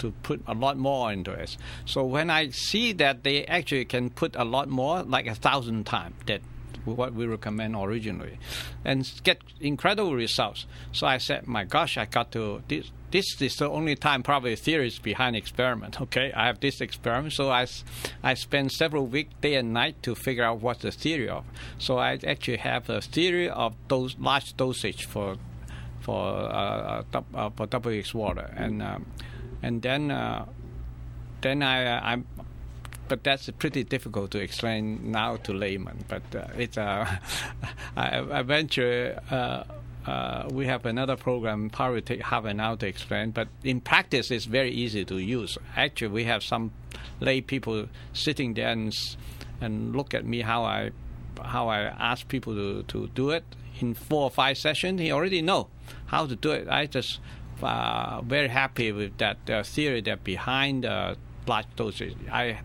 to 0.00 0.12
put 0.22 0.42
a 0.46 0.54
lot 0.54 0.76
more 0.76 1.12
into 1.12 1.30
it. 1.30 1.56
So 1.84 2.04
when 2.04 2.30
I 2.30 2.50
see 2.50 2.92
that 2.94 3.22
they 3.22 3.44
actually 3.46 3.84
can 3.84 4.10
put 4.10 4.34
a 4.36 4.44
lot 4.44 4.68
more, 4.68 5.02
like 5.02 5.26
a 5.26 5.34
thousand 5.34 5.86
times 5.86 6.16
that 6.26 6.40
what 6.84 7.14
we 7.14 7.26
recommend 7.26 7.76
originally, 7.76 8.38
and 8.84 9.10
get 9.22 9.38
incredible 9.60 10.14
results. 10.14 10.66
So 10.92 11.06
I 11.06 11.18
said, 11.18 11.46
my 11.46 11.64
gosh, 11.64 11.96
I 11.96 12.06
got 12.06 12.32
to 12.32 12.62
this. 12.68 12.90
This 13.10 13.40
is 13.40 13.56
the 13.56 13.68
only 13.68 13.96
time 13.96 14.22
probably 14.22 14.54
theories 14.54 15.00
behind 15.00 15.34
experiment. 15.34 16.00
Okay, 16.00 16.32
I 16.32 16.46
have 16.46 16.60
this 16.60 16.80
experiment, 16.80 17.32
so 17.32 17.50
I, 17.50 17.66
I 18.22 18.34
spend 18.34 18.70
several 18.70 19.06
weeks, 19.06 19.34
day 19.40 19.56
and 19.56 19.72
night, 19.72 20.00
to 20.04 20.14
figure 20.14 20.44
out 20.44 20.60
what 20.60 20.80
the 20.80 20.92
theory 20.92 21.28
of. 21.28 21.44
So 21.78 21.98
I 21.98 22.18
actually 22.24 22.58
have 22.58 22.88
a 22.88 23.00
theory 23.00 23.50
of 23.50 23.74
those 23.88 24.16
large 24.18 24.56
dosage 24.56 25.06
for 25.06 25.36
for 26.00 26.18
uh, 26.18 27.02
uh, 27.12 27.22
uh 27.34 27.50
for 27.50 27.66
WX 27.66 28.14
water, 28.14 28.52
and 28.56 28.80
um, 28.82 29.06
and 29.62 29.82
then 29.82 30.10
uh, 30.10 30.46
then 31.40 31.62
I 31.62 32.12
I'm 32.12 32.26
but 33.10 33.24
that's 33.24 33.50
pretty 33.58 33.82
difficult 33.82 34.30
to 34.30 34.38
explain 34.38 35.10
now 35.10 35.34
to 35.36 35.52
layman. 35.52 36.04
But 36.06 36.22
uh, 36.32 36.46
it's 36.56 36.78
uh, 36.78 37.04
I, 37.96 38.20
I 38.20 38.42
venture. 38.42 39.20
Uh, 39.30 39.64
uh, 40.06 40.48
we 40.50 40.66
have 40.66 40.86
another 40.86 41.16
program, 41.16 41.68
probably 41.70 42.18
half 42.18 42.44
an 42.44 42.58
hour 42.58 42.76
to 42.76 42.86
explain, 42.86 43.32
but 43.32 43.48
in 43.64 43.80
practice, 43.82 44.30
it's 44.30 44.46
very 44.46 44.70
easy 44.70 45.04
to 45.04 45.18
use. 45.18 45.58
Actually, 45.76 46.08
we 46.08 46.24
have 46.24 46.42
some 46.42 46.70
lay 47.20 47.40
people 47.42 47.86
sitting 48.14 48.54
there 48.54 48.68
and, 48.68 48.94
and 49.60 49.94
look 49.94 50.14
at 50.14 50.24
me 50.24 50.40
how 50.40 50.64
I 50.64 50.90
how 51.44 51.68
I 51.68 51.80
ask 51.80 52.28
people 52.28 52.54
to, 52.54 52.82
to 52.84 53.08
do 53.08 53.30
it 53.30 53.44
in 53.80 53.94
four 53.94 54.22
or 54.22 54.30
five 54.30 54.56
sessions. 54.56 55.00
He 55.00 55.10
already 55.10 55.42
know 55.42 55.68
how 56.06 56.26
to 56.26 56.36
do 56.36 56.52
it. 56.52 56.68
I 56.68 56.86
just 56.86 57.18
uh, 57.62 58.20
very 58.22 58.48
happy 58.48 58.92
with 58.92 59.16
that 59.18 59.38
uh, 59.48 59.62
theory 59.62 60.00
that 60.02 60.24
behind 60.24 60.84
uh, 60.84 61.14
large 61.46 61.66
dosage. 61.76 62.16
I 62.30 62.58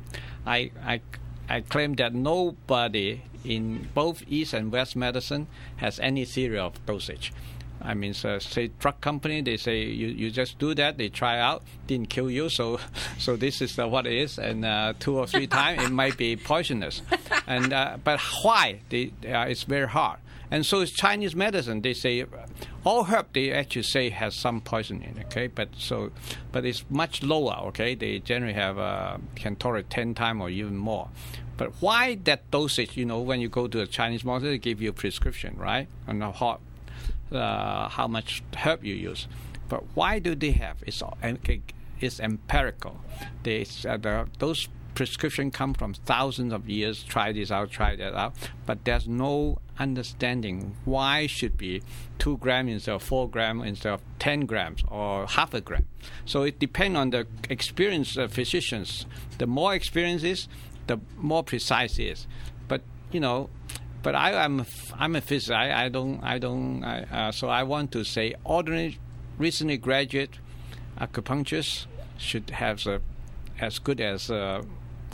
I, 0.46 0.72
I, 0.84 1.02
I 1.50 1.62
claim 1.62 1.96
that 1.96 2.14
nobody 2.14 3.22
in 3.44 3.90
both 3.94 4.24
East 4.28 4.54
and 4.54 4.72
West 4.72 4.96
medicine 4.96 5.48
has 5.78 6.00
any 6.00 6.26
theory 6.26 6.60
of 6.60 6.84
dosage. 6.86 7.34
I 7.82 7.94
mean, 7.94 8.14
so, 8.14 8.40
say 8.40 8.72
drug 8.80 9.00
company, 9.02 9.42
they 9.42 9.58
say 9.58 9.84
you, 9.84 10.08
you 10.08 10.32
just 10.32 10.58
do 10.58 10.74
that, 10.76 10.98
they 10.98 11.10
try 11.10 11.40
out, 11.40 11.64
didn't 11.86 12.10
kill 12.10 12.32
you, 12.32 12.50
so 12.50 12.80
so 13.20 13.36
this 13.36 13.62
is 13.62 13.78
uh, 13.78 13.88
what 13.88 14.08
it 14.08 14.14
is, 14.14 14.40
and 14.40 14.66
uh, 14.66 14.94
two 15.00 15.18
or 15.18 15.28
three 15.28 15.48
times 15.62 15.84
it 15.84 15.92
might 15.92 16.18
be 16.18 16.36
poisonous, 16.36 17.02
and 17.46 17.74
uh, 17.74 17.98
but 18.04 18.20
why? 18.42 18.80
They, 18.90 19.12
uh, 19.28 19.46
it's 19.50 19.64
very 19.64 19.88
hard. 19.88 20.20
And 20.52 20.66
so 20.66 20.82
it's 20.82 20.92
Chinese 20.92 21.36
medicine. 21.36 21.82
They 21.82 21.94
say 21.94 22.26
all 22.84 23.06
herb 23.06 23.28
they 23.34 23.52
actually 23.52 23.84
say 23.84 24.10
has 24.10 24.36
some 24.36 24.62
poison 24.62 25.02
in. 25.02 25.24
Okay, 25.26 25.48
but 25.48 25.70
so 25.78 26.12
but 26.52 26.66
it's 26.66 26.86
much 26.90 27.24
lower. 27.24 27.56
Okay, 27.68 27.96
they 27.96 28.20
generally 28.20 28.54
have 28.54 28.78
uh, 28.78 29.18
can 29.36 29.56
tolerate 29.56 29.90
ten 29.90 30.14
times 30.14 30.42
or 30.42 30.50
even 30.50 30.78
more. 30.78 31.10
But 31.58 31.74
why 31.82 32.16
that 32.26 32.52
dosage? 32.52 32.98
You 32.98 33.06
know, 33.06 33.22
when 33.22 33.40
you 33.40 33.50
go 33.50 33.68
to 33.68 33.82
a 33.82 33.88
Chinese 33.88 34.24
doctor, 34.24 34.50
they 34.50 34.58
give 34.58 34.82
you 34.82 34.90
a 34.90 34.94
prescription, 34.94 35.56
right? 35.58 35.88
On 36.08 36.22
how 36.22 36.60
uh, 37.32 37.90
how 37.90 38.08
much 38.08 38.44
herb 38.58 38.84
you 38.84 38.94
use. 38.94 39.28
But 39.68 39.84
why 39.96 40.20
do 40.20 40.36
they 40.36 40.52
have? 40.52 40.84
It's 40.86 41.02
it's 42.00 42.20
empirical. 42.20 43.00
They 43.44 43.66
uh, 43.88 43.98
the, 43.98 44.28
those 44.40 44.68
prescription 44.96 45.52
come 45.52 45.74
from 45.74 45.94
thousands 45.94 46.54
of 46.54 46.68
years. 46.70 47.04
Try 47.04 47.32
this 47.32 47.52
out, 47.52 47.70
try 47.70 47.96
that 47.96 48.16
out. 48.16 48.34
But 48.66 48.86
there's 48.86 49.08
no 49.08 49.60
understanding 49.78 50.76
why 50.86 51.28
should 51.28 51.58
be 51.58 51.84
two 52.18 52.38
grams 52.38 52.72
instead 52.72 52.96
of 52.96 53.04
four 53.04 53.30
grams 53.30 53.66
instead 53.66 53.94
of 53.94 54.02
ten 54.20 54.46
grams 54.46 54.84
or 54.88 55.28
half 55.28 55.54
a 55.54 55.62
gram. 55.62 55.86
So 56.26 56.44
it 56.44 56.60
depends 56.60 56.98
on 56.98 57.10
the 57.12 57.28
experience 57.50 58.18
of 58.18 58.34
physicians. 58.34 59.06
The 59.38 59.48
more 59.48 59.76
experience 59.76 60.24
is, 60.24 60.48
the 60.88 61.00
more 61.18 61.44
precise 61.44 62.00
it 62.00 62.04
is. 62.06 62.28
But 62.68 62.82
you 63.12 63.20
know, 63.20 63.50
but 64.02 64.16
I 64.16 64.32
am 64.32 64.66
I'm 64.94 65.16
a 65.16 65.22
physicist. 65.22 65.52
I, 65.52 65.86
I 65.86 65.90
don't 65.90 66.24
I 66.24 66.40
don't 66.40 66.84
I, 66.84 67.04
uh, 67.04 67.32
so 67.32 67.50
I 67.50 67.64
want 67.64 67.92
to 67.92 68.04
say 68.04 68.34
ordinary 68.44 68.98
recently 69.38 69.78
graduate 69.78 70.40
acupuncturists 71.00 71.88
should 72.18 72.50
have 72.52 72.86
a, 72.88 73.02
as 73.60 73.80
good 73.80 74.00
as 74.00 74.32
uh, 74.32 74.62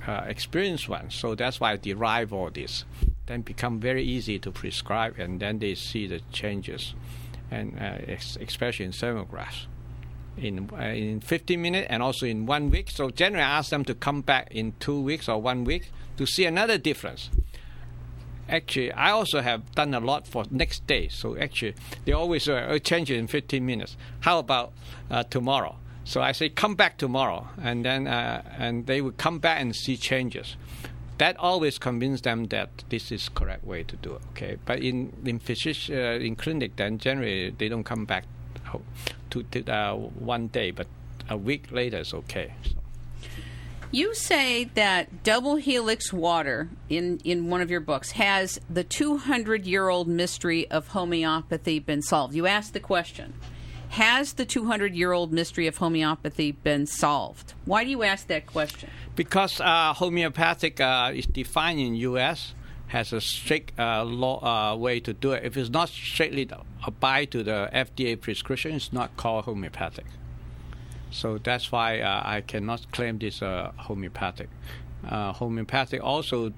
uh, 0.07 0.23
experienced 0.27 0.89
ones. 0.89 1.15
So 1.15 1.35
that's 1.35 1.59
why 1.59 1.73
I 1.73 1.77
derive 1.77 2.33
all 2.33 2.49
this. 2.49 2.85
Then 3.25 3.41
become 3.41 3.79
very 3.79 4.03
easy 4.03 4.39
to 4.39 4.51
prescribe, 4.51 5.19
and 5.19 5.39
then 5.39 5.59
they 5.59 5.75
see 5.75 6.07
the 6.07 6.21
changes, 6.31 6.93
and 7.49 7.77
uh, 7.79 8.13
especially 8.41 8.85
in 8.85 8.91
thermographs. 8.91 9.67
In 10.37 10.69
uh, 10.71 10.83
in 10.83 11.19
15 11.19 11.61
minutes 11.61 11.87
and 11.89 12.01
also 12.01 12.25
in 12.25 12.45
one 12.45 12.69
week. 12.69 12.89
So 12.89 13.09
generally, 13.09 13.43
I 13.43 13.57
ask 13.57 13.69
them 13.69 13.83
to 13.85 13.93
come 13.93 14.21
back 14.21 14.47
in 14.51 14.73
two 14.79 14.99
weeks 14.99 15.27
or 15.27 15.41
one 15.41 15.65
week 15.65 15.91
to 16.17 16.25
see 16.25 16.45
another 16.45 16.77
difference. 16.77 17.29
Actually, 18.47 18.91
I 18.93 19.11
also 19.11 19.41
have 19.41 19.69
done 19.75 19.93
a 19.93 19.99
lot 19.99 20.27
for 20.27 20.45
next 20.49 20.87
day. 20.87 21.09
So 21.09 21.37
actually, 21.37 21.75
they 22.05 22.13
always 22.13 22.47
uh, 22.49 22.79
change 22.83 23.11
in 23.11 23.27
15 23.27 23.65
minutes. 23.65 23.97
How 24.21 24.39
about 24.39 24.71
uh, 25.09 25.23
tomorrow? 25.23 25.75
So 26.03 26.21
I 26.21 26.31
say, 26.31 26.49
come 26.49 26.75
back 26.75 26.97
tomorrow, 26.97 27.47
and 27.61 27.85
then 27.85 28.07
uh, 28.07 28.41
and 28.57 28.87
they 28.87 29.01
would 29.01 29.17
come 29.17 29.39
back 29.39 29.61
and 29.61 29.75
see 29.75 29.97
changes. 29.97 30.55
That 31.17 31.37
always 31.37 31.77
convinces 31.77 32.21
them 32.21 32.45
that 32.45 32.69
this 32.89 33.11
is 33.11 33.29
correct 33.29 33.63
way 33.63 33.83
to 33.83 33.95
do 33.97 34.15
it. 34.15 34.21
Okay, 34.31 34.57
but 34.65 34.79
in 34.79 35.13
in 35.25 35.39
physician 35.39 35.95
uh, 35.95 36.25
in 36.25 36.35
clinic, 36.35 36.75
then 36.77 36.97
generally 36.97 37.51
they 37.51 37.69
don't 37.69 37.83
come 37.83 38.05
back 38.05 38.25
to, 39.29 39.43
to 39.43 39.71
uh, 39.71 39.95
one 39.95 40.47
day, 40.47 40.71
but 40.71 40.87
a 41.29 41.37
week 41.37 41.71
later 41.71 41.99
is 41.99 42.13
okay. 42.13 42.53
So. 42.63 42.75
You 43.93 44.15
say 44.15 44.63
that 44.75 45.23
double 45.23 45.57
helix 45.57 46.13
water 46.13 46.69
in, 46.87 47.19
in 47.25 47.49
one 47.49 47.59
of 47.59 47.69
your 47.69 47.81
books 47.81 48.11
has 48.11 48.57
the 48.69 48.85
200 48.85 49.65
year 49.65 49.89
old 49.89 50.07
mystery 50.07 50.69
of 50.71 50.87
homeopathy 50.87 51.79
been 51.79 52.01
solved. 52.01 52.33
You 52.33 52.47
asked 52.47 52.71
the 52.71 52.79
question 52.79 53.33
has 53.91 54.33
the 54.33 54.45
200 54.45 54.95
year 54.95 55.11
old 55.11 55.33
mystery 55.33 55.67
of 55.67 55.77
homeopathy 55.77 56.53
been 56.53 56.87
solved? 56.87 57.53
Why 57.65 57.83
do 57.83 57.89
you 57.89 58.03
ask 58.03 58.27
that 58.27 58.47
question? 58.47 58.89
Because 59.17 59.59
uh, 59.59 59.93
homeopathic 59.93 60.79
uh, 60.79 61.11
is 61.13 61.25
defined 61.25 61.79
in 61.79 61.95
U.S. 61.95 62.53
has 62.87 63.11
a 63.11 63.19
strict 63.19 63.77
uh, 63.77 64.05
law 64.05 64.39
uh, 64.43 64.77
way 64.77 65.01
to 65.01 65.13
do 65.13 65.33
it. 65.33 65.43
If 65.43 65.57
it's 65.57 65.69
not 65.69 65.89
strictly 65.89 66.49
abide 66.87 67.31
to 67.31 67.43
the 67.43 67.69
FDA 67.73 68.19
prescription, 68.19 68.75
it's 68.75 68.93
not 68.93 69.17
called 69.17 69.43
homeopathic. 69.43 70.05
So 71.11 71.37
that's 71.37 71.69
why 71.69 71.99
uh, 71.99 72.21
I 72.23 72.39
cannot 72.39 72.89
claim 72.93 73.19
this 73.19 73.41
uh, 73.41 73.73
homeopathic. 73.75 74.47
homeopathic 75.03 76.01
also 76.01 76.53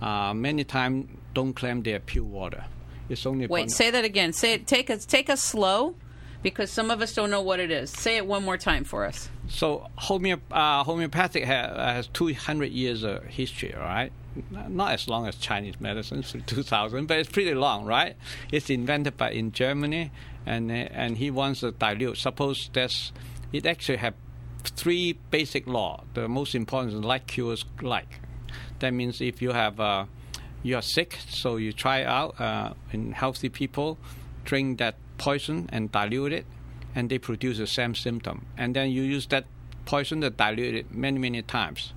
many 0.00 0.62
times 0.62 1.08
don't 1.34 1.54
claim 1.54 1.82
they 1.82 1.94
are 1.94 1.98
pure 1.98 2.22
water. 2.22 2.64
It's 3.08 3.26
only 3.26 3.48
wait. 3.48 3.72
Say 3.72 3.90
that 3.90 4.04
again. 4.04 4.32
Say 4.32 4.52
it. 4.52 4.68
Take 4.68 4.88
us. 4.88 5.04
Take 5.04 5.28
us 5.28 5.42
slow 5.42 5.96
because 6.44 6.70
some 6.70 6.90
of 6.92 7.00
us 7.00 7.12
don't 7.14 7.30
know 7.30 7.40
what 7.40 7.58
it 7.58 7.72
is. 7.72 7.90
Say 7.90 8.16
it 8.18 8.26
one 8.26 8.44
more 8.44 8.58
time 8.58 8.84
for 8.84 9.04
us. 9.04 9.28
So 9.48 9.88
homeop- 9.98 10.52
uh, 10.52 10.84
homeopathic 10.84 11.44
ha- 11.44 11.74
has 11.74 12.06
200 12.08 12.70
years 12.70 13.02
of 13.02 13.24
history, 13.24 13.74
right? 13.76 14.12
Not 14.50 14.92
as 14.92 15.08
long 15.08 15.26
as 15.26 15.36
Chinese 15.36 15.80
medicine, 15.80 16.22
2000, 16.46 17.06
but 17.06 17.18
it's 17.18 17.30
pretty 17.30 17.54
long, 17.54 17.86
right? 17.86 18.14
It's 18.52 18.68
invented 18.70 19.16
by 19.16 19.30
in 19.30 19.52
Germany, 19.52 20.10
and 20.46 20.70
and 20.70 21.16
he 21.16 21.30
wants 21.30 21.60
to 21.60 21.72
dilute. 21.72 22.18
Suppose 22.18 22.68
there's, 22.72 23.12
it 23.52 23.64
actually 23.64 23.98
have 23.98 24.14
three 24.64 25.14
basic 25.30 25.66
law. 25.66 26.04
The 26.14 26.28
most 26.28 26.54
important 26.54 26.94
is 26.94 27.00
like 27.00 27.26
cures 27.26 27.64
like. 27.80 28.20
That 28.80 28.92
means 28.92 29.20
if 29.20 29.40
you 29.40 29.52
have 29.52 29.80
uh, 29.80 30.04
you 30.62 30.76
are 30.76 30.82
sick, 30.82 31.18
so 31.28 31.56
you 31.56 31.72
try 31.72 32.02
out 32.02 32.38
uh, 32.40 32.74
in 32.92 33.12
healthy 33.12 33.48
people, 33.48 33.98
drink 34.44 34.78
that 34.78 34.96
poison 35.18 35.68
and 35.72 35.90
dilute 35.90 36.32
it, 36.32 36.46
and 36.94 37.10
they 37.10 37.18
produce 37.18 37.58
the 37.58 37.66
same 37.66 37.94
symptom. 37.94 38.46
And 38.56 38.74
then 38.74 38.90
you 38.90 39.02
use 39.02 39.26
that 39.28 39.46
poison 39.84 40.20
to 40.22 40.30
dilute 40.30 40.74
it 40.74 40.94
many, 40.94 41.18
many 41.18 41.42
times 41.42 41.92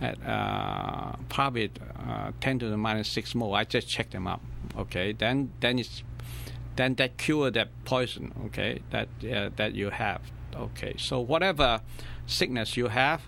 at 0.00 0.18
uh, 0.26 1.12
probably 1.28 1.70
uh, 2.08 2.32
10 2.40 2.58
to 2.60 2.68
the 2.68 2.76
minus 2.76 3.08
6 3.08 3.34
mole. 3.34 3.54
I 3.54 3.64
just 3.64 3.88
checked 3.88 4.12
them 4.12 4.26
out. 4.26 4.40
Okay, 4.76 5.12
then 5.12 5.52
then 5.60 5.78
it's 5.78 6.02
then 6.76 6.94
that 6.94 7.18
cure 7.18 7.50
that 7.50 7.68
poison, 7.84 8.32
okay, 8.46 8.80
that 8.90 9.08
uh, 9.30 9.50
that 9.56 9.74
you 9.74 9.90
have. 9.90 10.22
Okay, 10.54 10.94
so 10.98 11.20
whatever 11.20 11.82
sickness 12.26 12.76
you 12.76 12.88
have, 12.88 13.22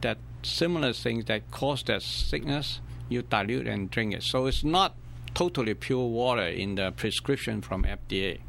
that 0.00 0.18
similar 0.42 0.92
things 0.92 1.26
that 1.26 1.50
cause 1.50 1.82
that 1.84 2.02
sickness, 2.02 2.80
you 3.08 3.22
dilute 3.22 3.66
and 3.66 3.90
drink 3.90 4.14
it. 4.14 4.22
So 4.22 4.46
it's 4.46 4.64
not 4.64 4.94
totally 5.36 5.74
pure 5.74 6.08
water 6.08 6.46
in 6.46 6.76
the 6.76 6.90
prescription 6.92 7.60
from 7.60 7.84
FDA. 7.84 8.40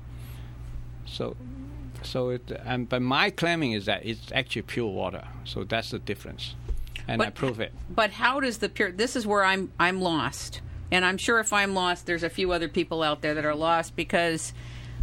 So, 1.06 1.36
so 2.02 2.30
it 2.30 2.50
and 2.66 2.88
but 2.88 3.02
my 3.02 3.30
claiming 3.30 3.74
is 3.74 3.86
that 3.86 4.06
it's 4.06 4.32
actually 4.32 4.62
pure 4.64 4.88
water. 4.88 5.28
So 5.44 5.66
that's 5.66 5.92
the 5.92 6.00
difference, 6.00 6.56
and 7.08 7.22
I 7.22 7.30
prove 7.30 7.60
it. 7.60 7.74
But 7.90 8.12
how 8.12 8.40
does 8.40 8.60
the 8.60 8.70
pure? 8.70 8.92
This 8.92 9.18
is 9.18 9.28
where 9.28 9.44
I'm 9.44 9.72
I'm 9.78 10.02
lost, 10.02 10.62
and 10.90 11.04
I'm 11.04 11.18
sure 11.18 11.40
if 11.40 11.52
I'm 11.52 11.74
lost, 11.74 12.06
there's 12.06 12.24
a 12.24 12.30
few 12.30 12.54
other 12.54 12.70
people 12.70 13.04
out 13.04 13.22
there 13.22 13.34
that 13.34 13.46
are 13.46 13.56
lost 13.56 13.96
because 13.98 14.54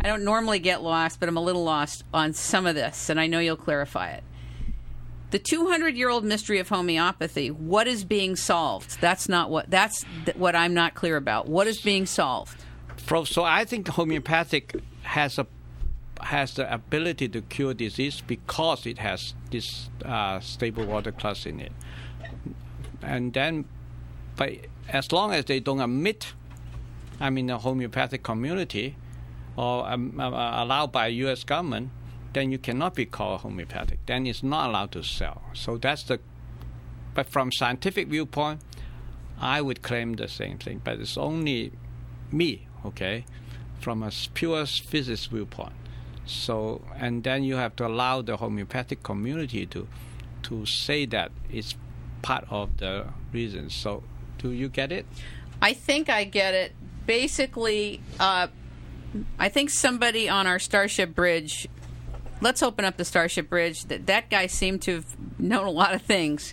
I 0.00 0.06
don't 0.08 0.24
normally 0.24 0.60
get 0.60 0.82
lost, 0.82 1.20
but 1.20 1.28
I'm 1.28 1.36
a 1.36 1.42
little 1.42 1.64
lost 1.64 2.04
on 2.14 2.32
some 2.32 2.66
of 2.66 2.74
this, 2.74 3.10
and 3.10 3.20
I 3.20 3.26
know 3.26 3.40
you'll 3.40 3.56
clarify 3.56 4.12
it. 4.12 4.24
The 5.34 5.40
200 5.40 5.96
year 5.96 6.10
old 6.10 6.22
mystery 6.22 6.60
of 6.60 6.68
homeopathy. 6.68 7.50
What 7.50 7.88
is 7.88 8.04
being 8.04 8.36
solved? 8.36 9.00
That's 9.00 9.28
not 9.28 9.50
what. 9.50 9.68
That's 9.68 10.04
th- 10.26 10.36
what 10.36 10.54
I'm 10.54 10.74
not 10.74 10.94
clear 10.94 11.16
about. 11.16 11.48
What 11.48 11.66
is 11.66 11.80
being 11.80 12.06
solved? 12.06 12.64
So 13.24 13.42
I 13.42 13.64
think 13.64 13.88
homeopathic 13.88 14.76
has 15.02 15.36
a 15.40 15.48
has 16.20 16.54
the 16.54 16.72
ability 16.72 17.30
to 17.30 17.42
cure 17.42 17.74
disease 17.74 18.22
because 18.24 18.86
it 18.86 18.98
has 18.98 19.34
this 19.50 19.90
uh, 20.04 20.38
stable 20.38 20.86
water 20.86 21.10
class 21.10 21.46
in 21.46 21.58
it. 21.58 21.72
And 23.02 23.32
then, 23.32 23.64
but 24.36 24.52
as 24.88 25.10
long 25.10 25.32
as 25.32 25.46
they 25.46 25.58
don't 25.58 25.80
admit, 25.80 26.32
I 27.18 27.30
mean, 27.30 27.48
the 27.48 27.58
homeopathic 27.58 28.22
community 28.22 28.94
or 29.56 29.84
um, 29.90 30.20
uh, 30.20 30.62
allowed 30.62 30.92
by 30.92 31.08
U.S. 31.08 31.42
government, 31.42 31.90
then 32.34 32.50
you 32.50 32.58
cannot 32.58 32.94
be 32.94 33.06
called 33.06 33.40
homeopathic. 33.40 34.04
Then 34.06 34.26
it's 34.26 34.42
not 34.42 34.68
allowed 34.68 34.92
to 34.92 35.02
sell. 35.02 35.42
So 35.54 35.78
that's 35.78 36.02
the. 36.02 36.20
But 37.14 37.28
from 37.28 37.52
scientific 37.52 38.08
viewpoint, 38.08 38.60
I 39.40 39.60
would 39.60 39.82
claim 39.82 40.14
the 40.14 40.28
same 40.28 40.58
thing. 40.58 40.80
But 40.82 40.98
it's 40.98 41.16
only 41.16 41.72
me, 42.32 42.66
okay, 42.84 43.24
from 43.80 44.02
a 44.02 44.10
pure 44.34 44.66
physics 44.66 45.26
viewpoint. 45.26 45.72
So, 46.26 46.82
and 46.96 47.22
then 47.22 47.44
you 47.44 47.56
have 47.56 47.76
to 47.76 47.86
allow 47.86 48.22
the 48.22 48.36
homeopathic 48.36 49.02
community 49.02 49.66
to 49.66 49.86
to 50.44 50.66
say 50.66 51.06
that 51.06 51.32
it's 51.50 51.74
part 52.20 52.44
of 52.50 52.76
the 52.78 53.06
reason. 53.32 53.70
So, 53.70 54.02
do 54.38 54.50
you 54.50 54.68
get 54.68 54.92
it? 54.92 55.06
I 55.62 55.72
think 55.72 56.08
I 56.10 56.24
get 56.24 56.54
it. 56.54 56.72
Basically, 57.06 58.00
uh, 58.18 58.48
I 59.38 59.48
think 59.48 59.70
somebody 59.70 60.28
on 60.28 60.46
our 60.46 60.58
Starship 60.58 61.14
Bridge. 61.14 61.68
Let's 62.44 62.62
open 62.62 62.84
up 62.84 62.98
the 62.98 63.06
Starship 63.06 63.48
Bridge. 63.48 63.84
That 63.84 64.04
that 64.04 64.28
guy 64.28 64.48
seemed 64.48 64.82
to 64.82 64.96
have 64.96 65.40
known 65.40 65.64
a 65.64 65.70
lot 65.70 65.94
of 65.94 66.02
things. 66.02 66.52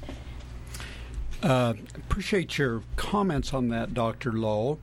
Uh, 1.44 1.74
appreciate 1.96 2.58
your 2.58 2.84
comments 2.96 3.54
on 3.54 3.68
that, 3.68 3.94
Dr. 3.94 4.32
Lo. 4.32 4.80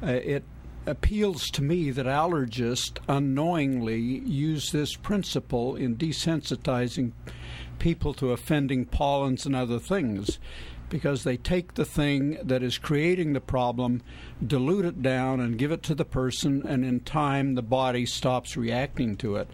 Uh, 0.00 0.06
it 0.06 0.44
appeals 0.86 1.48
to 1.48 1.62
me 1.62 1.90
that 1.90 2.06
allergists 2.06 2.98
unknowingly 3.08 3.98
use 3.98 4.70
this 4.70 4.94
principle 4.94 5.74
in 5.74 5.96
desensitizing 5.96 7.10
people 7.80 8.14
to 8.14 8.30
offending 8.30 8.84
pollens 8.84 9.46
and 9.46 9.56
other 9.56 9.80
things 9.80 10.38
because 10.88 11.24
they 11.24 11.36
take 11.36 11.74
the 11.74 11.84
thing 11.84 12.38
that 12.42 12.62
is 12.62 12.78
creating 12.78 13.32
the 13.32 13.40
problem, 13.40 14.02
dilute 14.44 14.84
it 14.84 15.02
down, 15.02 15.40
and 15.40 15.58
give 15.58 15.72
it 15.72 15.82
to 15.84 15.94
the 15.94 16.04
person, 16.04 16.64
and 16.66 16.84
in 16.84 17.00
time 17.00 17.54
the 17.54 17.62
body 17.62 18.06
stops 18.06 18.56
reacting 18.56 19.16
to 19.16 19.36
it. 19.36 19.48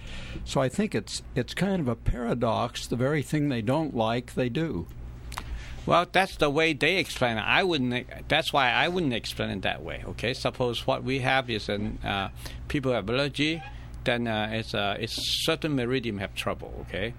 So 0.45 0.61
I 0.61 0.69
think 0.69 0.95
it's 0.95 1.23
it's 1.35 1.55
kind 1.55 1.81
of 1.81 1.89
a 1.89 1.97
paradox. 1.97 2.87
The 2.87 2.97
very 2.97 3.23
thing 3.23 3.49
they 3.49 3.63
don't 3.63 3.97
like, 3.97 4.35
they 4.35 4.49
do. 4.49 4.87
Well, 5.85 6.07
that's 6.11 6.37
the 6.37 6.49
way 6.49 6.75
they 6.75 6.99
explain 6.99 7.39
it. 7.39 7.45
I 7.45 7.65
wouldn't. 7.65 8.29
That's 8.29 8.53
why 8.53 8.71
I 8.71 8.89
wouldn't 8.89 9.15
explain 9.15 9.51
it 9.51 9.63
that 9.63 9.83
way. 9.83 10.05
Okay, 10.11 10.33
suppose 10.33 10.87
what 10.87 11.03
we 11.03 11.21
have 11.21 11.51
is 11.51 11.69
an 11.69 11.99
uh, 12.05 12.29
people 12.69 12.93
have 12.93 13.11
allergy, 13.11 13.63
then 14.05 14.29
uh, 14.29 14.51
it's 14.53 14.75
uh, 14.75 14.97
it's 15.01 15.45
certain 15.45 15.75
meridian 15.75 16.19
have 16.19 16.35
trouble. 16.35 16.73
Okay, 16.83 17.15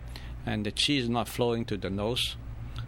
and 0.46 0.66
the 0.66 0.72
chi 0.72 0.94
is 0.94 1.10
not 1.10 1.28
flowing 1.28 1.66
to 1.66 1.78
the 1.78 1.90
nose, 1.90 2.38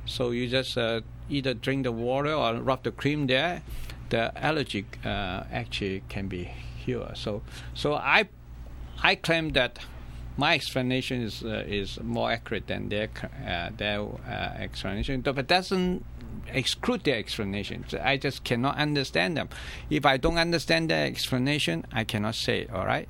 so 0.06 0.32
you 0.32 0.48
just 0.48 0.78
uh, 0.78 1.02
either 1.30 1.54
drink 1.54 1.84
the 1.84 1.92
water 1.92 2.34
or 2.34 2.56
rub 2.56 2.84
the 2.84 2.92
cream 2.92 3.28
there. 3.28 3.62
The 4.10 4.32
allergy 4.38 4.86
uh, 5.04 5.44
actually 5.52 6.04
can 6.10 6.28
be 6.28 6.44
healed. 6.44 7.12
So 7.16 7.42
so 7.74 7.96
I 7.96 8.30
I 9.02 9.16
claim 9.16 9.50
that 9.50 9.80
my 10.38 10.54
explanation 10.54 11.22
is 11.22 11.44
uh, 11.44 11.64
is 11.68 12.00
more 12.02 12.32
accurate 12.32 12.68
than 12.68 12.90
their 12.90 13.10
uh, 13.48 13.70
their 13.76 14.02
uh, 14.02 14.32
explanation, 14.58 15.22
but 15.22 15.38
it 15.38 15.48
doesn't 15.48 16.06
exclude 16.48 17.04
their 17.04 17.18
explanation. 17.18 17.86
I 18.04 18.18
just 18.18 18.44
cannot 18.44 18.78
understand 18.78 19.38
them. 19.38 19.50
If 19.90 20.06
I 20.06 20.18
don't 20.18 20.38
understand 20.38 20.90
their 20.90 21.06
explanation, 21.06 21.86
I 21.92 22.04
cannot 22.04 22.36
say. 22.36 22.68
All 22.74 22.86
right, 22.86 23.08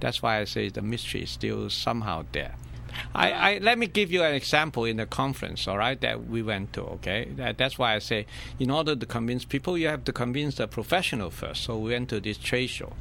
that's 0.00 0.22
why 0.22 0.40
I 0.40 0.44
say 0.44 0.68
the 0.68 0.82
mystery 0.82 1.22
is 1.22 1.30
still 1.30 1.70
somehow 1.70 2.24
there. 2.32 2.54
I, 3.14 3.32
I 3.32 3.58
let 3.58 3.78
me 3.78 3.86
give 3.86 4.10
you 4.10 4.22
an 4.22 4.34
example 4.34 4.84
in 4.84 4.96
the 4.96 5.06
conference, 5.06 5.68
all 5.68 5.78
right, 5.78 6.00
that 6.00 6.26
we 6.26 6.42
went 6.42 6.72
to. 6.74 6.82
Okay, 6.82 7.28
that, 7.36 7.58
that's 7.58 7.78
why 7.78 7.94
I 7.94 7.98
say, 7.98 8.26
in 8.58 8.70
order 8.70 8.96
to 8.96 9.06
convince 9.06 9.44
people, 9.44 9.76
you 9.76 9.88
have 9.88 10.04
to 10.04 10.12
convince 10.12 10.56
the 10.56 10.66
professional 10.66 11.30
first. 11.30 11.64
So 11.64 11.78
we 11.78 11.92
went 11.92 12.08
to 12.10 12.20
this 12.20 12.38
trade 12.38 12.68
show 12.68 12.92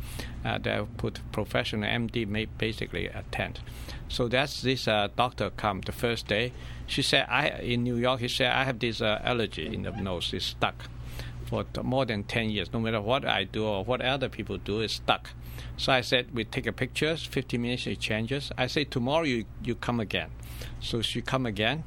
uh, 0.45 0.57
that 0.59 0.97
put 0.97 1.19
professional 1.31 1.89
MD 1.89 2.27
may 2.27 2.45
basically 2.45 3.07
attend. 3.07 3.59
So 4.07 4.27
that's 4.27 4.61
this 4.61 4.87
uh, 4.87 5.09
doctor 5.15 5.51
come 5.51 5.81
the 5.81 5.91
first 5.93 6.27
day. 6.27 6.51
She 6.87 7.01
said, 7.01 7.27
I 7.29 7.47
in 7.61 7.83
New 7.83 7.95
York. 7.95 8.19
He 8.19 8.27
said, 8.27 8.51
I 8.51 8.65
have 8.65 8.79
this 8.79 9.01
uh, 9.01 9.21
allergy 9.23 9.73
in 9.73 9.83
the 9.83 9.91
nose. 9.91 10.33
It's 10.33 10.45
stuck 10.45 10.75
for 11.51 11.65
more 11.83 12.05
than 12.05 12.23
10 12.23 12.49
years. 12.49 12.71
No 12.73 12.79
matter 12.79 13.01
what 13.01 13.25
I 13.25 13.43
do 13.43 13.65
or 13.65 13.83
what 13.83 14.01
other 14.01 14.29
people 14.29 14.57
do, 14.57 14.79
it's 14.81 14.95
stuck. 14.95 15.29
So 15.77 15.91
I 15.91 16.01
said, 16.01 16.33
we 16.33 16.43
take 16.45 16.67
a 16.67 16.71
pictures, 16.71 17.25
15 17.25 17.61
minutes, 17.61 17.87
it 17.87 17.99
changes. 17.99 18.51
I 18.57 18.67
say, 18.67 18.83
tomorrow 18.83 19.23
you, 19.23 19.45
you 19.63 19.75
come 19.75 19.99
again. 19.99 20.29
So 20.79 21.01
she 21.01 21.21
come 21.21 21.45
again, 21.45 21.83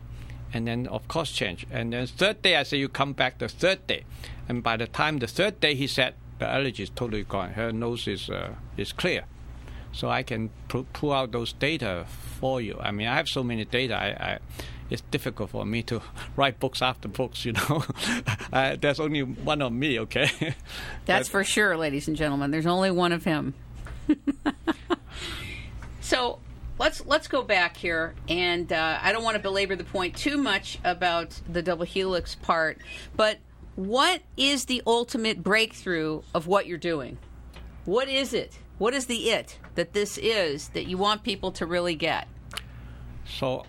and 0.53 0.67
then 0.67 0.87
of 0.89 1.07
course 1.09 1.31
change. 1.33 1.67
And 1.71 1.93
then 1.93 2.07
third 2.07 2.43
day, 2.43 2.57
I 2.57 2.63
say, 2.65 2.77
you 2.79 2.89
come 2.89 3.13
back 3.13 3.39
the 3.39 3.49
third 3.49 3.87
day. 3.87 4.05
And 4.49 4.63
by 4.63 4.77
the 4.77 4.87
time 4.87 5.19
the 5.19 5.27
third 5.27 5.61
day, 5.61 5.75
he 5.75 5.87
said, 5.87 6.15
the 6.39 6.49
allergy 6.49 6.83
is 6.83 6.91
totally 6.91 7.23
gone. 7.25 7.51
Her 7.53 7.73
nose 7.73 8.09
is, 8.09 8.29
uh, 8.29 8.55
is 8.77 8.93
clear. 8.93 9.25
So 9.93 10.09
I 10.11 10.25
can 10.25 10.51
pu- 10.69 10.87
pull 10.93 11.13
out 11.13 11.31
those 11.31 11.53
data 11.53 12.05
for 12.41 12.61
you. 12.61 12.77
I 12.81 12.91
mean, 12.91 13.07
I 13.07 13.15
have 13.15 13.29
so 13.29 13.45
many 13.45 13.65
data. 13.65 13.95
I, 13.95 14.07
I 14.33 14.39
it's 14.91 15.03
difficult 15.11 15.51
for 15.51 15.65
me 15.65 15.83
to 15.85 16.03
write 16.37 16.59
books 16.61 16.83
after 16.83 17.09
books. 17.09 17.45
You 17.45 17.53
know, 17.53 17.85
uh, 18.53 18.77
there's 18.81 18.99
only 19.01 19.23
one 19.23 19.63
of 19.63 19.73
me. 19.73 20.01
Okay. 20.01 20.29
That's 21.07 21.29
But- 21.29 21.33
for 21.33 21.45
sure, 21.45 21.77
ladies 21.77 22.09
and 22.09 22.17
gentlemen. 22.17 22.51
There's 22.51 22.67
only 22.67 22.91
one 22.91 23.13
of 23.13 23.25
him. 23.25 23.55
so 26.01 26.39
let's 26.79 27.05
let's 27.07 27.29
go 27.29 27.43
back 27.43 27.77
here, 27.77 28.15
and 28.29 28.73
uh, 28.73 28.99
I 29.01 29.13
don't 29.13 29.23
want 29.23 29.37
to 29.37 29.43
belabor 29.43 29.77
the 29.77 29.85
point 29.85 30.17
too 30.17 30.37
much 30.37 30.79
about 30.85 31.41
the 31.51 31.63
double 31.63 31.85
helix 31.85 32.35
part, 32.35 32.79
but 33.17 33.39
what 33.77 34.23
is 34.37 34.67
the 34.67 34.83
ultimate 34.87 35.43
breakthrough 35.43 36.23
of 36.33 36.47
what 36.47 36.67
you're 36.67 36.79
doing? 36.79 37.19
What 37.85 38.09
is 38.09 38.33
it? 38.33 38.59
What 38.79 38.95
is 38.95 39.07
the 39.07 39.31
it 39.31 39.59
that 39.75 39.93
this 39.93 40.19
is 40.19 40.69
that 40.71 40.87
you 40.87 40.97
want 40.97 41.23
people 41.23 41.51
to 41.53 41.67
really 41.67 41.95
get? 41.95 42.29
So, 43.27 43.65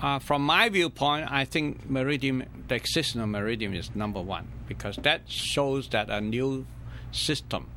uh, 0.00 0.18
from 0.18 0.42
my 0.42 0.68
viewpoint, 0.68 1.30
I 1.30 1.44
think 1.44 1.88
Meridian, 1.88 2.46
the 2.68 2.74
existence 2.74 3.22
of 3.22 3.28
Meridian 3.28 3.74
is 3.74 3.94
number 3.94 4.20
one 4.20 4.48
because 4.66 4.96
that 4.96 5.30
shows 5.30 5.88
that 5.88 6.10
a 6.10 6.20
new 6.20 6.66
system, 7.10 7.68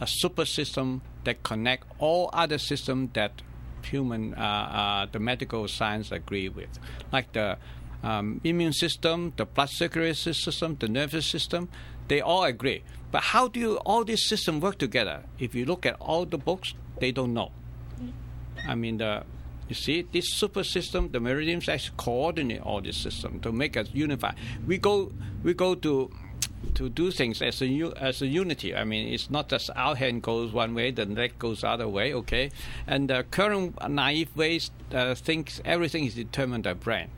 a 0.00 0.06
super 0.06 0.44
system 0.44 1.02
that 1.24 1.42
connect 1.42 1.84
all 1.98 2.30
other 2.32 2.58
systems 2.58 3.10
that 3.14 3.42
human, 3.84 4.34
uh, 4.34 4.38
uh, 4.40 5.06
the 5.10 5.18
medical 5.18 5.66
science 5.68 6.12
agree 6.12 6.48
with, 6.48 6.78
like 7.12 7.32
the 7.32 7.58
um, 8.02 8.40
immune 8.44 8.72
system, 8.72 9.32
the 9.36 9.44
blood 9.44 9.70
circulatory 9.70 10.14
system, 10.14 10.76
the 10.80 10.88
nervous 10.88 11.26
system, 11.26 11.68
they 12.08 12.20
all 12.20 12.44
agree. 12.44 12.82
But 13.10 13.22
how 13.22 13.48
do 13.48 13.60
you, 13.60 13.76
all 13.78 14.04
these 14.04 14.26
systems 14.28 14.62
work 14.62 14.78
together? 14.78 15.22
If 15.38 15.54
you 15.54 15.64
look 15.64 15.86
at 15.86 15.96
all 16.00 16.24
the 16.24 16.38
books, 16.38 16.74
they 16.98 17.12
don't 17.12 17.34
know. 17.34 17.52
I 18.66 18.74
mean, 18.74 18.98
the 18.98 19.24
you 19.68 19.74
see 19.74 20.02
this 20.02 20.34
super 20.34 20.64
system, 20.64 21.10
the 21.12 21.20
meridians 21.20 21.68
actually 21.68 21.94
coordinate 21.96 22.60
all 22.60 22.80
this 22.80 22.96
system 22.96 23.40
to 23.40 23.52
make 23.52 23.76
us 23.76 23.88
unified. 23.92 24.34
We 24.66 24.78
go 24.78 25.12
we 25.42 25.54
go 25.54 25.74
to 25.76 26.10
to 26.74 26.88
do 26.88 27.10
things 27.10 27.42
as 27.42 27.62
a 27.62 27.92
as 27.96 28.22
a 28.22 28.26
unity. 28.26 28.74
I 28.74 28.84
mean, 28.84 29.12
it's 29.12 29.30
not 29.30 29.48
just 29.48 29.70
our 29.76 29.96
hand 29.96 30.22
goes 30.22 30.52
one 30.52 30.74
way, 30.74 30.90
the 30.90 31.04
leg 31.04 31.38
goes 31.38 31.60
the 31.62 31.68
other 31.68 31.88
way. 31.88 32.14
Okay, 32.14 32.50
and 32.86 33.10
the 33.10 33.24
current 33.30 33.76
naive 33.88 34.36
ways 34.36 34.70
uh, 34.92 35.14
thinks 35.14 35.60
everything 35.64 36.04
is 36.04 36.14
determined 36.14 36.64
by 36.64 36.74
brain. 36.74 37.08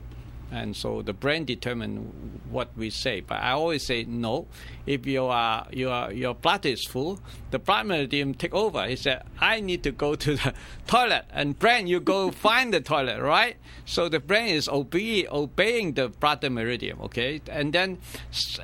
And 0.50 0.76
so 0.76 1.02
the 1.02 1.12
brain 1.12 1.44
determine 1.44 2.40
what 2.50 2.70
we 2.76 2.90
say. 2.90 3.20
But 3.20 3.42
I 3.42 3.52
always 3.52 3.84
say 3.84 4.04
no. 4.04 4.46
If 4.86 5.06
you 5.06 5.24
are 5.26 5.66
your 5.70 6.12
your 6.12 6.34
blood 6.34 6.66
is 6.66 6.84
full, 6.84 7.20
the 7.50 7.58
blood 7.58 7.86
meridian 7.86 8.34
take 8.34 8.54
over. 8.54 8.86
He 8.86 8.96
said, 8.96 9.24
"I 9.40 9.60
need 9.60 9.82
to 9.84 9.92
go 9.92 10.14
to 10.14 10.36
the 10.36 10.54
toilet," 10.86 11.24
and 11.32 11.58
brain, 11.58 11.86
you 11.86 12.00
go 12.00 12.30
find 12.46 12.72
the 12.72 12.80
toilet, 12.80 13.20
right? 13.20 13.56
So 13.84 14.08
the 14.08 14.20
brain 14.20 14.54
is 14.54 14.68
obey, 14.68 15.26
obeying 15.26 15.94
the 15.94 16.08
blood 16.08 16.42
meridian, 16.50 17.00
okay? 17.00 17.40
And 17.50 17.72
then 17.72 17.98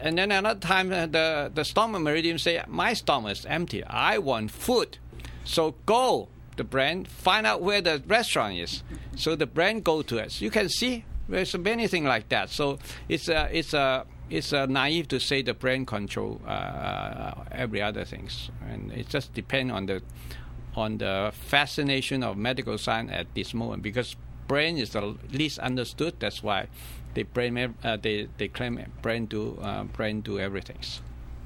and 0.00 0.18
then 0.18 0.30
another 0.30 0.60
time 0.60 0.92
uh, 0.92 1.06
the 1.06 1.50
the 1.54 1.64
stomach 1.64 2.02
meridian 2.02 2.38
say, 2.38 2.62
"My 2.68 2.92
stomach 2.94 3.32
is 3.32 3.46
empty. 3.46 3.84
I 3.84 4.18
want 4.18 4.50
food." 4.50 4.98
So 5.44 5.74
go 5.86 6.28
the 6.56 6.64
brain, 6.64 7.06
find 7.06 7.46
out 7.46 7.62
where 7.62 7.80
the 7.80 8.02
restaurant 8.06 8.58
is. 8.58 8.82
So 9.16 9.34
the 9.34 9.46
brain 9.46 9.80
go 9.80 10.02
to 10.02 10.18
it. 10.18 10.42
You 10.42 10.50
can 10.50 10.68
see 10.68 11.04
there's 11.30 11.56
many 11.56 11.86
things 11.86 12.06
like 12.06 12.28
that. 12.28 12.50
So 12.50 12.78
it's 13.08 13.28
a 13.28 13.48
it's 13.52 13.74
a 13.74 14.04
it's 14.28 14.52
a 14.52 14.66
naive 14.66 15.08
to 15.08 15.18
say 15.18 15.42
the 15.42 15.54
brain 15.54 15.86
control 15.86 16.40
uh, 16.46 17.32
every 17.50 17.82
other 17.82 18.04
things, 18.04 18.50
and 18.68 18.92
it 18.92 19.08
just 19.08 19.34
depends 19.34 19.72
on 19.72 19.86
the 19.86 20.02
on 20.76 20.98
the 20.98 21.32
fascination 21.32 22.22
of 22.22 22.36
medical 22.36 22.78
science 22.78 23.10
at 23.12 23.34
this 23.34 23.52
moment 23.54 23.82
because 23.82 24.16
brain 24.46 24.78
is 24.78 24.90
the 24.90 25.16
least 25.32 25.58
understood. 25.58 26.14
That's 26.18 26.42
why 26.42 26.68
they 27.14 27.24
brain 27.24 27.74
uh, 27.82 27.96
they 27.96 28.28
they 28.38 28.48
claim 28.48 28.84
brain 29.02 29.26
do 29.26 29.58
uh, 29.62 29.84
brain 29.84 30.20
do 30.20 30.38
everything. 30.38 30.78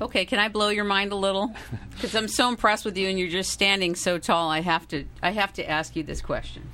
Okay, 0.01 0.25
can 0.25 0.41
I 0.41 0.49
blow 0.49 0.71
your 0.71 0.85
mind 0.85 1.13
a 1.13 1.17
little? 1.17 1.55
Because 1.95 2.17
I'm 2.17 2.29
so 2.29 2.49
impressed 2.49 2.85
with 2.85 2.99
you, 2.99 3.09
and 3.09 3.19
you're 3.19 3.29
just 3.29 3.51
standing 3.51 3.95
so 3.95 4.19
tall. 4.19 4.51
I 4.51 4.61
have 4.61 4.89
to 4.89 5.05
I 5.23 5.31
have 5.31 5.53
to 5.55 5.71
ask 5.71 5.97
you 5.97 6.03
this 6.03 6.21
question. 6.21 6.69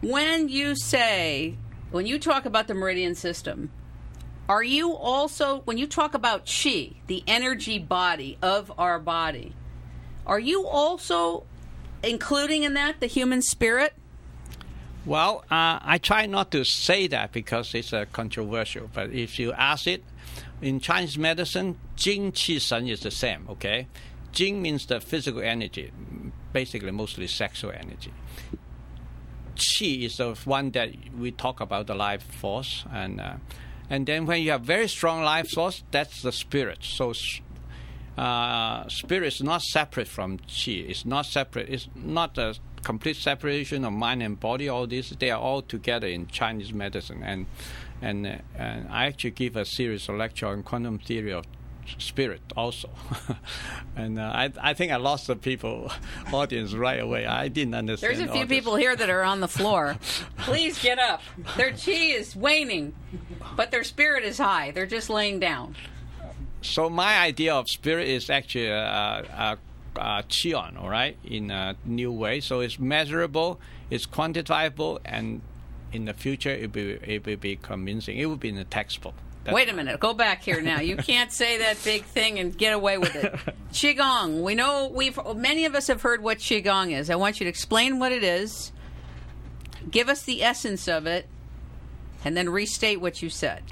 When 0.00 0.48
you 0.48 0.76
say 0.76 1.56
when 1.90 2.06
you 2.06 2.18
talk 2.18 2.44
about 2.44 2.66
the 2.66 2.74
meridian 2.74 3.14
system, 3.14 3.70
are 4.48 4.62
you 4.62 4.92
also 4.94 5.60
when 5.60 5.78
you 5.78 5.86
talk 5.86 6.14
about 6.14 6.46
chi, 6.46 6.92
the 7.06 7.22
energy 7.26 7.78
body 7.78 8.38
of 8.42 8.72
our 8.78 8.98
body, 8.98 9.54
are 10.26 10.40
you 10.40 10.66
also 10.66 11.44
including 12.02 12.62
in 12.62 12.74
that 12.74 13.00
the 13.00 13.06
human 13.06 13.42
spirit? 13.42 13.94
Well, 15.04 15.44
uh, 15.50 15.78
I 15.80 15.98
try 16.02 16.26
not 16.26 16.50
to 16.50 16.64
say 16.64 17.06
that 17.06 17.32
because 17.32 17.74
it's 17.74 17.92
uh, 17.92 18.04
controversial. 18.12 18.90
But 18.92 19.10
if 19.10 19.38
you 19.38 19.52
ask 19.52 19.86
it, 19.86 20.04
in 20.60 20.80
Chinese 20.80 21.16
medicine, 21.16 21.78
Jing 21.96 22.32
Qi 22.32 22.60
Shen 22.60 22.88
is 22.88 23.00
the 23.00 23.10
same. 23.10 23.46
Okay, 23.48 23.86
Jing 24.32 24.60
means 24.60 24.86
the 24.86 25.00
physical 25.00 25.40
energy, 25.40 25.92
basically 26.52 26.90
mostly 26.90 27.26
sexual 27.26 27.70
energy 27.70 28.12
qi 29.58 30.04
is 30.04 30.16
the 30.16 30.34
one 30.44 30.70
that 30.70 30.90
we 31.18 31.30
talk 31.30 31.60
about 31.60 31.86
the 31.86 31.94
life 31.94 32.22
force. 32.22 32.84
And 32.92 33.20
uh, 33.20 33.34
and 33.90 34.06
then 34.06 34.26
when 34.26 34.42
you 34.42 34.50
have 34.52 34.62
very 34.62 34.88
strong 34.88 35.22
life 35.22 35.50
force 35.50 35.82
that's 35.90 36.22
the 36.22 36.32
spirit. 36.32 36.78
So 36.82 37.12
uh, 38.16 38.88
spirit 38.88 39.34
is 39.34 39.42
not 39.42 39.62
separate 39.62 40.08
from 40.08 40.38
qi 40.38 40.88
it's 40.88 41.04
not 41.04 41.26
separate 41.26 41.68
it's 41.68 41.88
not 41.94 42.36
a 42.38 42.56
complete 42.82 43.16
separation 43.16 43.84
of 43.84 43.92
mind 43.92 44.22
and 44.22 44.38
body. 44.38 44.68
All 44.68 44.86
these 44.86 45.10
they 45.18 45.30
are 45.30 45.40
all 45.40 45.62
together 45.62 46.06
in 46.06 46.26
chinese 46.28 46.72
medicine. 46.72 47.22
And 47.22 47.46
and, 48.00 48.26
uh, 48.26 48.36
and 48.54 48.88
i 48.88 49.06
actually 49.06 49.32
give 49.32 49.56
a 49.56 49.64
series 49.64 50.08
of 50.08 50.14
lecture 50.16 50.46
on 50.46 50.62
quantum 50.62 50.98
theory 50.98 51.32
of 51.32 51.44
spirit 51.98 52.40
also. 52.56 52.90
and 53.96 54.18
uh, 54.18 54.22
I, 54.22 54.52
I 54.60 54.74
think 54.74 54.92
I 54.92 54.96
lost 54.96 55.26
the 55.26 55.36
people 55.36 55.90
audience 56.32 56.74
right 56.74 57.00
away. 57.00 57.26
I 57.26 57.48
didn't 57.48 57.74
understand. 57.74 58.18
There's 58.18 58.28
a 58.28 58.32
few 58.32 58.46
people 58.46 58.76
here 58.76 58.94
that 58.94 59.08
are 59.08 59.22
on 59.22 59.40
the 59.40 59.48
floor. 59.48 59.96
Please 60.38 60.80
get 60.82 60.98
up. 60.98 61.22
Their 61.56 61.70
chi 61.72 61.92
is 61.92 62.36
waning, 62.36 62.94
but 63.56 63.70
their 63.70 63.84
spirit 63.84 64.24
is 64.24 64.38
high. 64.38 64.70
They're 64.70 64.86
just 64.86 65.10
laying 65.10 65.40
down. 65.40 65.74
So 66.60 66.90
my 66.90 67.18
idea 67.18 67.54
of 67.54 67.68
spirit 67.68 68.08
is 68.08 68.30
actually 68.30 68.66
a, 68.66 68.78
a, 68.78 69.58
a 69.96 70.22
qigong, 70.24 70.80
all 70.80 70.88
right, 70.88 71.16
in 71.24 71.50
a 71.50 71.76
new 71.84 72.12
way. 72.12 72.40
So 72.40 72.60
it's 72.60 72.78
measurable, 72.78 73.60
it's 73.90 74.06
quantifiable, 74.06 74.98
and 75.04 75.40
in 75.92 76.04
the 76.04 76.14
future 76.14 76.50
it 76.50 76.62
will 76.62 76.68
be, 76.68 76.90
it 77.02 77.24
will 77.24 77.36
be 77.36 77.56
convincing. 77.56 78.18
It 78.18 78.26
will 78.26 78.36
be 78.36 78.48
in 78.48 78.56
the 78.56 78.64
textbook. 78.64 79.14
Wait 79.46 79.68
a 79.68 79.72
minute. 79.72 79.98
Go 79.98 80.12
back 80.12 80.42
here 80.42 80.60
now. 80.60 80.80
You 80.80 80.96
can't 80.96 81.32
say 81.32 81.58
that 81.58 81.82
big 81.82 82.04
thing 82.04 82.38
and 82.38 82.56
get 82.56 82.74
away 82.74 82.98
with 82.98 83.14
it. 83.16 83.34
Qigong. 83.72 84.42
We 84.42 84.54
know 84.54 84.90
we've 84.92 85.18
many 85.34 85.64
of 85.64 85.74
us 85.74 85.86
have 85.86 86.02
heard 86.02 86.22
what 86.22 86.38
Qigong 86.38 86.92
is. 86.92 87.08
I 87.08 87.16
want 87.16 87.40
you 87.40 87.44
to 87.44 87.50
explain 87.50 87.98
what 87.98 88.12
it 88.12 88.22
is. 88.22 88.72
Give 89.90 90.08
us 90.08 90.22
the 90.22 90.42
essence 90.42 90.86
of 90.86 91.06
it 91.06 91.28
and 92.24 92.36
then 92.36 92.50
restate 92.50 93.00
what 93.00 93.22
you 93.22 93.30
said. 93.30 93.62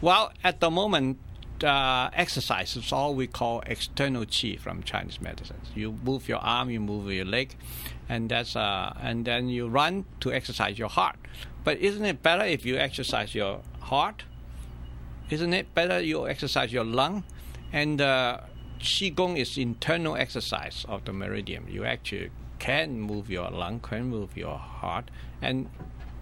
Well, 0.00 0.32
at 0.44 0.60
the 0.60 0.70
moment 0.70 1.18
uh, 1.64 2.10
exercise 2.12 2.76
is 2.76 2.92
all 2.92 3.14
we 3.14 3.26
call 3.26 3.62
external 3.66 4.24
qi 4.26 4.58
from 4.58 4.82
Chinese 4.82 5.20
medicine. 5.20 5.60
You 5.74 5.98
move 6.04 6.28
your 6.28 6.38
arm, 6.38 6.70
you 6.70 6.80
move 6.80 7.10
your 7.10 7.24
leg, 7.24 7.56
and 8.08 8.28
that's 8.28 8.56
uh, 8.56 8.92
and 9.00 9.24
then 9.24 9.48
you 9.48 9.68
run 9.68 10.04
to 10.20 10.32
exercise 10.32 10.78
your 10.78 10.88
heart. 10.88 11.16
But 11.64 11.78
isn't 11.78 12.04
it 12.04 12.22
better 12.22 12.44
if 12.44 12.64
you 12.64 12.76
exercise 12.76 13.34
your 13.34 13.62
heart 13.80 14.24
isn't 15.30 15.52
it 15.52 15.74
better 15.74 16.00
you 16.00 16.28
exercise 16.28 16.72
your 16.72 16.84
lung? 16.84 17.24
And 17.72 18.00
uh, 18.00 18.40
Qigong 18.80 19.36
is 19.36 19.58
internal 19.58 20.16
exercise 20.16 20.84
of 20.88 21.04
the 21.04 21.12
meridian. 21.12 21.66
You 21.68 21.84
actually 21.84 22.30
can 22.58 23.00
move 23.00 23.28
your 23.30 23.50
lung, 23.50 23.80
can 23.80 24.06
move 24.06 24.36
your 24.36 24.56
heart, 24.56 25.10
and 25.42 25.68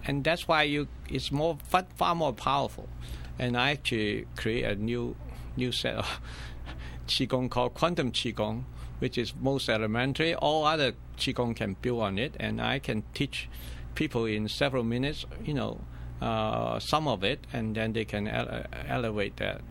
and 0.05 0.23
that's 0.23 0.47
why 0.47 0.63
you 0.63 0.87
it's 1.09 1.31
more 1.31 1.57
far, 1.67 1.85
far 1.95 2.15
more 2.15 2.33
powerful. 2.33 2.89
And 3.37 3.57
I 3.57 3.71
actually 3.71 4.25
create 4.35 4.65
a 4.65 4.75
new 4.75 5.15
new 5.55 5.71
set 5.71 5.95
of 5.95 6.19
Qigong 7.07 7.49
called 7.49 7.73
quantum 7.73 8.11
Qigong, 8.11 8.63
which 8.99 9.17
is 9.17 9.33
most 9.39 9.69
elementary. 9.69 10.33
All 10.33 10.65
other 10.65 10.93
Qigong 11.17 11.55
can 11.55 11.75
build 11.81 12.01
on 12.01 12.17
it, 12.17 12.35
and 12.39 12.61
I 12.61 12.79
can 12.79 13.03
teach 13.13 13.49
people 13.93 14.25
in 14.25 14.47
several 14.49 14.83
minutes. 14.83 15.25
You 15.43 15.53
know 15.53 15.81
uh, 16.21 16.79
some 16.79 17.07
of 17.07 17.23
it, 17.23 17.45
and 17.51 17.75
then 17.75 17.93
they 17.93 18.05
can 18.05 18.27
ele- 18.27 18.65
elevate 18.87 19.37
that 19.37 19.61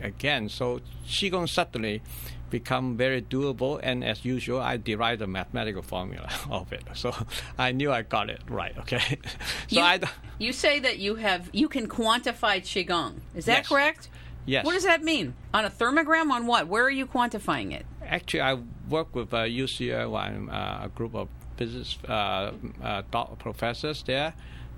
again. 0.00 0.48
So 0.48 0.80
Qigong 1.06 1.48
suddenly 1.48 2.02
become 2.50 2.96
very 2.96 3.22
doable, 3.22 3.80
and 3.82 4.04
as 4.04 4.24
usual, 4.24 4.60
I 4.60 4.76
derived 4.76 5.20
the 5.20 5.26
mathematical 5.26 5.82
formula 5.82 6.28
of 6.50 6.72
it. 6.72 6.84
So 6.94 7.14
I 7.58 7.72
knew 7.72 7.90
I 7.90 8.02
got 8.02 8.30
it 8.30 8.40
right. 8.48 8.76
Okay. 8.78 9.18
so 9.68 9.76
you, 9.76 9.80
I. 9.80 10.00
you 10.38 10.52
say 10.52 10.78
that 10.80 10.98
you 10.98 11.16
have 11.16 11.48
you 11.52 11.68
can 11.68 11.88
quantify 11.88 12.60
Qigong. 12.60 13.14
Is 13.34 13.46
that 13.46 13.58
yes. 13.58 13.68
correct? 13.68 14.08
Yes. 14.46 14.64
What 14.66 14.74
does 14.74 14.84
that 14.84 15.02
mean? 15.02 15.34
On 15.54 15.64
a 15.64 15.70
thermogram? 15.70 16.30
On 16.30 16.46
what? 16.46 16.68
Where 16.68 16.84
are 16.84 16.90
you 16.90 17.06
quantifying 17.06 17.72
it? 17.72 17.86
Actually, 18.06 18.42
I 18.42 18.58
work 18.90 19.14
with 19.14 19.32
uh, 19.32 19.38
UCLA, 19.44 20.48
uh, 20.52 20.84
a 20.84 20.88
group 20.88 21.14
of 21.14 21.28
business 21.56 21.96
uh, 22.06 22.52
uh, 22.82 23.02
professors 23.38 24.02
there 24.02 24.34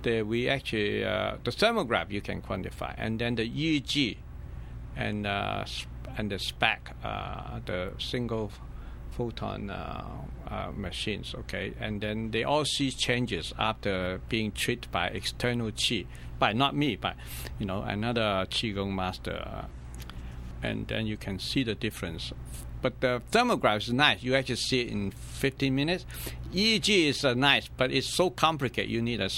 the, 0.07 0.23
we 0.23 0.49
actually 0.49 1.05
uh, 1.05 1.37
the 1.43 1.51
thermograph 1.51 2.11
you 2.11 2.21
can 2.21 2.41
quantify, 2.41 2.95
and 2.97 3.19
then 3.19 3.35
the 3.35 3.49
EEG 3.49 4.17
and 4.97 5.27
uh, 5.27 5.65
and 6.17 6.31
the 6.31 6.39
SPECT, 6.39 6.93
uh, 7.05 7.61
the 7.67 7.93
single 7.99 8.53
photon 9.11 9.69
uh, 9.69 10.05
uh, 10.49 10.71
machines. 10.75 11.35
Okay, 11.35 11.75
and 11.81 12.01
then 12.01 12.31
they 12.31 12.45
all 12.45 12.65
see 12.65 12.91
changes 12.91 13.53
after 13.59 14.21
being 14.29 14.53
treated 14.53 14.91
by 14.93 15.09
external 15.09 15.73
qi, 15.73 16.07
by 16.39 16.53
not 16.53 16.77
me, 16.77 16.95
but 16.95 17.17
you 17.59 17.67
know 17.67 17.83
another 17.83 18.47
qigong 18.49 18.95
master, 18.95 19.67
and 20.63 20.87
then 20.87 21.07
you 21.07 21.17
can 21.17 21.41
see 21.41 21.65
the 21.65 21.75
difference 21.75 22.33
but 22.83 23.01
the 23.01 23.21
thermograph 23.33 23.79
is 23.79 23.93
nice. 23.93 24.23
You 24.23 24.37
actually 24.37 24.57
see 24.57 24.83
it 24.83 24.93
in 24.93 25.11
15 25.11 25.75
minutes. 25.75 26.07
EEG 26.53 27.09
is 27.09 27.25
uh, 27.25 27.35
nice, 27.35 27.69
but 27.69 27.91
it's 27.91 28.15
so 28.15 28.31
complicated. 28.31 28.91
You 28.91 29.03
need 29.03 29.21
a 29.21 29.29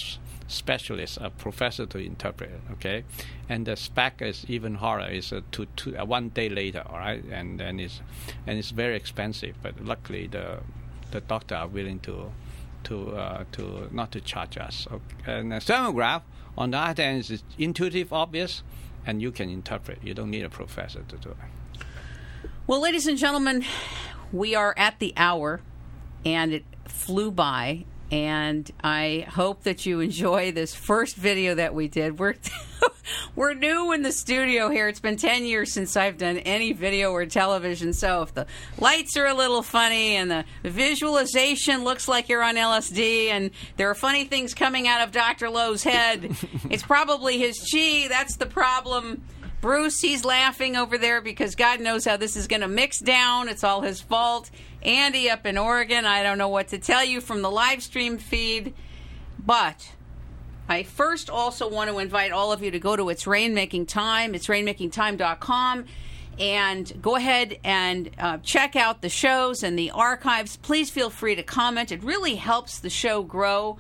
specialist, 0.49 1.19
a 1.21 1.31
professor 1.31 1.87
to 1.87 1.99
interpret. 1.99 2.51
Okay, 2.73 3.05
and 3.49 3.67
the 3.67 3.77
SPECT 3.77 4.23
is 4.23 4.45
even 4.49 4.75
harder. 4.77 5.07
It's 5.07 5.31
a 5.31 5.43
two, 5.53 5.67
two, 5.77 5.97
uh, 5.97 6.05
one 6.05 6.31
day 6.31 6.49
later. 6.49 6.83
All 6.87 6.99
right, 6.99 7.23
and 7.31 7.61
then 7.61 7.79
it's 7.79 8.01
and 8.47 8.59
it's 8.59 8.71
very 8.71 8.97
expensive. 8.97 9.57
But 9.63 9.85
luckily, 9.85 10.27
the 10.27 10.61
the 11.11 11.21
doctor 11.21 11.55
are 11.55 11.69
willing 11.69 12.01
to 12.01 12.33
to 12.85 13.17
uh, 13.17 13.45
to 13.53 13.89
not 13.93 14.11
to 14.13 14.21
charge 14.21 14.59
us. 14.59 14.89
Okay. 14.91 15.33
And 15.39 15.53
the 15.53 15.57
thermograph, 15.57 16.23
on 16.57 16.73
the 16.73 16.79
other 16.79 17.03
hand, 17.03 17.31
is 17.31 17.43
intuitive, 17.59 18.13
obvious, 18.13 18.63
and 19.07 19.23
you 19.23 19.31
can 19.31 19.51
interpret. 19.51 19.99
You 20.03 20.15
don't 20.15 20.31
need 20.31 20.45
a 20.45 20.51
professor 20.51 21.03
to 21.03 21.17
do 21.17 21.31
it. 21.31 21.83
Well, 22.67 22.81
ladies 22.81 23.07
and 23.07 23.17
gentlemen, 23.17 23.65
we 24.33 24.55
are 24.55 24.75
at 24.77 24.99
the 24.99 25.15
hour, 25.17 25.61
and 26.25 26.53
it 26.53 26.65
flew 26.85 27.31
by 27.31 27.85
and 28.11 28.71
I 28.83 29.27
hope 29.29 29.65
that 29.65 29.85
you 29.87 30.01
enjoy 30.01 30.53
this 30.53 30.75
first 30.75 31.17
video 31.17 31.55
that 31.57 31.75
we 31.75 31.89
did. 31.89 32.19
We're 32.19 32.35
we're 33.37 33.55
new 33.55 33.93
in 33.93 34.03
the 34.03 34.13
studio 34.13 34.71
here. 34.71 34.89
It's 34.89 35.01
been 35.01 35.17
10 35.17 35.45
years 35.45 35.73
since 35.73 35.97
I've 35.97 36.19
done 36.19 36.39
any 36.39 36.73
video 36.73 37.13
or 37.13 37.27
television. 37.27 37.93
So 37.93 38.23
if 38.23 38.35
the 38.35 38.47
lights 38.79 39.17
are 39.17 39.27
a 39.27 39.35
little 39.35 39.63
funny 39.63 40.17
and 40.17 40.31
the 40.31 40.45
visualization 40.65 41.85
looks 41.85 42.09
like 42.09 42.29
you're 42.29 42.43
on 42.43 42.57
LSD 42.57 43.29
and 43.29 43.51
there 43.77 43.91
are 43.91 43.95
funny 43.95 44.25
things 44.25 44.55
coming 44.55 44.89
out 44.89 45.03
of 45.03 45.13
Dr. 45.13 45.51
Lo's 45.51 45.83
head, 45.83 46.37
it's 46.71 46.83
probably 46.83 47.39
his 47.39 47.59
chi. 47.71 48.07
That's 48.09 48.37
the 48.37 48.47
problem. 48.47 49.23
Bruce, 49.61 50.01
he's 50.01 50.25
laughing 50.25 50.77
over 50.77 50.97
there 50.97 51.21
because 51.21 51.57
God 51.57 51.81
knows 51.81 52.05
how 52.05 52.17
this 52.17 52.37
is 52.37 52.47
going 52.47 52.61
to 52.61 52.69
mix 52.69 53.01
down. 53.01 53.49
It's 53.49 53.65
all 53.65 53.81
his 53.81 54.01
fault. 54.01 54.51
Andy 54.83 55.29
up 55.29 55.47
in 55.47 55.59
Oregon, 55.59 56.05
I 56.05 56.23
don't 56.23 56.39
know 56.39 56.49
what 56.49 56.69
to 56.69 56.79
tell 56.79 57.05
you 57.05 57.21
from 57.21 57.43
the 57.43 57.51
live 57.51 57.83
stream 57.83 58.19
feed, 58.19 58.73
but 59.45 59.93
I 60.69 60.85
first 60.85 61.29
also 61.29 61.69
want 61.69 61.91
to 61.91 61.99
invite 61.99 62.31
all 62.31 62.53
of 62.53 62.63
you 62.63 62.71
to 62.71 62.79
go 62.79 62.95
to 62.95 63.09
It's 63.09 63.25
Rainmaking 63.25 63.89
Time. 63.89 64.35
It's 64.37 64.47
rainmakingtime.com 64.47 65.87
and 66.39 67.03
go 67.03 67.17
ahead 67.17 67.59
and 67.65 68.11
uh, 68.19 68.39
check 68.39 68.77
out 68.77 69.03
the 69.03 69.09
shows 69.09 69.65
and 69.65 69.77
the 69.77 69.91
archives. 69.91 70.57
Please 70.57 70.89
feel 70.89 71.11
free 71.11 71.35
to 71.35 71.43
comment. 71.43 71.91
It 71.91 72.05
really 72.05 72.37
helps 72.37 72.79
the 72.79 72.91
show 72.91 73.23
grow. 73.23 73.79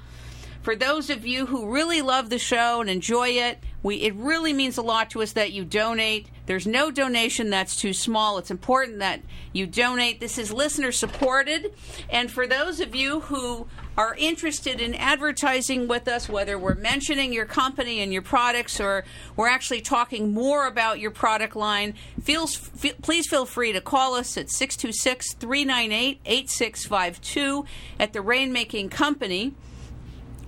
For 0.62 0.74
those 0.74 1.08
of 1.08 1.24
you 1.24 1.46
who 1.46 1.72
really 1.72 2.02
love 2.02 2.30
the 2.30 2.38
show 2.38 2.80
and 2.80 2.90
enjoy 2.90 3.28
it, 3.28 3.58
we 3.82 3.96
it 3.96 4.14
really 4.14 4.52
means 4.52 4.76
a 4.76 4.82
lot 4.82 5.10
to 5.10 5.22
us 5.22 5.32
that 5.32 5.52
you 5.52 5.64
donate. 5.64 6.28
There's 6.46 6.66
no 6.66 6.90
donation 6.90 7.50
that's 7.50 7.76
too 7.76 7.92
small. 7.92 8.38
It's 8.38 8.50
important 8.50 8.98
that 8.98 9.20
you 9.52 9.66
donate. 9.66 10.20
This 10.20 10.38
is 10.38 10.52
listener 10.52 10.92
supported. 10.92 11.72
And 12.10 12.30
for 12.30 12.46
those 12.46 12.80
of 12.80 12.94
you 12.94 13.20
who 13.20 13.68
are 13.96 14.14
interested 14.16 14.80
in 14.80 14.94
advertising 14.94 15.88
with 15.88 16.06
us, 16.06 16.28
whether 16.28 16.56
we're 16.56 16.74
mentioning 16.76 17.32
your 17.32 17.44
company 17.44 18.00
and 18.00 18.12
your 18.12 18.22
products 18.22 18.80
or 18.80 19.04
we're 19.36 19.48
actually 19.48 19.80
talking 19.80 20.32
more 20.32 20.66
about 20.66 21.00
your 21.00 21.10
product 21.10 21.56
line, 21.56 21.94
feels, 22.22 22.54
feel, 22.54 22.94
please 23.02 23.28
feel 23.28 23.44
free 23.44 23.72
to 23.72 23.80
call 23.80 24.14
us 24.14 24.36
at 24.36 24.50
626 24.50 25.34
398 25.34 26.20
8652 26.24 27.64
at 27.98 28.12
the 28.12 28.20
Rainmaking 28.20 28.90
Company. 28.90 29.54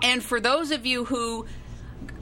And 0.02 0.22
for 0.22 0.40
those 0.40 0.70
of 0.70 0.86
you 0.86 1.06
who 1.06 1.46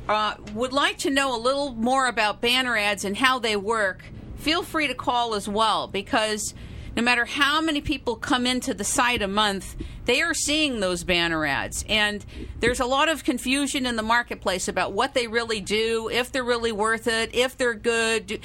uh, 0.09 0.35
would 0.55 0.73
like 0.73 0.99
to 0.99 1.11
know 1.11 1.37
a 1.37 1.41
little 1.41 1.73
more 1.75 2.07
about 2.07 2.41
banner 2.41 2.77
ads 2.77 3.05
and 3.05 3.17
how 3.17 3.39
they 3.39 3.57
work, 3.57 4.05
feel 4.37 4.63
free 4.63 4.87
to 4.87 4.95
call 4.95 5.35
as 5.35 5.49
well 5.49 5.87
because 5.87 6.55
no 6.97 7.03
matter 7.03 7.25
how 7.25 7.61
many 7.61 7.81
people 7.81 8.17
come 8.17 8.47
into 8.47 8.75
the 8.75 8.83
site 8.83 9.23
a 9.23 9.29
month, 9.29 9.77
they 10.07 10.21
are 10.21 10.35
seeing 10.35 10.81
those 10.81 11.05
banner 11.05 11.47
ads. 11.47 11.85
And 11.89 12.25
there's 12.59 12.81
a 12.81 12.87
lot 12.87 13.09
of 13.09 13.23
confusion 13.23 13.87
in 13.87 13.97
the 13.97 14.03
marketplace 14.03 14.67
about 14.67 14.93
what 14.93 15.15
they 15.15 15.29
really 15.29 15.61
do, 15.61 16.09
if 16.11 16.33
they're 16.33 16.43
really 16.43 16.73
worth 16.73 17.07
it, 17.07 17.35
if 17.35 17.57
they're 17.57 17.75
good. 17.75 18.41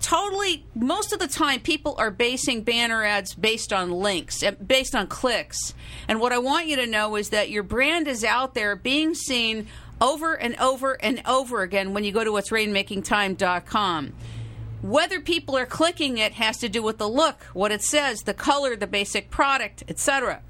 Totally, 0.00 0.64
most 0.74 1.12
of 1.12 1.18
the 1.18 1.26
time, 1.26 1.60
people 1.60 1.96
are 1.98 2.10
basing 2.10 2.62
banner 2.62 3.02
ads 3.02 3.34
based 3.34 3.72
on 3.72 3.90
links, 3.90 4.44
based 4.64 4.94
on 4.94 5.08
clicks. 5.08 5.74
And 6.06 6.20
what 6.20 6.32
I 6.32 6.38
want 6.38 6.66
you 6.66 6.76
to 6.76 6.86
know 6.86 7.16
is 7.16 7.30
that 7.30 7.50
your 7.50 7.62
brand 7.62 8.06
is 8.06 8.22
out 8.22 8.54
there 8.54 8.76
being 8.76 9.14
seen 9.14 9.66
over 10.04 10.34
and 10.34 10.54
over 10.60 11.02
and 11.02 11.22
over 11.26 11.62
again 11.62 11.94
when 11.94 12.04
you 12.04 12.12
go 12.12 12.22
to 12.22 12.30
what's 12.30 12.50
rainmakingtime.com. 12.50 14.12
Whether 14.82 15.20
people 15.20 15.56
are 15.56 15.64
clicking 15.64 16.18
it 16.18 16.34
has 16.34 16.58
to 16.58 16.68
do 16.68 16.82
with 16.82 16.98
the 16.98 17.08
look, 17.08 17.42
what 17.54 17.72
it 17.72 17.82
says, 17.82 18.24
the 18.24 18.34
color, 18.34 18.76
the 18.76 18.86
basic 18.86 19.30
product, 19.30 19.82
etc. 19.88 20.42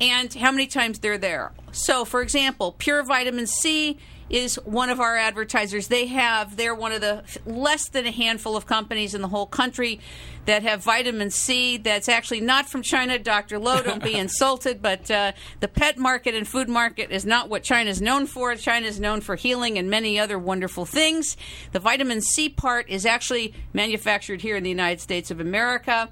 And 0.00 0.34
how 0.34 0.50
many 0.50 0.66
times 0.66 0.98
they're 0.98 1.16
there. 1.16 1.52
So, 1.70 2.04
for 2.04 2.22
example, 2.22 2.74
Pure 2.76 3.04
Vitamin 3.04 3.46
C 3.46 3.98
is 4.30 4.56
one 4.64 4.90
of 4.90 5.00
our 5.00 5.16
advertisers. 5.16 5.88
They 5.88 6.06
have, 6.06 6.56
they're 6.56 6.74
one 6.74 6.92
of 6.92 7.00
the 7.00 7.24
less 7.46 7.88
than 7.88 8.06
a 8.06 8.10
handful 8.10 8.56
of 8.56 8.66
companies 8.66 9.14
in 9.14 9.22
the 9.22 9.28
whole 9.28 9.46
country 9.46 10.00
that 10.44 10.62
have 10.62 10.82
vitamin 10.82 11.30
C 11.30 11.76
that's 11.76 12.08
actually 12.08 12.40
not 12.40 12.68
from 12.68 12.82
China. 12.82 13.18
Dr. 13.18 13.58
Lo, 13.58 13.82
don't 13.82 14.02
be 14.02 14.14
insulted, 14.18 14.82
but 14.82 15.10
uh, 15.10 15.32
the 15.60 15.68
pet 15.68 15.98
market 15.98 16.34
and 16.34 16.46
food 16.46 16.68
market 16.68 17.10
is 17.10 17.24
not 17.24 17.48
what 17.48 17.62
China 17.62 17.90
is 17.90 18.00
known 18.00 18.26
for. 18.26 18.54
China 18.54 18.86
is 18.86 19.00
known 19.00 19.20
for 19.20 19.36
healing 19.36 19.78
and 19.78 19.88
many 19.90 20.18
other 20.18 20.38
wonderful 20.38 20.84
things. 20.84 21.36
The 21.72 21.80
vitamin 21.80 22.20
C 22.20 22.48
part 22.48 22.88
is 22.88 23.06
actually 23.06 23.54
manufactured 23.72 24.42
here 24.42 24.56
in 24.56 24.62
the 24.62 24.70
United 24.70 25.00
States 25.00 25.30
of 25.30 25.40
America. 25.40 26.10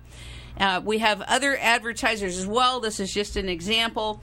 Uh, 0.59 0.81
we 0.83 0.99
have 0.99 1.21
other 1.23 1.57
advertisers 1.59 2.39
as 2.39 2.47
well. 2.47 2.81
This 2.81 2.99
is 2.99 3.13
just 3.13 3.37
an 3.37 3.49
example. 3.49 4.23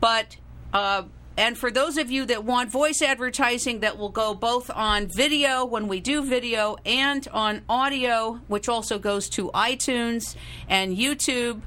But 0.00 0.36
uh, 0.72 1.04
and 1.36 1.58
for 1.58 1.70
those 1.70 1.96
of 1.96 2.10
you 2.10 2.26
that 2.26 2.44
want 2.44 2.70
voice 2.70 3.02
advertising 3.02 3.80
that 3.80 3.98
will 3.98 4.08
go 4.08 4.34
both 4.34 4.70
on 4.70 5.08
video 5.08 5.64
when 5.64 5.88
we 5.88 6.00
do 6.00 6.22
video 6.22 6.76
and 6.86 7.26
on 7.32 7.62
audio, 7.68 8.40
which 8.46 8.68
also 8.68 8.98
goes 8.98 9.28
to 9.30 9.50
iTunes 9.50 10.36
and 10.68 10.96
YouTube 10.96 11.62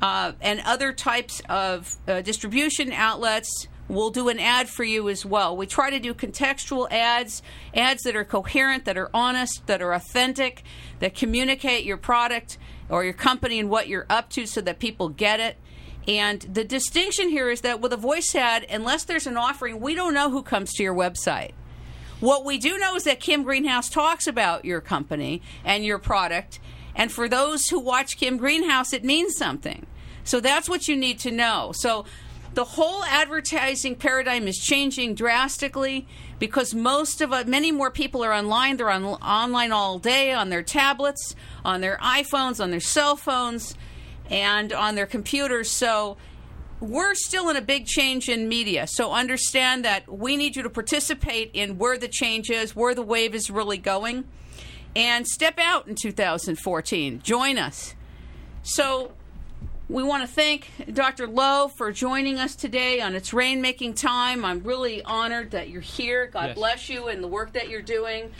uh, 0.00 0.32
and 0.40 0.60
other 0.64 0.92
types 0.92 1.42
of 1.50 1.96
uh, 2.08 2.22
distribution 2.22 2.92
outlets, 2.92 3.68
we'll 3.88 4.10
do 4.10 4.30
an 4.30 4.38
ad 4.38 4.68
for 4.70 4.84
you 4.84 5.08
as 5.10 5.26
well. 5.26 5.54
We 5.54 5.66
try 5.66 5.90
to 5.90 5.98
do 5.98 6.14
contextual 6.14 6.90
ads, 6.90 7.42
ads 7.74 8.02
that 8.04 8.16
are 8.16 8.24
coherent, 8.24 8.86
that 8.86 8.96
are 8.96 9.10
honest, 9.12 9.66
that 9.66 9.82
are 9.82 9.92
authentic, 9.92 10.62
that 11.00 11.14
communicate 11.14 11.84
your 11.84 11.98
product 11.98 12.56
or 12.88 13.04
your 13.04 13.12
company 13.12 13.58
and 13.58 13.68
what 13.68 13.88
you're 13.88 14.06
up 14.08 14.30
to 14.30 14.46
so 14.46 14.62
that 14.62 14.78
people 14.78 15.10
get 15.10 15.40
it. 15.40 15.56
And 16.08 16.40
the 16.42 16.64
distinction 16.64 17.28
here 17.28 17.50
is 17.50 17.60
that 17.60 17.80
with 17.80 17.92
a 17.92 17.96
voice 17.96 18.34
ad, 18.34 18.66
unless 18.70 19.04
there's 19.04 19.26
an 19.26 19.36
offering, 19.36 19.80
we 19.80 19.94
don't 19.94 20.14
know 20.14 20.30
who 20.30 20.42
comes 20.42 20.72
to 20.74 20.82
your 20.82 20.94
website. 20.94 21.52
What 22.20 22.44
we 22.44 22.58
do 22.58 22.78
know 22.78 22.96
is 22.96 23.04
that 23.04 23.20
Kim 23.20 23.42
Greenhouse 23.42 23.88
talks 23.88 24.26
about 24.26 24.64
your 24.64 24.80
company 24.80 25.40
and 25.64 25.84
your 25.84 25.98
product. 25.98 26.58
And 26.94 27.10
for 27.10 27.28
those 27.28 27.68
who 27.68 27.80
watch 27.80 28.18
Kim 28.18 28.36
Greenhouse, 28.36 28.92
it 28.92 29.04
means 29.04 29.36
something. 29.36 29.86
So 30.24 30.40
that's 30.40 30.68
what 30.68 30.88
you 30.88 30.96
need 30.96 31.18
to 31.20 31.30
know. 31.30 31.72
So 31.74 32.04
the 32.52 32.64
whole 32.64 33.04
advertising 33.04 33.94
paradigm 33.94 34.48
is 34.48 34.58
changing 34.58 35.14
drastically 35.14 36.06
because 36.38 36.74
most 36.74 37.20
of 37.20 37.32
uh, 37.32 37.44
many 37.46 37.72
more 37.72 37.90
people 37.90 38.24
are 38.24 38.32
online. 38.32 38.76
They're 38.76 38.90
on, 38.90 39.04
online 39.04 39.72
all 39.72 39.98
day 39.98 40.32
on 40.32 40.50
their 40.50 40.62
tablets, 40.62 41.34
on 41.64 41.80
their 41.80 41.96
iPhones, 41.98 42.62
on 42.62 42.70
their 42.70 42.80
cell 42.80 43.16
phones 43.16 43.76
and 44.30 44.72
on 44.72 44.94
their 44.94 45.06
computers. 45.06 45.70
So 45.70 46.16
we're 46.80 47.14
still 47.14 47.50
in 47.50 47.56
a 47.56 47.60
big 47.60 47.86
change 47.86 48.28
in 48.28 48.48
media. 48.48 48.86
So 48.86 49.12
understand 49.12 49.84
that 49.84 50.08
we 50.10 50.36
need 50.36 50.56
you 50.56 50.62
to 50.62 50.70
participate 50.70 51.50
in 51.52 51.76
where 51.76 51.98
the 51.98 52.08
change 52.08 52.48
is, 52.50 52.74
where 52.74 52.94
the 52.94 53.02
wave 53.02 53.34
is 53.34 53.50
really 53.50 53.76
going, 53.78 54.24
and 54.96 55.26
step 55.26 55.58
out 55.58 55.86
in 55.88 55.94
2014. 55.94 57.20
Join 57.22 57.58
us. 57.58 57.94
So 58.62 59.12
we 59.88 60.02
want 60.02 60.22
to 60.22 60.26
thank 60.32 60.70
Dr. 60.92 61.26
Lo 61.26 61.68
for 61.68 61.90
joining 61.92 62.38
us 62.38 62.54
today 62.54 63.00
on 63.00 63.14
It's 63.14 63.30
Rainmaking 63.32 63.96
Time. 63.96 64.44
I'm 64.44 64.62
really 64.62 65.02
honored 65.02 65.50
that 65.50 65.68
you're 65.68 65.80
here. 65.80 66.26
God 66.28 66.48
Yes. 66.48 66.54
bless 66.54 66.88
you 66.88 67.08
and 67.08 67.22
the 67.22 67.28
work 67.28 67.52
that 67.54 67.68
you're 67.68 67.82
doing. 67.82 68.30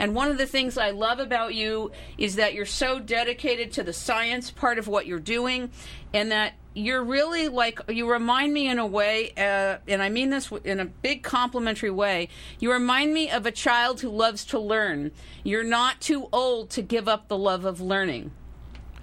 And 0.00 0.14
one 0.14 0.30
of 0.30 0.38
the 0.38 0.46
things 0.46 0.78
I 0.78 0.92
love 0.92 1.20
about 1.20 1.54
you 1.54 1.92
is 2.16 2.36
that 2.36 2.54
you're 2.54 2.64
so 2.64 2.98
dedicated 2.98 3.70
to 3.72 3.82
the 3.82 3.92
science 3.92 4.50
part 4.50 4.78
of 4.78 4.88
what 4.88 5.06
you're 5.06 5.20
doing, 5.20 5.70
and 6.14 6.32
that 6.32 6.54
you're 6.72 7.04
really 7.04 7.48
like, 7.48 7.80
you 7.86 8.10
remind 8.10 8.54
me 8.54 8.66
in 8.66 8.78
a 8.78 8.86
way, 8.86 9.32
uh, 9.36 9.76
and 9.86 10.02
I 10.02 10.08
mean 10.08 10.30
this 10.30 10.50
in 10.64 10.80
a 10.80 10.86
big 10.86 11.22
complimentary 11.22 11.90
way, 11.90 12.30
you 12.60 12.72
remind 12.72 13.12
me 13.12 13.30
of 13.30 13.44
a 13.44 13.52
child 13.52 14.00
who 14.00 14.08
loves 14.08 14.46
to 14.46 14.58
learn. 14.58 15.12
You're 15.44 15.64
not 15.64 16.00
too 16.00 16.28
old 16.32 16.70
to 16.70 16.82
give 16.82 17.06
up 17.06 17.28
the 17.28 17.36
love 17.36 17.66
of 17.66 17.82
learning. 17.82 18.30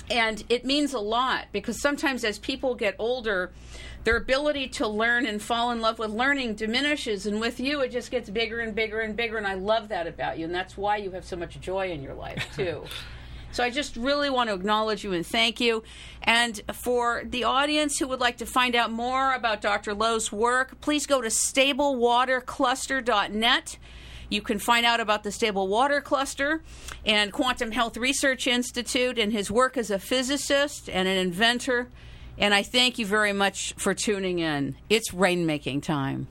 And 0.09 0.43
it 0.49 0.65
means 0.65 0.93
a 0.93 0.99
lot 0.99 1.47
because 1.51 1.79
sometimes 1.79 2.23
as 2.23 2.39
people 2.39 2.73
get 2.73 2.95
older, 2.97 3.51
their 4.07 4.15
ability 4.15 4.69
to 4.69 4.87
learn 4.87 5.25
and 5.25 5.41
fall 5.41 5.71
in 5.71 5.81
love 5.81 5.99
with 5.99 6.11
learning 6.11 6.55
diminishes. 6.55 7.25
And 7.25 7.41
with 7.41 7.59
you, 7.59 7.81
it 7.81 7.91
just 7.91 8.09
gets 8.09 8.29
bigger 8.29 8.61
and 8.61 8.73
bigger 8.73 9.01
and 9.01 9.17
bigger. 9.17 9.35
And 9.35 9.45
I 9.45 9.55
love 9.55 9.89
that 9.89 10.07
about 10.07 10.39
you. 10.39 10.45
And 10.45 10.55
that's 10.55 10.77
why 10.77 10.95
you 10.95 11.11
have 11.11 11.25
so 11.25 11.35
much 11.35 11.59
joy 11.59 11.91
in 11.91 12.01
your 12.01 12.13
life, 12.13 12.47
too. 12.55 12.85
So 13.51 13.65
I 13.65 13.69
just 13.69 13.97
really 13.97 14.29
want 14.29 14.47
to 14.47 14.53
acknowledge 14.53 15.03
you 15.03 15.11
and 15.11 15.25
thank 15.25 15.59
you. 15.59 15.83
And 16.23 16.61
for 16.71 17.23
the 17.25 17.43
audience 17.43 17.99
who 17.99 18.07
would 18.07 18.21
like 18.21 18.37
to 18.37 18.45
find 18.45 18.77
out 18.77 18.93
more 18.93 19.33
about 19.33 19.59
Dr. 19.59 19.93
Lo's 19.93 20.31
work, 20.31 20.79
please 20.79 21.05
go 21.05 21.21
to 21.21 21.27
stablewatercluster.net. 21.27 23.77
You 24.29 24.41
can 24.41 24.57
find 24.57 24.85
out 24.85 25.01
about 25.01 25.23
the 25.23 25.33
Stable 25.33 25.67
Water 25.67 25.99
Cluster 25.99 26.63
and 27.05 27.33
Quantum 27.33 27.73
Health 27.73 27.97
Research 27.97 28.47
Institute 28.47 29.19
and 29.19 29.33
his 29.33 29.51
work 29.51 29.75
as 29.75 29.91
a 29.91 29.99
physicist 29.99 30.89
and 30.89 31.09
an 31.09 31.17
inventor. 31.17 31.89
And 32.37 32.53
I 32.53 32.63
thank 32.63 32.99
you 32.99 33.05
very 33.05 33.33
much 33.33 33.73
for 33.77 33.93
tuning 33.93 34.39
in. 34.39 34.75
It's 34.89 35.11
rainmaking 35.11 35.83
time. 35.83 36.27